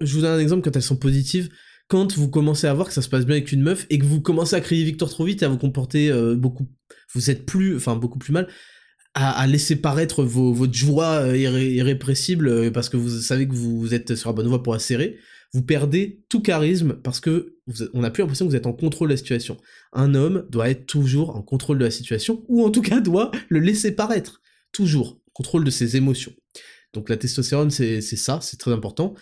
[0.00, 1.48] je vous donne un exemple, quand elles sont positives,
[1.86, 4.04] quand vous commencez à voir que ça se passe bien avec une meuf, et que
[4.04, 6.66] vous commencez à crier victoire trop vite et à vous comporter euh, beaucoup...
[7.12, 7.76] Vous êtes plus...
[7.76, 8.48] Enfin, beaucoup plus mal,
[9.14, 13.94] à, laisser paraître vos, votre joie euh, irrépressible euh, parce que vous savez que vous,
[13.94, 15.18] êtes sur la bonne voie pour asserrer,
[15.52, 17.56] vous perdez tout charisme parce que
[17.92, 19.56] on n'a plus l'impression que vous êtes en contrôle de la situation.
[19.92, 23.30] Un homme doit être toujours en contrôle de la situation, ou en tout cas doit
[23.48, 24.42] le laisser paraître.
[24.72, 25.20] Toujours.
[25.32, 26.32] Contrôle de ses émotions.
[26.92, 29.14] Donc la testostérone, c'est ça, c'est très important.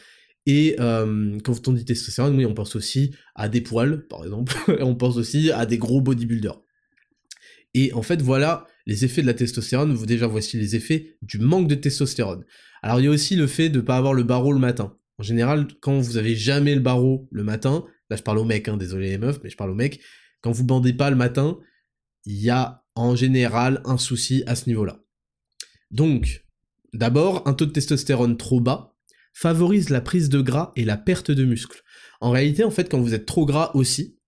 [0.47, 4.55] Et euh, quand on dit testostérone, oui, on pense aussi à des poils, par exemple,
[4.81, 6.62] on pense aussi à des gros bodybuilders.
[7.75, 9.97] Et en fait, voilà les effets de la testostérone.
[10.05, 12.45] Déjà, voici les effets du manque de testostérone.
[12.83, 14.97] Alors, il y a aussi le fait de ne pas avoir le barreau le matin.
[15.19, 18.69] En général, quand vous avez jamais le barreau le matin, là je parle aux mecs,
[18.69, 20.01] hein, désolé les meufs, mais je parle aux mecs,
[20.41, 21.59] quand vous bandez pas le matin,
[22.25, 25.01] il y a en général un souci à ce niveau-là.
[25.91, 26.45] Donc,
[26.93, 28.97] d'abord, un taux de testostérone trop bas
[29.33, 31.83] favorise la prise de gras et la perte de muscle.
[32.21, 34.19] En réalité, en fait, quand vous êtes trop gras aussi,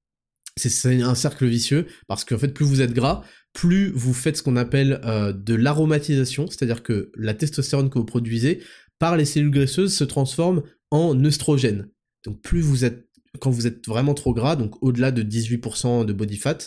[0.56, 3.22] c'est un cercle vicieux, parce qu'en fait, plus vous êtes gras,
[3.52, 8.04] plus vous faites ce qu'on appelle euh, de l'aromatisation, c'est-à-dire que la testostérone que vous
[8.04, 8.62] produisez
[8.98, 11.88] par les cellules graisseuses se transforme en œstrogène.
[12.24, 13.08] Donc plus vous êtes,
[13.40, 16.58] quand vous êtes vraiment trop gras, donc au-delà de 18% de body fat,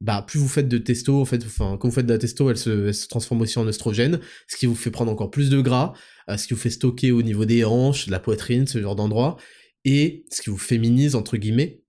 [0.00, 2.50] bah plus vous faites de testo, en fait, enfin quand vous faites de la testo,
[2.50, 5.94] elle se, transforme aussi en œstrogène, ce qui vous fait prendre encore plus de gras,
[6.28, 8.96] euh, ce qui vous fait stocker au niveau des hanches, de la poitrine, ce genre
[8.96, 9.36] d'endroit,
[9.84, 11.83] et ce qui vous féminise entre guillemets.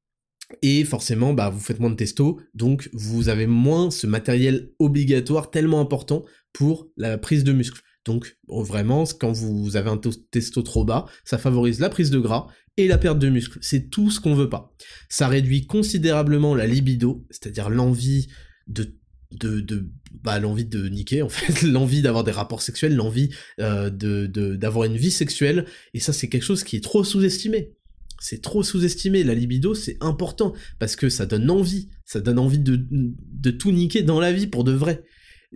[0.62, 5.52] Et forcément, bah, vous faites moins de testo, donc vous avez moins ce matériel obligatoire
[5.52, 6.24] tellement important
[6.54, 7.82] pour la prise de muscle.
[8.06, 10.00] Donc vraiment, quand vous avez un
[10.32, 13.58] testo trop bas, ça favorise la prise de gras et la perte de muscle.
[13.62, 14.74] C'est tout ce qu'on veut pas.
[15.10, 18.28] Ça réduit considérablement la libido, c'est-à-dire l'envie
[18.68, 18.96] de
[19.32, 19.92] de,
[20.24, 24.98] bah, l'envie de niquer en fait, l'envie d'avoir des rapports sexuels, l'envie euh, d'avoir une
[24.98, 27.75] vie sexuelle, et ça c'est quelque chose qui est trop sous-estimé.
[28.20, 29.24] C'est trop sous-estimé.
[29.24, 31.90] La libido, c'est important parce que ça donne envie.
[32.06, 35.04] Ça donne envie de, de tout niquer dans la vie pour de vrai.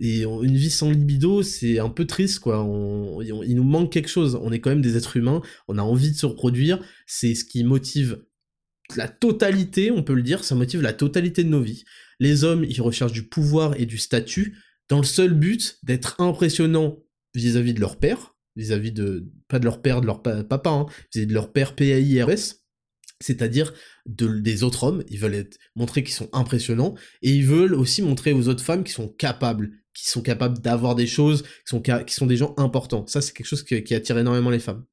[0.02, 2.66] Et une vie sans libido, c'est un peu triste, quoi.
[3.22, 4.38] il nous manque quelque chose.
[4.40, 6.80] On est quand même des êtres humains, on a envie de se reproduire.
[7.06, 8.22] C'est ce qui motive
[8.96, 11.84] la totalité, on peut le dire, ça motive la totalité de nos vies.
[12.18, 14.56] Les hommes, ils recherchent du pouvoir et du statut
[14.88, 16.98] dans le seul but d'être impressionnants
[17.34, 21.26] vis-à-vis de leur père, vis-à-vis de, pas de leur père, de leur papa, hein, vis-à-vis
[21.26, 22.54] de leur père PAIRS,
[23.20, 23.74] c'est-à-dire
[24.06, 28.48] des autres hommes, ils veulent montrer qu'ils sont impressionnants, et ils veulent aussi montrer aux
[28.48, 32.54] autres femmes qu'ils sont capables, qui sont capables d'avoir des choses, qui sont des gens
[32.56, 33.06] importants.
[33.06, 34.84] Ça, c'est quelque chose qui, attire énormément les femmes.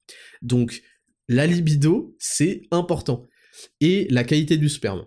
[0.41, 0.81] Donc,
[1.29, 3.27] la libido, c'est important.
[3.79, 5.05] Et la qualité du sperme.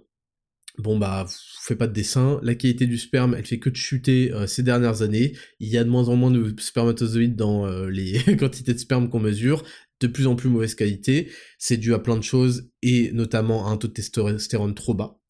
[0.81, 3.77] Bon bah, vous faites pas de dessin, la qualité du sperme, elle fait que de
[3.77, 5.37] chuter euh, ces dernières années.
[5.59, 9.11] Il y a de moins en moins de spermatozoïdes dans euh, les quantités de sperme
[9.11, 9.63] qu'on mesure,
[10.01, 11.31] de plus en plus mauvaise qualité.
[11.59, 15.21] C'est dû à plein de choses et notamment à un taux de testostérone trop bas.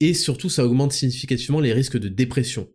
[0.00, 2.68] Et surtout, ça augmente significativement les risques de dépression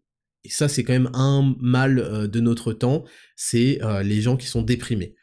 [0.44, 3.03] et ça c'est quand même un mal euh, de notre temps,
[3.36, 5.16] c'est les gens qui sont déprimés.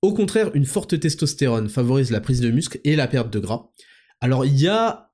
[0.00, 3.70] Au contraire, une forte testostérone favorise la prise de muscle et la perte de gras.
[4.20, 5.07] Alors il y a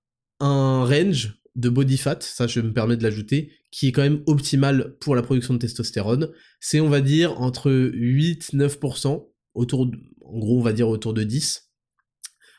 [0.44, 4.22] un range de body fat, ça je me permets de l'ajouter, qui est quand même
[4.26, 6.30] optimal pour la production de testostérone.
[6.60, 11.22] C'est on va dire entre 8-9%, autour de, en gros on va dire autour de
[11.22, 11.70] 10.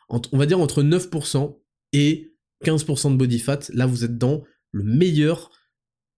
[0.09, 1.59] on va dire entre 9%
[1.93, 3.59] et 15% de body fat.
[3.73, 5.51] Là vous êtes dans le meilleur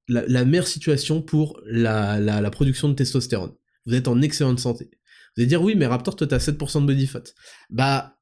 [0.08, 3.54] la, meilleure situation pour la, production de testostérone.
[3.86, 4.90] Vous êtes en excellente santé.
[5.36, 7.24] Vous allez dire, oui, mais Raptor, toi, t'as 7% de body fat.
[7.70, 8.17] Bah,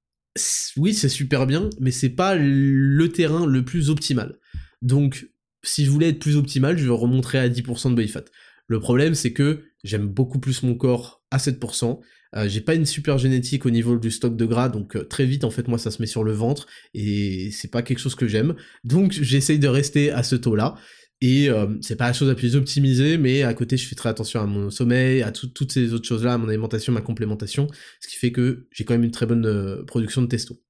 [0.78, 4.38] oui, c'est super bien, mais c'est pas le terrain le plus optimal.
[4.82, 5.28] Donc,
[5.64, 8.26] si je voulais être plus optimal, je vais remonter à 10% de body fat.
[8.68, 12.00] Le problème, c'est que j'aime beaucoup plus mon corps à 7%.
[12.36, 15.26] Euh, j'ai pas une super génétique au niveau du stock de gras, donc euh, très
[15.26, 18.16] vite, en fait, moi, ça se met sur le ventre, et c'est pas quelque chose
[18.16, 18.56] que j'aime.
[18.84, 20.76] Donc, j'essaye de rester à ce taux-là.
[21.22, 24.10] Et euh, c'est pas la chose la plus optimisée, mais à côté, je fais très
[24.10, 27.68] attention à mon sommeil, à toutes ces autres choses-là, à mon alimentation, ma complémentation,
[28.02, 30.62] ce qui fait que j'ai quand même une très bonne euh, production de testo.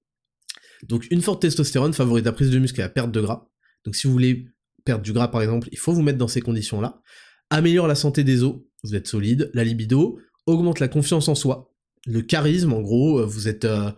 [0.83, 3.49] Donc une forte testostérone favorise la prise de muscle et la perte de gras.
[3.85, 4.47] Donc si vous voulez
[4.83, 7.01] perdre du gras par exemple, il faut vous mettre dans ces conditions-là.
[7.49, 11.73] Améliore la santé des os, vous êtes solide, la libido, augmente la confiance en soi,
[12.05, 13.91] le charisme en gros, euh,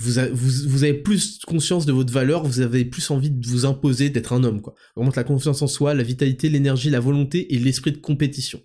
[0.00, 4.32] vous avez plus conscience de votre valeur, vous avez plus envie de vous imposer d'être
[4.32, 4.74] un homme, quoi.
[4.96, 8.60] Augmente la confiance en soi, la vitalité, l'énergie, la volonté et l'esprit de compétition.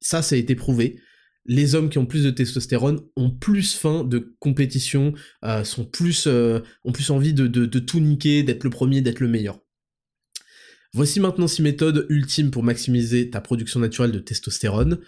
[0.00, 1.00] Ça, ça a été prouvé.
[1.46, 5.14] Les hommes qui ont plus de testostérone ont plus faim de compétition,
[5.44, 9.20] euh, sont plus, euh, ont plus envie de, de tout niquer, d'être le premier, d'être
[9.20, 9.60] le meilleur.
[10.92, 15.00] Voici maintenant six méthodes ultimes pour maximiser ta production naturelle de testostérone.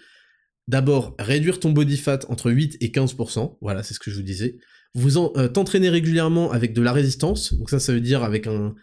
[0.67, 4.23] D'abord, réduire ton body fat entre 8 et 15%, voilà, c'est ce que je vous
[4.23, 4.57] disais
[4.97, 8.73] vous euh, t'entraînez régulièrement avec de la résistance, donc ça ça veut dire avec un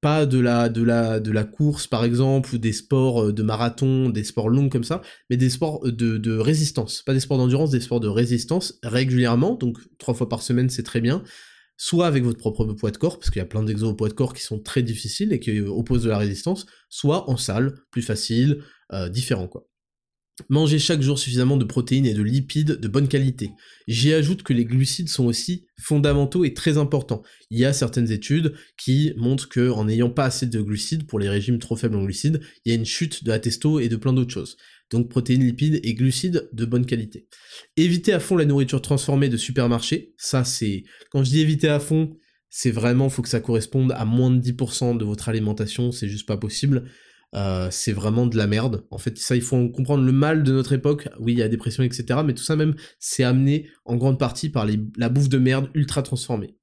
[0.00, 0.80] pas de la, de,
[1.32, 5.36] la, course par exemple, ou des sports de marathon, des sports longs comme ça, mais
[5.36, 9.78] des sports de, de résistance, pas des sports d'endurance, des sports de résistance régulièrement, donc
[9.98, 11.24] trois fois par semaine c'est très bien,
[11.76, 14.08] soit avec votre propre poids de corps, parce qu'il y a plein d'exos au poids
[14.08, 17.74] de corps qui sont très difficiles et qui opposent de la résistance, soit en salle,
[17.90, 18.62] plus facile,
[19.10, 19.69] différent quoi.
[20.48, 23.50] Manger chaque jour suffisamment de protéines et de lipides de bonne qualité.
[23.86, 27.22] J'y ajoute que les glucides sont aussi fondamentaux et très importants.
[27.50, 31.18] Il y a certaines études qui montrent que en n'ayant pas assez de glucides pour
[31.18, 33.40] les régimes trop faibles en glucides, il y a une chute de la
[33.80, 34.56] et de plein d'autres choses.
[34.90, 37.26] Donc protéines, lipides et glucides de bonne qualité.
[37.76, 40.14] Évitez à fond la nourriture transformée de supermarché.
[40.16, 42.16] Ça c'est quand je dis éviter à fond,
[42.48, 46.26] c'est vraiment faut que ça corresponde à moins de 10% de votre alimentation, c'est juste
[46.26, 46.84] pas possible.
[47.34, 48.84] Euh, c'est vraiment de la merde.
[48.90, 51.08] En fait, ça, il faut comprendre le mal de notre époque.
[51.18, 52.20] Oui, il y a la dépression, etc.
[52.24, 54.66] Mais tout ça même, c'est amené en grande partie par
[54.96, 56.56] la bouffe de merde ultra transformée.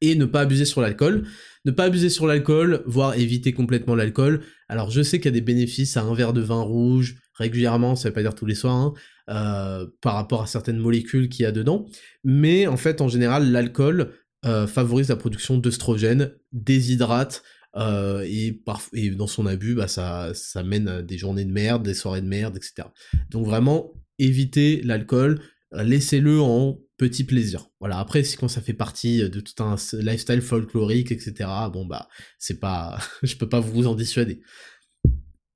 [0.00, 1.26] Et ne pas abuser sur l'alcool.
[1.64, 4.42] Ne pas abuser sur l'alcool, voire éviter complètement l'alcool.
[4.68, 7.96] Alors, je sais qu'il y a des bénéfices à un verre de vin rouge régulièrement,
[7.96, 8.94] ça veut pas dire tous les soirs, hein,
[9.30, 11.86] euh, par rapport à certaines molécules qu'il y a dedans.
[12.24, 14.12] Mais en fait, en général, l'alcool
[14.44, 17.42] euh, favorise la production d'œstrogènes, déshydrate,
[17.78, 18.60] euh, et,
[18.92, 22.20] et, dans son abus, bah, ça, ça mène à des journées de merde, des soirées
[22.20, 22.88] de merde, etc.
[23.30, 25.40] Donc vraiment, évitez l'alcool,
[25.74, 27.68] euh, laissez-le en petit plaisir.
[27.78, 32.58] Voilà, après, quand ça fait partie de tout un lifestyle folklorique, etc., bon bah, c'est
[32.58, 32.98] pas...
[33.22, 34.40] je peux pas vous en dissuader.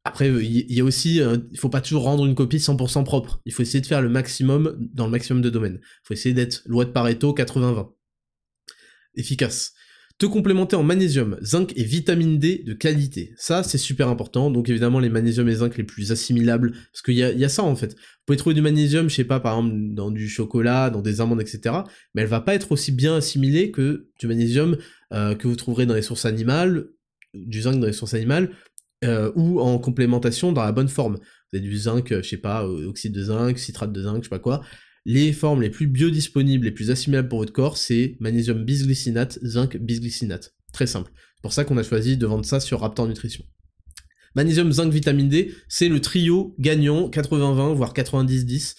[0.05, 3.41] Après, il y, a aussi, euh, il faut pas toujours rendre une copie 100% propre.
[3.45, 5.79] Il faut essayer de faire le maximum dans le maximum de domaines.
[5.81, 7.93] Il faut essayer d'être loi de Pareto 80-20.
[9.15, 9.75] Efficace
[10.23, 13.35] te complémenter en magnésium, zinc et vitamine D de qualité.
[13.37, 14.53] Ça, c'est super important.
[14.53, 17.75] Donc évidemment, les magnésiums et zinc les plus assimilables, parce qu'il y a, ça en
[17.75, 17.95] fait.
[17.95, 21.21] Vous pouvez trouver du magnésium, je sais pas, par exemple, dans du chocolat, dans des
[21.21, 21.75] amandes, etc.
[22.15, 24.77] Mais elle va pas être aussi bien assimilée que du magnésium
[25.13, 26.87] euh, que vous trouverez dans les sources animales,
[27.35, 28.53] du zinc dans les sources animales,
[29.05, 31.15] euh, ou en complémentation dans la bonne forme.
[31.17, 34.29] Vous avez du zinc, je sais pas, oxyde de zinc, citrate de zinc, je sais
[34.29, 34.63] pas quoi
[35.05, 39.77] les formes les plus biodisponibles, les plus assimilables pour votre corps, c'est magnésium bisglycinate, zinc
[39.77, 40.55] bisglycinate.
[40.73, 41.11] Très simple.
[41.37, 43.45] C'est pour ça qu'on a choisi de vendre ça sur Raptor Nutrition.
[44.35, 48.77] Magnésium, zinc, vitamine D, c'est le trio gagnant 80-20, voire 90-10,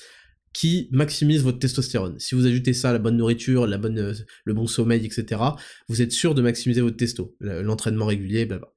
[0.54, 2.18] qui maximise votre testostérone.
[2.20, 4.14] Si vous ajoutez ça à la bonne nourriture, la bonne, euh,
[4.46, 5.42] le bon sommeil, etc.,
[5.90, 8.74] vous êtes sûr de maximiser votre testo, l'entraînement régulier, blablabla.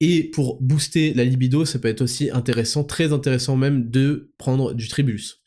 [0.00, 4.74] Et pour booster la libido, ça peut être aussi intéressant, très intéressant même, de prendre
[4.74, 5.43] du tribulus.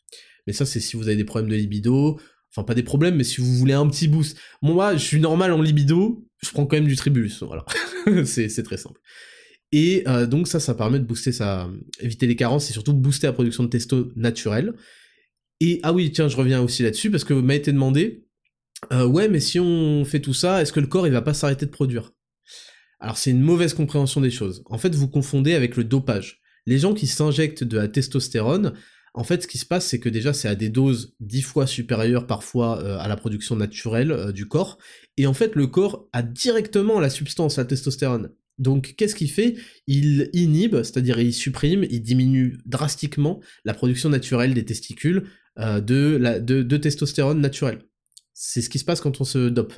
[0.48, 2.18] Mais ça, c'est si vous avez des problèmes de libido.
[2.50, 4.38] Enfin, pas des problèmes, mais si vous voulez un petit boost.
[4.62, 7.44] Moi, je suis normal en libido, je prends quand même du tribulus.
[8.24, 8.98] C'est très simple.
[9.72, 11.70] Et euh, donc ça, ça permet de booster ça,
[12.00, 14.72] éviter les carences et surtout booster la production de testo naturelle.
[15.60, 18.26] Et ah oui, tiens, je reviens aussi là-dessus parce que vous m'avez été demandé,
[18.90, 21.34] euh, ouais, mais si on fait tout ça, est-ce que le corps il va pas
[21.34, 22.12] s'arrêter de produire?
[23.00, 24.62] Alors c'est une mauvaise compréhension des choses.
[24.64, 26.40] En fait, vous confondez avec le dopage.
[26.64, 28.72] Les gens qui s'injectent de la testostérone,
[29.18, 31.66] en fait, ce qui se passe, c'est que déjà, c'est à des doses dix fois
[31.66, 34.78] supérieures parfois euh, à la production naturelle euh, du corps,
[35.16, 38.30] et en fait, le corps a directement la substance, la testostérone.
[38.58, 39.56] Donc, qu'est-ce qu'il fait?
[39.88, 45.24] Il inhibe, c'est-à-dire il supprime, il diminue drastiquement la production naturelle des testicules
[45.58, 47.80] euh, de, de testostérone naturelle.
[48.34, 49.74] C'est ce qui se passe quand on se dope.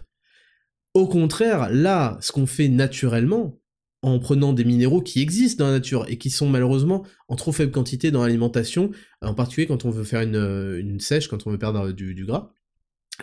[0.93, 3.59] Au contraire, là, ce qu'on fait naturellement,
[4.03, 7.53] en prenant des minéraux qui existent dans la nature et qui sont malheureusement en trop
[7.53, 8.91] faible quantité dans l'alimentation,
[9.21, 12.51] en particulier quand on veut faire une, euh, sèche, quand on veut perdre du, gras,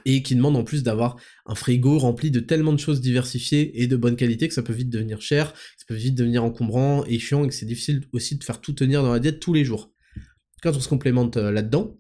[0.06, 1.16] et qui demande en plus d'avoir
[1.48, 4.74] un frigo rempli de tellement de choses diversifiées et de bonne qualité que ça peut
[4.74, 8.38] vite devenir cher, ça peut vite devenir encombrant et chiant et que c'est difficile aussi
[8.38, 9.92] de faire tout tenir dans la diète tous les jours.
[10.62, 11.98] Quand on se complémente euh, là-dedans,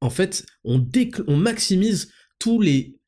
[0.00, 0.84] en fait, on
[1.36, 2.98] maximise tous les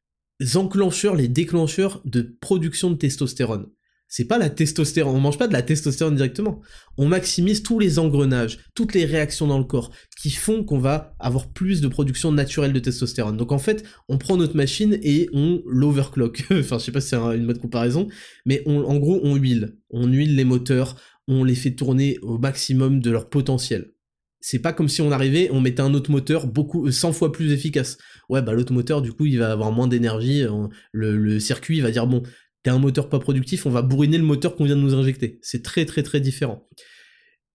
[0.55, 3.66] enclencheurs, les déclencheurs de production de testostérone
[4.11, 6.61] c'est pas la testostérone, on mange pas de la testostérone directement.
[6.99, 11.15] On maximise tous les engrenages, toutes les réactions dans le corps qui font qu'on va
[11.20, 13.37] avoir plus de production naturelle de testostérone.
[13.37, 16.45] Donc en fait, on prend notre machine et on l'overclock.
[16.51, 18.09] enfin, je sais pas si c'est une mode comparaison,
[18.45, 19.77] mais en gros, on huile.
[19.91, 20.97] On huile les moteurs,
[21.28, 23.93] on les fait tourner au maximum de leur potentiel.
[24.41, 27.53] C'est pas comme si on arrivait, on mettait un autre moteur beaucoup 100 fois plus
[27.53, 27.99] efficace.
[28.28, 30.45] Ouais, bah l'autre moteur, du coup, il va avoir moins d'énergie.
[30.93, 32.23] Le, le circuit va dire bon,
[32.62, 35.39] t'es un moteur pas productif, on va bourriner le moteur qu'on vient de nous injecter.
[35.43, 36.69] C'est très très très différent.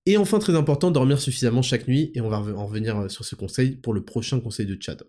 [0.07, 3.25] Et enfin, très important, dormir suffisamment chaque nuit, et on va en revenir euh, sur
[3.25, 5.03] ce conseil pour le prochain conseil de Tchad.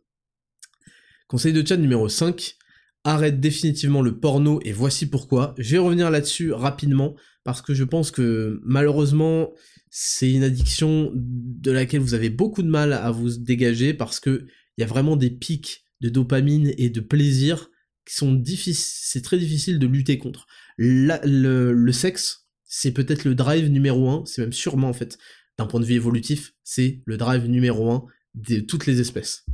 [1.29, 2.57] Conseil de Tchad numéro 5,
[3.05, 5.55] arrête définitivement le porno, et voici pourquoi.
[5.59, 7.15] Je vais revenir là-dessus rapidement,
[7.45, 9.53] parce que je pense que malheureusement,
[9.91, 14.47] c'est une addiction de laquelle vous avez beaucoup de mal à vous dégager, parce que
[14.79, 17.71] il y a vraiment des pics de dopamine et de plaisir
[18.07, 20.47] qui sont difficiles, c'est très difficile de lutter contre.
[20.79, 25.19] le, sexe, c'est peut-être le drive numéro un, c'est même sûrement en fait,
[25.59, 29.45] d'un point de vue évolutif, c'est le drive numéro un de toutes les espèces.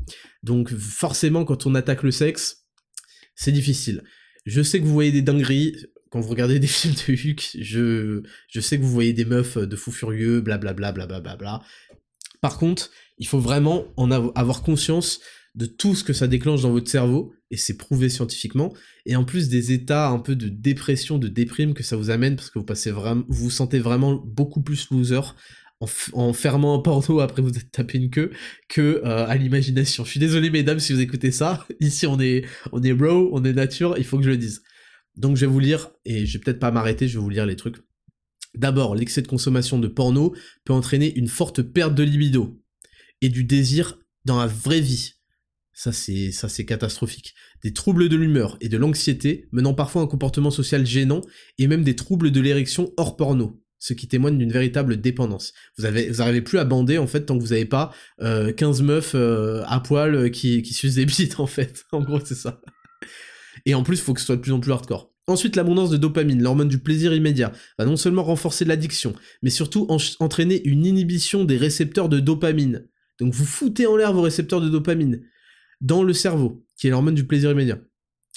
[0.42, 2.66] Donc forcément, quand on attaque le sexe,
[3.34, 4.02] c'est difficile.
[4.44, 5.76] Je sais que vous voyez des dingueries,
[6.10, 9.56] quand vous regardez des films de Hulk, je, je sais que vous voyez des meufs
[9.56, 11.20] de fous furieux, blablabla, blablabla.
[11.20, 11.66] Bla, bla, bla.
[12.40, 15.20] Par contre, il faut vraiment en avoir conscience
[15.54, 18.72] de tout ce que ça déclenche dans votre cerveau, et c'est prouvé scientifiquement,
[19.06, 22.34] et en plus des états un peu de dépression, de déprime que ça vous amène,
[22.34, 22.64] parce que vous
[23.28, 25.20] vous sentez vraiment beaucoup plus loser
[26.12, 28.30] en, fermant un porno après vous êtes tapé une queue
[28.68, 30.04] que euh, à l'imagination.
[30.04, 33.44] Je suis désolé mesdames si vous écoutez ça, ici on est on est bro, on
[33.44, 34.62] est nature, il faut que je le dise.
[35.16, 37.46] Donc je vais vous lire, et je vais peut-être pas m'arrêter, je vais vous lire
[37.46, 37.76] les trucs.
[38.54, 40.34] D'abord, l'excès de consommation de porno
[40.64, 42.62] peut entraîner une forte perte de libido
[43.20, 45.14] et du désir dans la vraie vie.
[45.74, 47.34] Ça c'est ça c'est catastrophique.
[47.62, 51.22] Des troubles de l'humeur et de l'anxiété menant parfois à un comportement social gênant
[51.58, 55.54] et même des troubles de l'érection hors porno, ce qui témoigne d'une véritable dépendance.
[55.78, 59.12] Vous avez plus à bander en fait tant que vous n'avez pas 15 euh, meufs
[59.14, 61.84] euh, à poil euh, qui qui sucent des bites en fait.
[61.92, 62.60] En gros c'est ça.
[63.66, 65.12] Et en plus, il faut que ce soit de plus en plus hardcore.
[65.28, 69.86] Ensuite, l'abondance de dopamine, l'hormone du plaisir immédiat, va non seulement renforcer l'addiction, mais surtout
[70.18, 72.88] entraîner une inhibition des récepteurs de dopamine.
[73.20, 75.22] Donc vous foutez en l'air vos récepteurs de dopamine
[75.82, 77.80] dans le cerveau, qui est l'hormone du plaisir immédiat.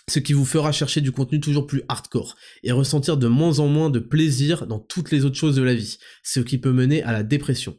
[0.10, 3.68] Ce qui vous fera chercher du contenu toujours plus hardcore et ressentir de moins en
[3.68, 7.02] moins de plaisir dans toutes les autres choses de la vie, ce qui peut mener
[7.04, 7.78] à la dépression.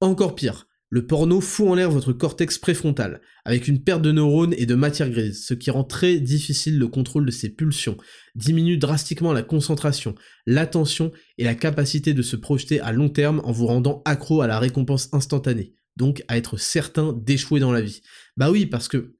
[0.00, 4.54] Encore pire, le porno fout en l'air votre cortex préfrontal, avec une perte de neurones
[4.58, 7.96] et de matière grise, ce qui rend très difficile le contrôle de ses pulsions,
[8.34, 13.52] diminue drastiquement la concentration, l'attention et la capacité de se projeter à long terme en
[13.52, 18.02] vous rendant accro à la récompense instantanée, donc à être certain d'échouer dans la vie.
[18.36, 19.16] Bah oui, parce que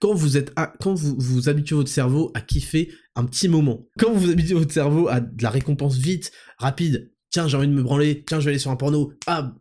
[0.00, 0.52] quand vous êtes
[0.82, 5.20] vous habituez votre cerveau à kiffer un petit moment, quand vous habituez votre cerveau à
[5.20, 8.58] de la récompense vite, rapide, tiens j'ai envie de me branler, tiens je vais aller
[8.58, 9.54] sur un porno, ah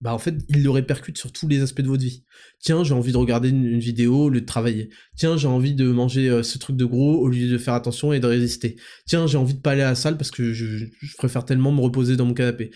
[0.00, 2.24] bah en fait, il le répercute sur tous les aspects de votre vie.
[2.58, 4.88] Tiens, j'ai envie de regarder une, vidéo au lieu de travailler.
[5.16, 8.12] Tiens, j'ai envie de manger euh, ce truc de gros au lieu de faire attention
[8.14, 8.76] et de résister.
[9.06, 10.86] Tiens, j'ai envie de pas aller à la salle parce que je,
[11.18, 12.70] préfère tellement me reposer dans mon canapé.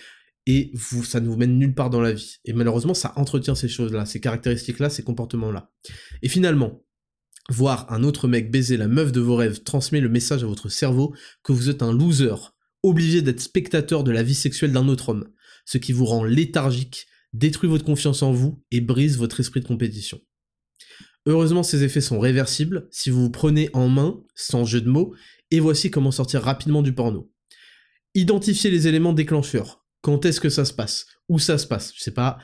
[0.46, 2.36] Et vous, ça ne vous mène nulle part dans la vie.
[2.44, 5.72] Et malheureusement, ça entretient ces choses-là, ces caractéristiques-là, ces comportements-là.
[6.22, 6.84] Et finalement,
[7.48, 10.68] voir un autre mec baiser la meuf de vos rêves transmet le message à votre
[10.68, 12.34] cerveau que vous êtes un loser,
[12.82, 15.28] obligé d'être spectateur de la vie sexuelle d'un autre homme,
[15.64, 19.66] ce qui vous rend léthargique, détruit votre confiance en vous et brise votre esprit de
[19.66, 20.20] compétition.
[21.26, 25.14] Heureusement, ces effets sont réversibles si vous vous prenez en main, sans jeu de mots,
[25.50, 27.32] et voici comment sortir rapidement du porno.
[28.14, 29.83] Identifiez les éléments déclencheurs.
[30.04, 31.06] Quand est-ce que ça se passe?
[31.30, 31.94] Où ça se passe?
[31.96, 32.36] Je sais pas.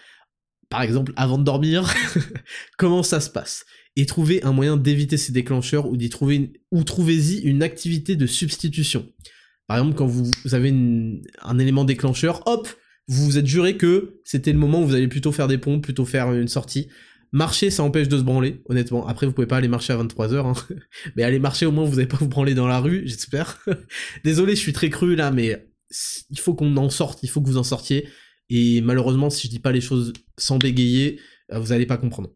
[0.71, 1.93] Par exemple, avant de dormir,
[2.79, 3.67] comment ça se passe?
[3.97, 8.25] Et trouvez un moyen d'éviter ces déclencheurs ou d'y trouver ou trouvez-y une activité de
[8.25, 9.13] substitution.
[9.67, 10.71] Par exemple, quand vous, avez
[11.43, 12.67] un élément déclencheur, hop,
[13.09, 15.83] vous vous êtes juré que c'était le moment où vous allez plutôt faire des pompes,
[15.83, 16.89] plutôt faire une sortie.
[17.31, 19.07] Marcher, ça empêche de se branler, honnêtement.
[19.07, 20.77] Après, vous pouvez pas aller marcher à 23h, hein.
[21.17, 23.59] mais aller marcher, au moins, vous n'allez pas vous branler dans la rue, j'espère.
[24.25, 25.70] Désolé, je suis très cru là, mais
[26.31, 28.09] il faut qu'on en sorte, il faut que vous en sortiez.
[28.49, 31.21] Et malheureusement, si je dis pas les choses sans bégayer,
[31.53, 32.31] euh, vous allez pas comprendre.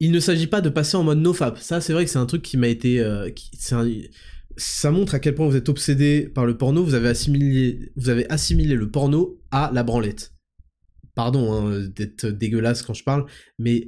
[0.00, 1.58] Il ne s'agit pas de passer en mode nofap.
[1.58, 3.00] Ça, c'est vrai que c'est un truc qui m'a été...
[3.00, 3.30] Euh,
[4.56, 8.08] ça montre à quel point vous êtes obsédé par le porno, vous avez assimilé, vous
[8.08, 10.34] avez assimilé le porno à la branlette.
[11.14, 13.26] Pardon hein, d'être dégueulasse quand je parle,
[13.58, 13.86] mais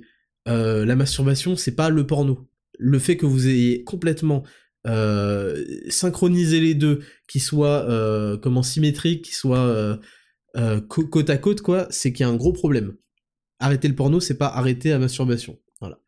[0.48, 2.48] euh, la masturbation, c'est pas le porno.
[2.78, 4.44] Le fait que vous ayez complètement
[4.86, 9.98] euh, synchronisé les deux, qui soient euh, comment symétriques, qui soient
[10.88, 12.94] côte à côte, quoi, c'est qu'il y a un gros problème.
[13.58, 15.58] Arrêter le porno, c'est pas arrêter la masturbation.
[15.80, 15.98] Voilà.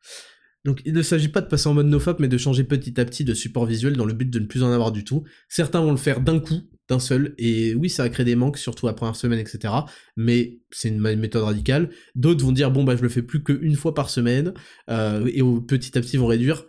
[0.65, 3.05] Donc il ne s'agit pas de passer en mode nofap, mais de changer petit à
[3.05, 5.24] petit de support visuel dans le but de ne plus en avoir du tout.
[5.49, 8.59] Certains vont le faire d'un coup, d'un seul, et oui, ça va créer des manques,
[8.59, 9.74] surtout la première semaine, etc.
[10.16, 11.90] Mais c'est une méthode radicale.
[12.15, 14.55] D'autres vont dire, bon, bah je le fais plus qu'une fois par semaine,
[14.89, 16.65] euh, et petit à petit vont réduire.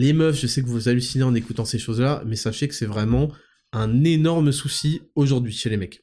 [0.00, 2.86] Les meufs, je sais que vous hallucinez en écoutant ces choses-là, mais sachez que c'est
[2.86, 3.30] vraiment
[3.74, 6.02] un énorme souci aujourd'hui chez les mecs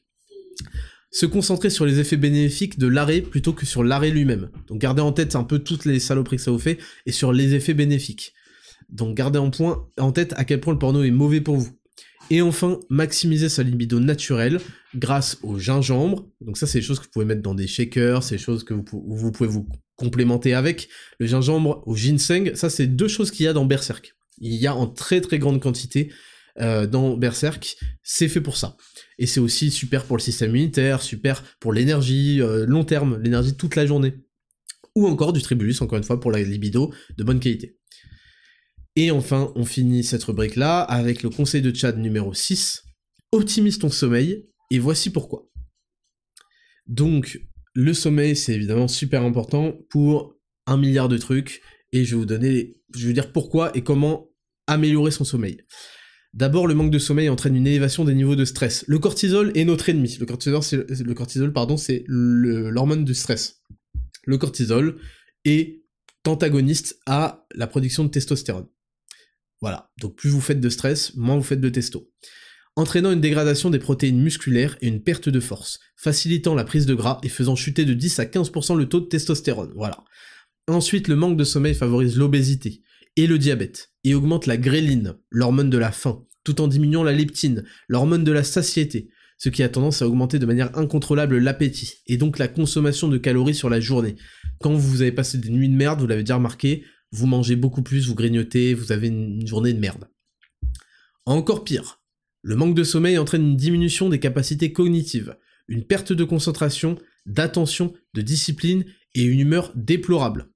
[1.10, 4.50] se concentrer sur les effets bénéfiques de l'arrêt plutôt que sur l'arrêt lui-même.
[4.68, 7.32] Donc gardez en tête un peu toutes les saloperies que ça vous fait et sur
[7.32, 8.34] les effets bénéfiques.
[8.88, 9.50] Donc gardez en,
[10.12, 11.70] tête à quel point le porno est mauvais pour vous.
[12.30, 14.60] Et enfin, maximiser sa libido naturelle
[14.94, 16.28] grâce au gingembre.
[16.40, 18.62] Donc ça, c'est des choses que vous pouvez mettre dans des shakers, c'est des choses
[18.62, 19.66] que vous pouvez vous
[19.98, 20.88] complémenter avec.
[21.18, 24.14] Le gingembre au ginseng, ça c'est deux choses qu'il y a dans Berserk.
[24.38, 26.10] Il y a en très très grande quantité
[26.60, 28.76] euh, dans Berserk, c'est fait pour ça.
[29.18, 33.56] Et c'est aussi super pour le système immunitaire, super pour l'énergie, euh, long terme, l'énergie
[33.56, 34.14] toute la journée.
[34.94, 37.78] Ou encore du tribulus, encore une fois, pour la libido de bonne qualité.
[38.96, 42.82] Et enfin, on finit cette rubrique-là avec le conseil de Chad numéro 6.
[43.30, 45.48] Optimise ton sommeil, et voici pourquoi.
[46.86, 47.40] Donc,
[47.74, 50.34] le sommeil, c'est évidemment super important pour
[50.66, 51.62] un milliard de trucs,
[51.92, 54.30] et je vais vous donner, je vais vous dire pourquoi et comment
[54.66, 55.58] améliorer son sommeil.
[56.34, 58.84] D'abord, le manque de sommeil entraîne une élévation des niveaux de stress.
[58.86, 60.18] Le cortisol est notre ennemi.
[60.18, 60.26] Le
[61.14, 63.62] cortisol, pardon, c'est l'hormone du stress.
[64.24, 65.00] Le cortisol
[65.46, 65.82] est
[66.26, 68.68] antagoniste à la production de testostérone.
[69.62, 69.90] Voilà.
[70.00, 72.12] Donc plus vous faites de stress, moins vous faites de testo.
[72.78, 76.94] Entraînant une dégradation des protéines musculaires et une perte de force, facilitant la prise de
[76.94, 79.72] gras et faisant chuter de 10 à 15% le taux de testostérone.
[79.74, 80.04] Voilà.
[80.68, 82.82] Ensuite, le manque de sommeil favorise l'obésité
[83.16, 87.10] et le diabète, et augmente la gréline, l'hormone de la faim, tout en diminuant la
[87.10, 91.94] leptine, l'hormone de la satiété, ce qui a tendance à augmenter de manière incontrôlable l'appétit,
[92.06, 94.14] et donc la consommation de calories sur la journée.
[94.60, 97.82] Quand vous avez passé des nuits de merde, vous l'avez déjà remarqué, vous mangez beaucoup
[97.82, 100.08] plus, vous grignotez, vous avez une journée de merde.
[101.26, 101.97] Encore pire,
[102.42, 105.36] le manque de sommeil entraîne une diminution des capacités cognitives,
[105.68, 108.84] une perte de concentration, d'attention, de discipline
[109.14, 110.50] et une humeur déplorable.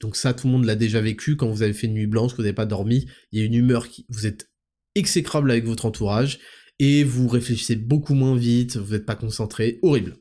[0.00, 2.32] Donc ça, tout le monde l'a déjà vécu quand vous avez fait une nuit blanche,
[2.32, 4.06] que vous n'avez pas dormi, il y a une humeur qui...
[4.08, 4.50] Vous êtes
[4.94, 6.40] exécrable avec votre entourage,
[6.78, 10.16] et vous réfléchissez beaucoup moins vite, vous n'êtes pas concentré, horrible.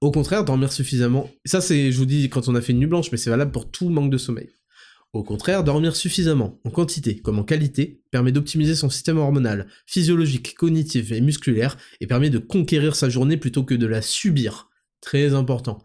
[0.00, 2.86] Au contraire, dormir suffisamment, ça c'est, je vous dis, quand on a fait une nuit
[2.86, 4.50] blanche, mais c'est valable pour tout manque de sommeil.
[5.12, 10.54] Au contraire, dormir suffisamment, en quantité comme en qualité, permet d'optimiser son système hormonal, physiologique,
[10.54, 14.70] cognitif et musculaire, et permet de conquérir sa journée plutôt que de la subir.
[15.00, 15.82] Très important.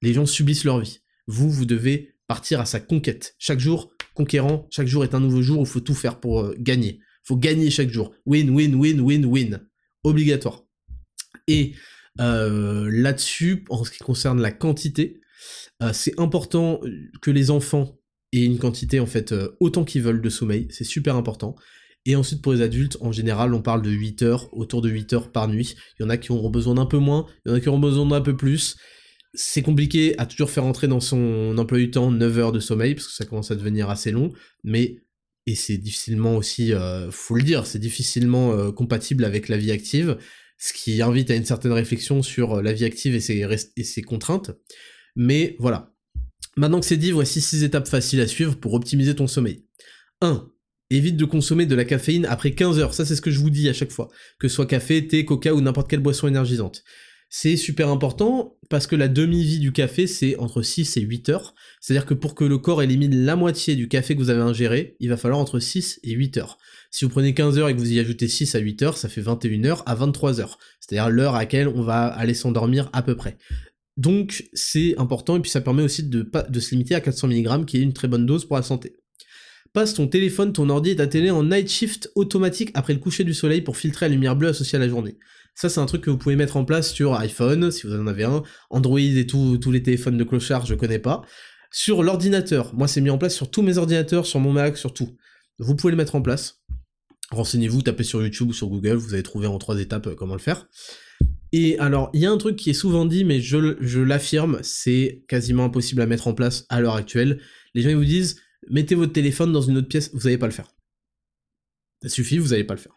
[0.00, 1.00] Les gens subissent leur vie.
[1.26, 3.34] Vous, vous devez partir à sa conquête.
[3.38, 6.40] Chaque jour, conquérant, chaque jour est un nouveau jour où il faut tout faire pour
[6.40, 7.00] euh, gagner.
[7.02, 8.14] Il faut gagner chaque jour.
[8.24, 9.60] Win, win, win, win, win.
[10.02, 10.64] Obligatoire.
[11.46, 11.74] Et
[12.20, 15.20] euh, là-dessus, en ce qui concerne la quantité,
[15.82, 16.80] euh, c'est important
[17.20, 17.99] que les enfants
[18.32, 20.68] aient une quantité, en fait, autant qu'ils veulent de sommeil.
[20.70, 21.56] C'est super important.
[22.06, 25.12] Et ensuite, pour les adultes, en général, on parle de 8 heures, autour de 8
[25.12, 25.76] heures par nuit.
[25.98, 27.68] Il y en a qui auront besoin d'un peu moins, il y en a qui
[27.68, 28.76] auront besoin d'un peu plus
[29.34, 32.94] c'est compliqué à toujours faire entrer dans son emploi du temps 9 heures de sommeil,
[32.94, 34.32] parce que ça commence à devenir assez long,
[34.64, 34.96] mais,
[35.46, 39.70] et c'est difficilement aussi, euh, faut le dire, c'est difficilement euh, compatible avec la vie
[39.70, 40.18] active,
[40.58, 43.46] ce qui invite à une certaine réflexion sur euh, la vie active et ses,
[43.76, 44.50] et ses contraintes.
[45.16, 45.89] Mais voilà.
[46.56, 49.64] Maintenant que c'est dit, voici 6 étapes faciles à suivre pour optimiser ton sommeil.
[50.20, 50.50] 1.
[50.90, 53.50] Évite de consommer de la caféine après 15 heures, ça c'est ce que je vous
[53.50, 54.08] dis à chaque fois,
[54.40, 56.82] que ce soit café, thé, coca ou n'importe quelle boisson énergisante.
[57.32, 61.54] C'est super important parce que la demi-vie du café, c'est entre 6 et 8 heures.
[61.80, 64.96] C'est-à-dire que pour que le corps élimine la moitié du café que vous avez ingéré,
[64.98, 66.58] il va falloir entre 6 et 8 heures.
[66.90, 69.08] Si vous prenez 15 heures et que vous y ajoutez 6 à 8 heures, ça
[69.08, 70.58] fait 21 heures à 23 heures.
[70.80, 73.38] C'est-à-dire l'heure à laquelle on va aller s'endormir à peu près.
[73.96, 77.78] Donc c'est important et puis ça permet aussi de, se limiter à 400 mg qui
[77.78, 78.96] est une très bonne dose pour la santé.
[79.72, 83.24] Passe ton téléphone, ton ordi et ta télé en night shift automatique après le coucher
[83.24, 85.18] du soleil pour filtrer la lumière bleue associée à la journée.
[85.54, 88.06] Ça, c'est un truc que vous pouvez mettre en place sur iPhone, si vous en
[88.06, 91.22] avez un, Android et tous les téléphones de clochard, je connais pas.
[91.70, 94.92] Sur l'ordinateur, moi c'est mis en place sur tous mes ordinateurs, sur mon Mac, sur
[94.92, 95.16] tout.
[95.58, 96.62] Vous pouvez le mettre en place.
[97.30, 100.34] Renseignez-vous, tapez sur YouTube ou sur Google, vous allez trouver en trois étapes euh, comment
[100.34, 100.66] le faire.
[101.52, 105.24] Et alors, il y a un truc qui est souvent dit, mais je, l'affirme, c'est
[105.28, 107.40] quasiment impossible à mettre en place à l'heure actuelle.
[107.74, 110.46] Les gens ils vous disent, mettez votre téléphone dans une autre pièce, vous n'allez pas
[110.46, 110.72] le faire.
[112.02, 112.96] Ça suffit, vous n'allez pas le faire.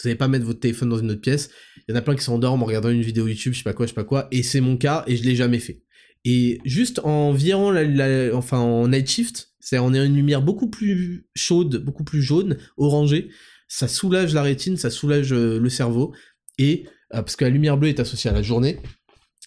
[0.00, 1.50] Vous n'allez pas mettre votre téléphone dans une autre pièce.
[1.76, 3.72] Il y en a plein qui s'endorment en regardant une vidéo YouTube, je sais pas
[3.72, 5.82] quoi, je sais pas quoi, et c'est mon cas, et je l'ai jamais fait.
[6.24, 10.68] Et juste en virant la, enfin en night shift, c'est en ayant une lumière beaucoup
[10.68, 13.30] plus chaude, beaucoup plus jaune, orangée,
[13.68, 16.14] ça soulage la rétine, ça soulage euh, le cerveau,
[16.58, 18.78] et parce que la lumière bleue est associée à la journée,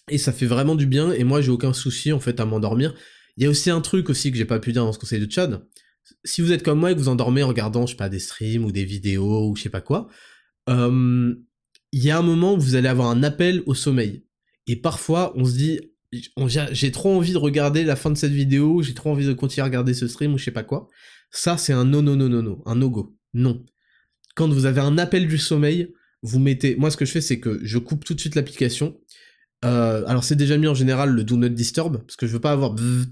[0.08, 2.94] et ça fait vraiment du bien, et moi j'ai aucun souci en fait à m'endormir.
[3.36, 5.20] Il y a aussi un truc aussi que j'ai pas pu dire dans ce conseil
[5.20, 5.66] de Chad.
[6.24, 8.20] Si vous êtes comme moi et que vous endormez en regardant, je sais pas, des
[8.20, 10.08] streams ou des vidéos ou je sais pas quoi,
[10.68, 11.34] euh,
[11.92, 14.24] il y a un moment où vous allez avoir un appel au sommeil.
[14.66, 15.80] Et parfois, on se dit,
[16.72, 19.62] j'ai trop envie de regarder la fin de cette vidéo, j'ai trop envie de continuer
[19.62, 20.88] à regarder ce stream ou je sais pas quoi.
[21.30, 23.16] Ça, c'est un non, non, non, non, non, un no-go.
[23.34, 23.64] Non.
[24.34, 25.92] Quand vous avez un appel du sommeil,
[26.26, 26.76] vous mettez.
[26.76, 28.98] Moi, ce que je fais, c'est que je coupe tout de suite l'application.
[29.64, 32.40] Euh, alors, c'est déjà mis en général le Do Not Disturb, parce que je veux
[32.40, 33.06] pas avoir de,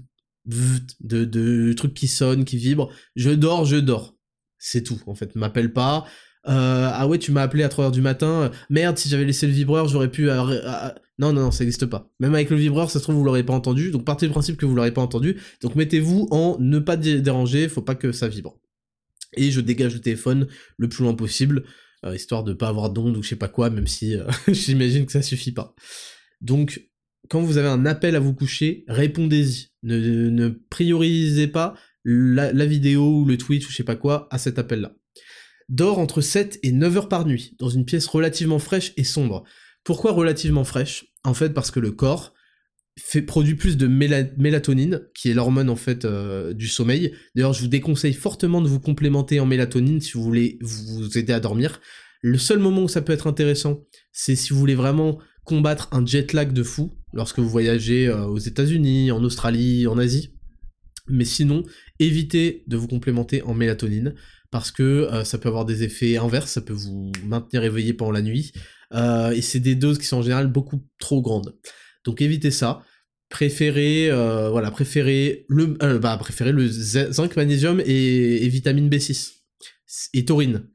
[0.99, 2.91] de trucs qui sonnent, qui vibrent.
[3.15, 4.15] Je dors, je dors.
[4.57, 5.35] C'est tout, en fait.
[5.35, 6.05] M'appelle pas.
[6.47, 9.53] Euh, ah ouais, tu m'as appelé à 3h du matin, merde, si j'avais laissé le
[9.53, 10.29] vibreur, j'aurais pu...
[10.29, 12.11] Euh, non, non, non, ça n'existe pas.
[12.19, 14.57] Même avec le vibreur, ça se trouve, vous l'aurez pas entendu, donc partez du principe
[14.57, 18.27] que vous l'aurez pas entendu, donc mettez-vous en ne pas déranger, faut pas que ça
[18.27, 18.59] vibre.
[19.33, 20.47] Et je dégage le téléphone
[20.77, 21.63] le plus loin possible,
[22.13, 24.15] histoire de pas avoir d'onde ou je sais pas quoi, même si
[24.47, 25.73] j'imagine que ça suffit pas.
[26.41, 26.89] Donc,
[27.29, 29.69] quand vous avez un appel à vous coucher, répondez-y.
[29.83, 34.59] Ne, priorisez pas la, vidéo ou le Twitch ou je sais pas quoi à cet
[34.59, 34.93] appel-là.
[35.69, 39.43] Dors entre 7 et 9 heures par nuit, dans une pièce relativement fraîche et sombre.
[39.83, 41.07] Pourquoi relativement fraîche?
[41.23, 42.34] En fait parce que le corps
[43.27, 47.13] produit plus de mélatonine, qui est l'hormone en fait euh, du sommeil.
[47.35, 51.33] D'ailleurs, je vous déconseille fortement de vous complémenter en mélatonine si vous voulez vous aider
[51.33, 51.81] à dormir.
[52.21, 56.05] Le seul moment où ça peut être intéressant, c'est si vous voulez vraiment combattre un
[56.05, 60.33] jet lag de fou, lorsque vous voyagez euh, aux États-Unis, en Australie, en Asie.
[61.07, 61.63] Mais sinon,
[61.99, 64.15] évitez de vous complémenter en mélatonine,
[64.51, 68.13] parce que euh, ça peut avoir des effets inverses, ça peut vous maintenir éveillé pendant
[68.13, 68.53] la nuit,
[68.93, 71.53] et c'est des doses qui sont en général beaucoup trop grandes.
[72.05, 72.83] Donc évitez ça.
[73.29, 79.33] Préférez, euh, voilà, préférez le, euh, bah, le zinc, magnésium et, vitamine B6
[80.13, 80.69] et taurine.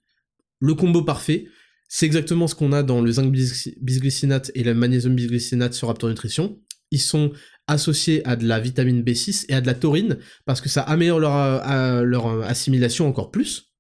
[0.59, 1.47] Le combo parfait.
[1.89, 6.09] C'est exactement ce qu'on a dans le zinc bisglycinate et le magnésium bisglycinate sur Raptor
[6.09, 6.61] Nutrition.
[6.91, 7.33] Ils sont
[7.67, 11.21] associés à de la vitamine B6 et à de la taurine parce que ça améliore
[11.21, 13.73] leur, euh, leur assimilation encore plus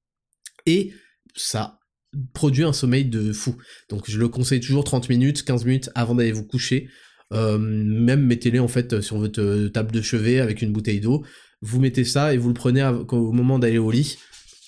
[0.66, 0.92] et
[1.36, 1.80] ça
[2.34, 3.56] produit un sommeil de fou.
[3.88, 6.88] Donc je le conseille toujours 30 minutes, 15 minutes avant d'aller vous coucher
[7.32, 11.24] euh, même mettez-les en fait sur votre euh, table de chevet avec une bouteille d'eau.
[11.62, 14.18] Vous mettez ça et vous le prenez au moment d'aller au lit.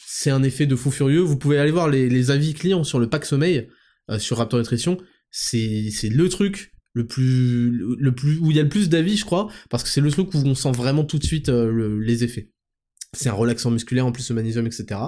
[0.06, 1.20] C'est un effet de fou furieux.
[1.20, 3.68] Vous pouvez aller voir les, avis clients sur le pack sommeil
[4.10, 4.98] euh, sur Raptor Nutrition.
[5.30, 9.24] C'est le truc le plus, le plus, où il y a le plus d'avis, je
[9.24, 12.50] crois, parce que c'est le truc où on sent vraiment tout de suite les effets.
[13.14, 15.00] C'est un relaxant musculaire en plus de magnésium, etc.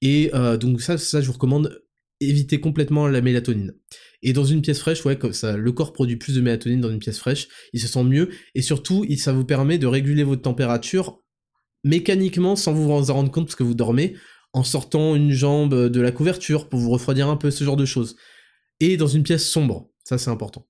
[0.00, 1.80] Et donc ça, ça, je vous recommande
[2.28, 3.74] éviter complètement la mélatonine.
[4.22, 6.90] Et dans une pièce fraîche, ouais, comme ça, le corps produit plus de mélatonine dans
[6.90, 10.42] une pièce fraîche, il se sent mieux, et surtout, ça vous permet de réguler votre
[10.42, 11.20] température
[11.84, 14.14] mécaniquement sans vous en rendre compte parce que vous dormez,
[14.52, 17.84] en sortant une jambe de la couverture pour vous refroidir un peu, ce genre de
[17.84, 18.16] choses.
[18.80, 20.66] Et dans une pièce sombre, ça c'est important.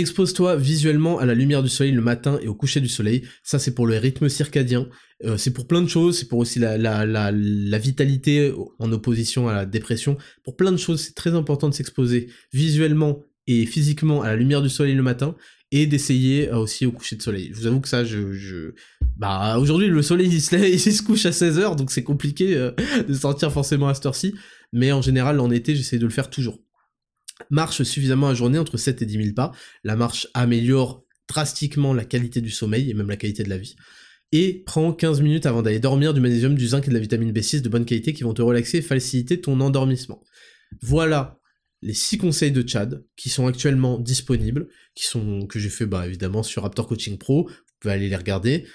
[0.00, 3.22] Expose-toi visuellement à la lumière du soleil le matin et au coucher du soleil.
[3.42, 4.88] Ça, c'est pour le rythme circadien.
[5.24, 6.18] Euh, c'est pour plein de choses.
[6.18, 10.18] C'est pour aussi la, la, vitalité en opposition à la dépression.
[10.44, 14.60] Pour plein de choses, c'est très important de s'exposer visuellement et physiquement à la lumière
[14.60, 15.34] du soleil le matin
[15.72, 17.50] et d'essayer euh, aussi au coucher de soleil.
[17.52, 18.74] Je vous avoue que ça, je...
[19.16, 22.70] Bah, aujourd'hui, le soleil, il se, se couche à 16h, donc c'est compliqué euh,
[23.08, 24.34] de sortir forcément à cette heure-ci.
[24.72, 26.60] Mais en général, en été, j'essaie de le faire toujours
[27.50, 29.52] marche suffisamment à journée entre 7 et 10 000 pas.
[29.84, 33.76] La marche améliore drastiquement la qualité du sommeil et même la qualité de la vie.
[34.32, 37.32] Et prends 15 minutes avant d'aller dormir du magnésium, du zinc et de la vitamine
[37.32, 40.22] B6 de bonne qualité qui vont te relaxer et faciliter ton endormissement.
[40.82, 41.38] Voilà
[41.82, 46.06] les 6 conseils de Chad qui sont actuellement disponibles, qui sont que j'ai fait bah,
[46.06, 48.66] évidemment sur Raptor Coaching Pro, vous pouvez aller les regarder.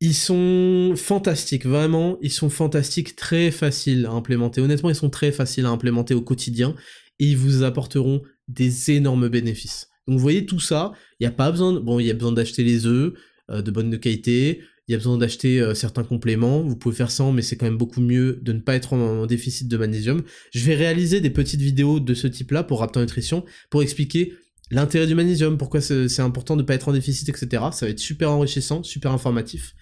[0.00, 4.60] Ils sont fantastiques, vraiment, ils sont fantastiques, très faciles à implémenter.
[4.60, 6.74] Honnêtement, ils sont très faciles à implémenter au quotidien
[7.18, 9.88] et ils vous apporteront des énormes bénéfices.
[10.06, 12.32] Donc vous voyez tout ça, il n'y a pas besoin, bon il y a besoin
[12.32, 13.14] d'acheter les œufs
[13.50, 17.10] euh, de bonne qualité, il y a besoin d'acheter euh, certains compléments, vous pouvez faire
[17.10, 20.22] ça, mais c'est quand même beaucoup mieux de ne pas être en, déficit de magnésium.
[20.52, 24.34] Je vais réaliser des petites vidéos de ce type-là pour Raptor Nutrition, pour expliquer
[24.70, 27.64] l'intérêt du magnésium, pourquoi c'est important de ne pas être en déficit, etc.
[27.72, 29.74] Ça va être super enrichissant, super informatif.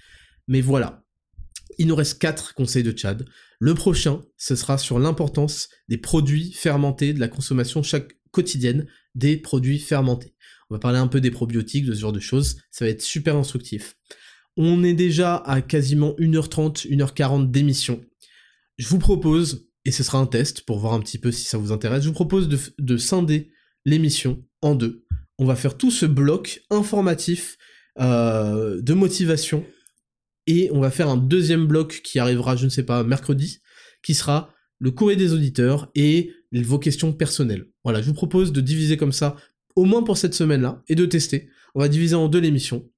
[0.46, 1.04] Mais voilà,
[1.78, 3.24] il nous reste 4 conseils de Chad.
[3.64, 9.36] Le prochain, ce sera sur l'importance des produits fermentés, de la consommation chaque quotidienne des
[9.36, 10.34] produits fermentés.
[10.68, 13.02] On va parler un peu des probiotiques, de ce genre de choses, ça va être
[13.02, 13.94] super instructif.
[14.56, 18.00] On est déjà à quasiment 1h30, 1h40 d'émission.
[18.78, 21.56] Je vous propose, et ce sera un test pour voir un petit peu si ça
[21.56, 23.52] vous intéresse, je vous propose de, scinder
[23.84, 25.06] l'émission en deux.
[25.38, 27.58] On va faire tout ce bloc informatif
[28.00, 29.64] euh, de motivation
[30.46, 33.60] et on va faire un deuxième bloc qui arrivera, je ne sais pas, mercredi,
[34.02, 37.68] qui sera le courrier des auditeurs et vos questions personnelles.
[37.84, 39.36] Voilà, je vous propose de diviser comme ça,
[39.76, 41.48] au moins pour cette semaine-là, et de tester.
[41.74, 42.90] On va diviser en deux l'émission,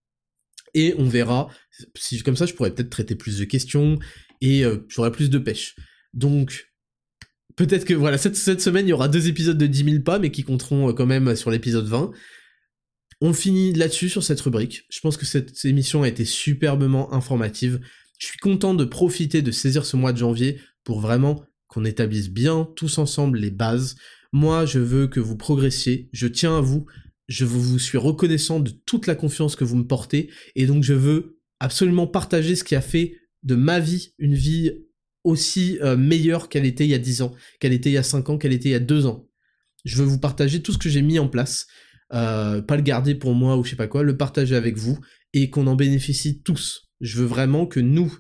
[0.72, 1.48] et on verra,
[1.96, 3.98] si comme ça je pourrais peut-être traiter plus de questions,
[4.40, 5.76] et euh, j'aurai plus de pêche.
[6.12, 6.72] Donc,
[7.56, 10.30] peut-être que voilà, cette, semaine, il y aura deux épisodes de 10 000 pas, mais
[10.30, 12.12] qui compteront euh, quand même sur l'épisode 20.
[13.26, 14.82] On finit là-dessus sur cette rubrique.
[14.90, 17.80] Je pense que cette émission a été superbement informative.
[18.18, 22.28] Je suis content de profiter de saisir ce mois de janvier pour vraiment qu'on établisse
[22.28, 23.96] bien tous ensemble les bases.
[24.34, 26.84] Moi, je veux que vous progressiez, je tiens à vous,
[27.26, 30.92] je vous suis reconnaissant de toute la confiance que vous me portez, et donc je
[30.92, 34.70] veux absolument partager ce qui a fait de ma vie une vie
[35.22, 38.02] aussi euh, meilleure qu'elle était il y a 10 ans, qu'elle était il y a
[38.02, 39.26] 5 ans, qu'elle était il y a 2 ans.
[39.86, 41.68] Je veux vous partager tout ce que j'ai mis en place.
[42.14, 44.98] Euh, pas le garder pour moi ou je sais pas quoi, le partager avec vous
[45.32, 46.90] et qu'on en bénéficie tous.
[47.00, 48.16] Je veux vraiment que nous,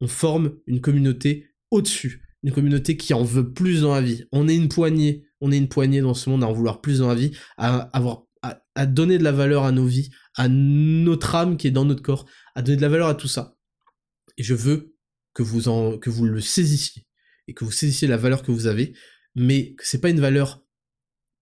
[0.00, 4.24] on forme une communauté au-dessus, une communauté qui en veut plus dans la vie.
[4.32, 6.98] On est une poignée, on est une poignée dans ce monde à en vouloir plus
[6.98, 11.34] dans la vie, à avoir, à, donner de la valeur à nos vies, à notre
[11.34, 13.56] âme qui est dans notre corps, à donner de la valeur à tout ça.
[14.36, 14.94] Et je veux
[15.32, 17.06] que vous, en, que vous le saisissiez,
[17.46, 18.94] et que vous saisissiez la valeur que vous avez,
[19.34, 20.62] mais que c'est pas une valeur,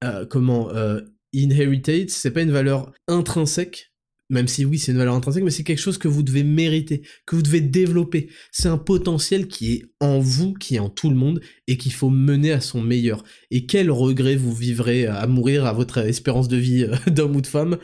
[0.05, 1.01] euh, comment, euh,
[1.33, 3.93] inherited, c'est pas une valeur intrinsèque,
[4.29, 7.03] même si oui, c'est une valeur intrinsèque, mais c'est quelque chose que vous devez mériter,
[7.27, 8.29] que vous devez développer.
[8.51, 11.93] C'est un potentiel qui est en vous, qui est en tout le monde, et qu'il
[11.93, 13.23] faut mener à son meilleur.
[13.51, 17.41] Et quel regret vous vivrez à mourir à votre espérance de vie euh, d'homme ou
[17.41, 17.79] de femme,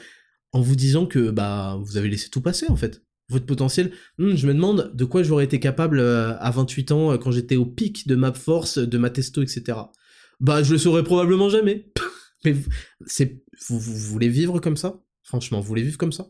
[0.52, 3.02] en vous disant que bah vous avez laissé tout passer en fait.
[3.28, 7.12] Votre potentiel, hmm, je me demande de quoi j'aurais été capable euh, à 28 ans
[7.12, 9.78] euh, quand j'étais au pic de ma force, de ma testo, etc.
[10.40, 11.86] Bah je le saurais probablement jamais.
[12.44, 15.00] Vous voulez vivre comme ça?
[15.22, 16.28] Franchement, vous voulez vivre comme ça?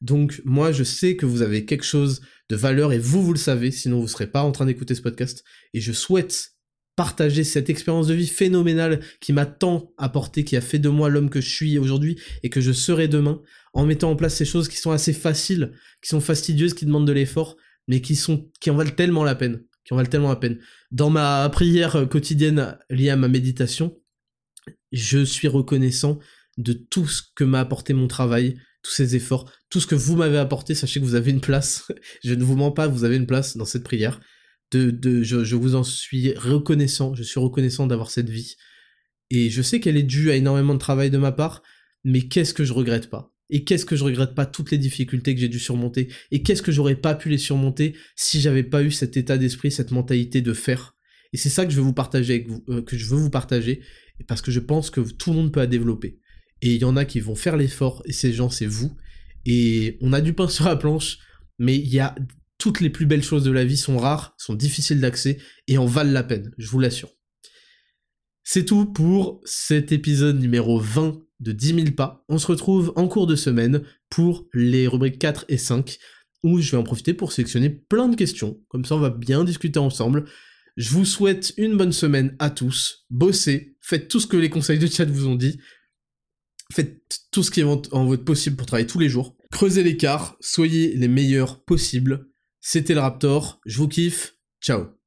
[0.00, 3.38] Donc moi, je sais que vous avez quelque chose de valeur et vous, vous le
[3.38, 5.44] savez, sinon vous ne serez pas en train d'écouter ce podcast.
[5.74, 6.52] Et je souhaite
[6.96, 11.08] partager cette expérience de vie phénoménale qui m'a tant apporté, qui a fait de moi
[11.08, 13.40] l'homme que je suis aujourd'hui et que je serai demain,
[13.72, 15.72] en mettant en place ces choses qui sont assez faciles,
[16.02, 17.56] qui sont fastidieuses, qui demandent de l'effort,
[17.88, 18.20] mais qui
[18.60, 20.58] qui en valent tellement la peine, qui en valent tellement la peine.
[20.90, 23.96] Dans ma prière quotidienne liée à ma méditation,
[24.92, 26.18] je suis reconnaissant
[26.58, 30.16] de tout ce que m'a apporté mon travail, tous ces efforts, tout ce que vous
[30.16, 31.90] m'avez apporté, sachez que vous avez une place,
[32.24, 34.20] je ne vous mens pas, vous avez une place dans cette prière,
[34.70, 38.56] de, de, je, vous en suis reconnaissant, je suis reconnaissant d'avoir cette vie,
[39.30, 41.62] et je sais qu'elle est due à énormément de travail de ma part,
[42.04, 43.32] mais qu'est-ce que je regrette pas?
[43.48, 46.08] Et qu'est-ce que je regrette pas toutes les difficultés que j'ai dû surmonter?
[46.30, 49.70] Et qu'est-ce que j'aurais pas pu les surmonter si j'avais pas eu cet état d'esprit,
[49.70, 50.96] cette mentalité de faire?
[51.34, 53.30] Et c'est ça que je veux vous partager avec vous, euh, que je veux vous
[53.30, 53.82] partager,
[54.26, 56.20] parce que je pense que tout le monde peut la développer
[56.62, 58.96] et il y en a qui vont faire l'effort, et ces gens, c'est vous.
[59.44, 61.18] Et on a du pain sur la planche,
[61.58, 62.14] mais il y a
[62.56, 65.86] toutes les plus belles choses de la vie sont rares, sont difficiles d'accès, et en
[65.86, 67.10] valent la peine, je vous l'assure.
[68.44, 72.24] C'est tout pour cet épisode numéro 20 de 10 000 pas.
[72.28, 75.98] On se retrouve en cours de semaine pour les rubriques 4 et 5,
[76.44, 79.42] où je vais en profiter pour sélectionner plein de questions, comme ça on va bien
[79.42, 80.26] discuter ensemble.
[80.76, 84.78] Je vous souhaite une bonne semaine à tous, bossez, faites tout ce que les conseils
[84.78, 85.58] de chat vous ont dit,
[86.72, 89.36] Faites tout ce qui est en votre possible pour travailler tous les jours.
[89.50, 92.30] Creusez l'écart, soyez les meilleurs possibles.
[92.60, 95.01] C'était le Raptor, je vous kiffe, ciao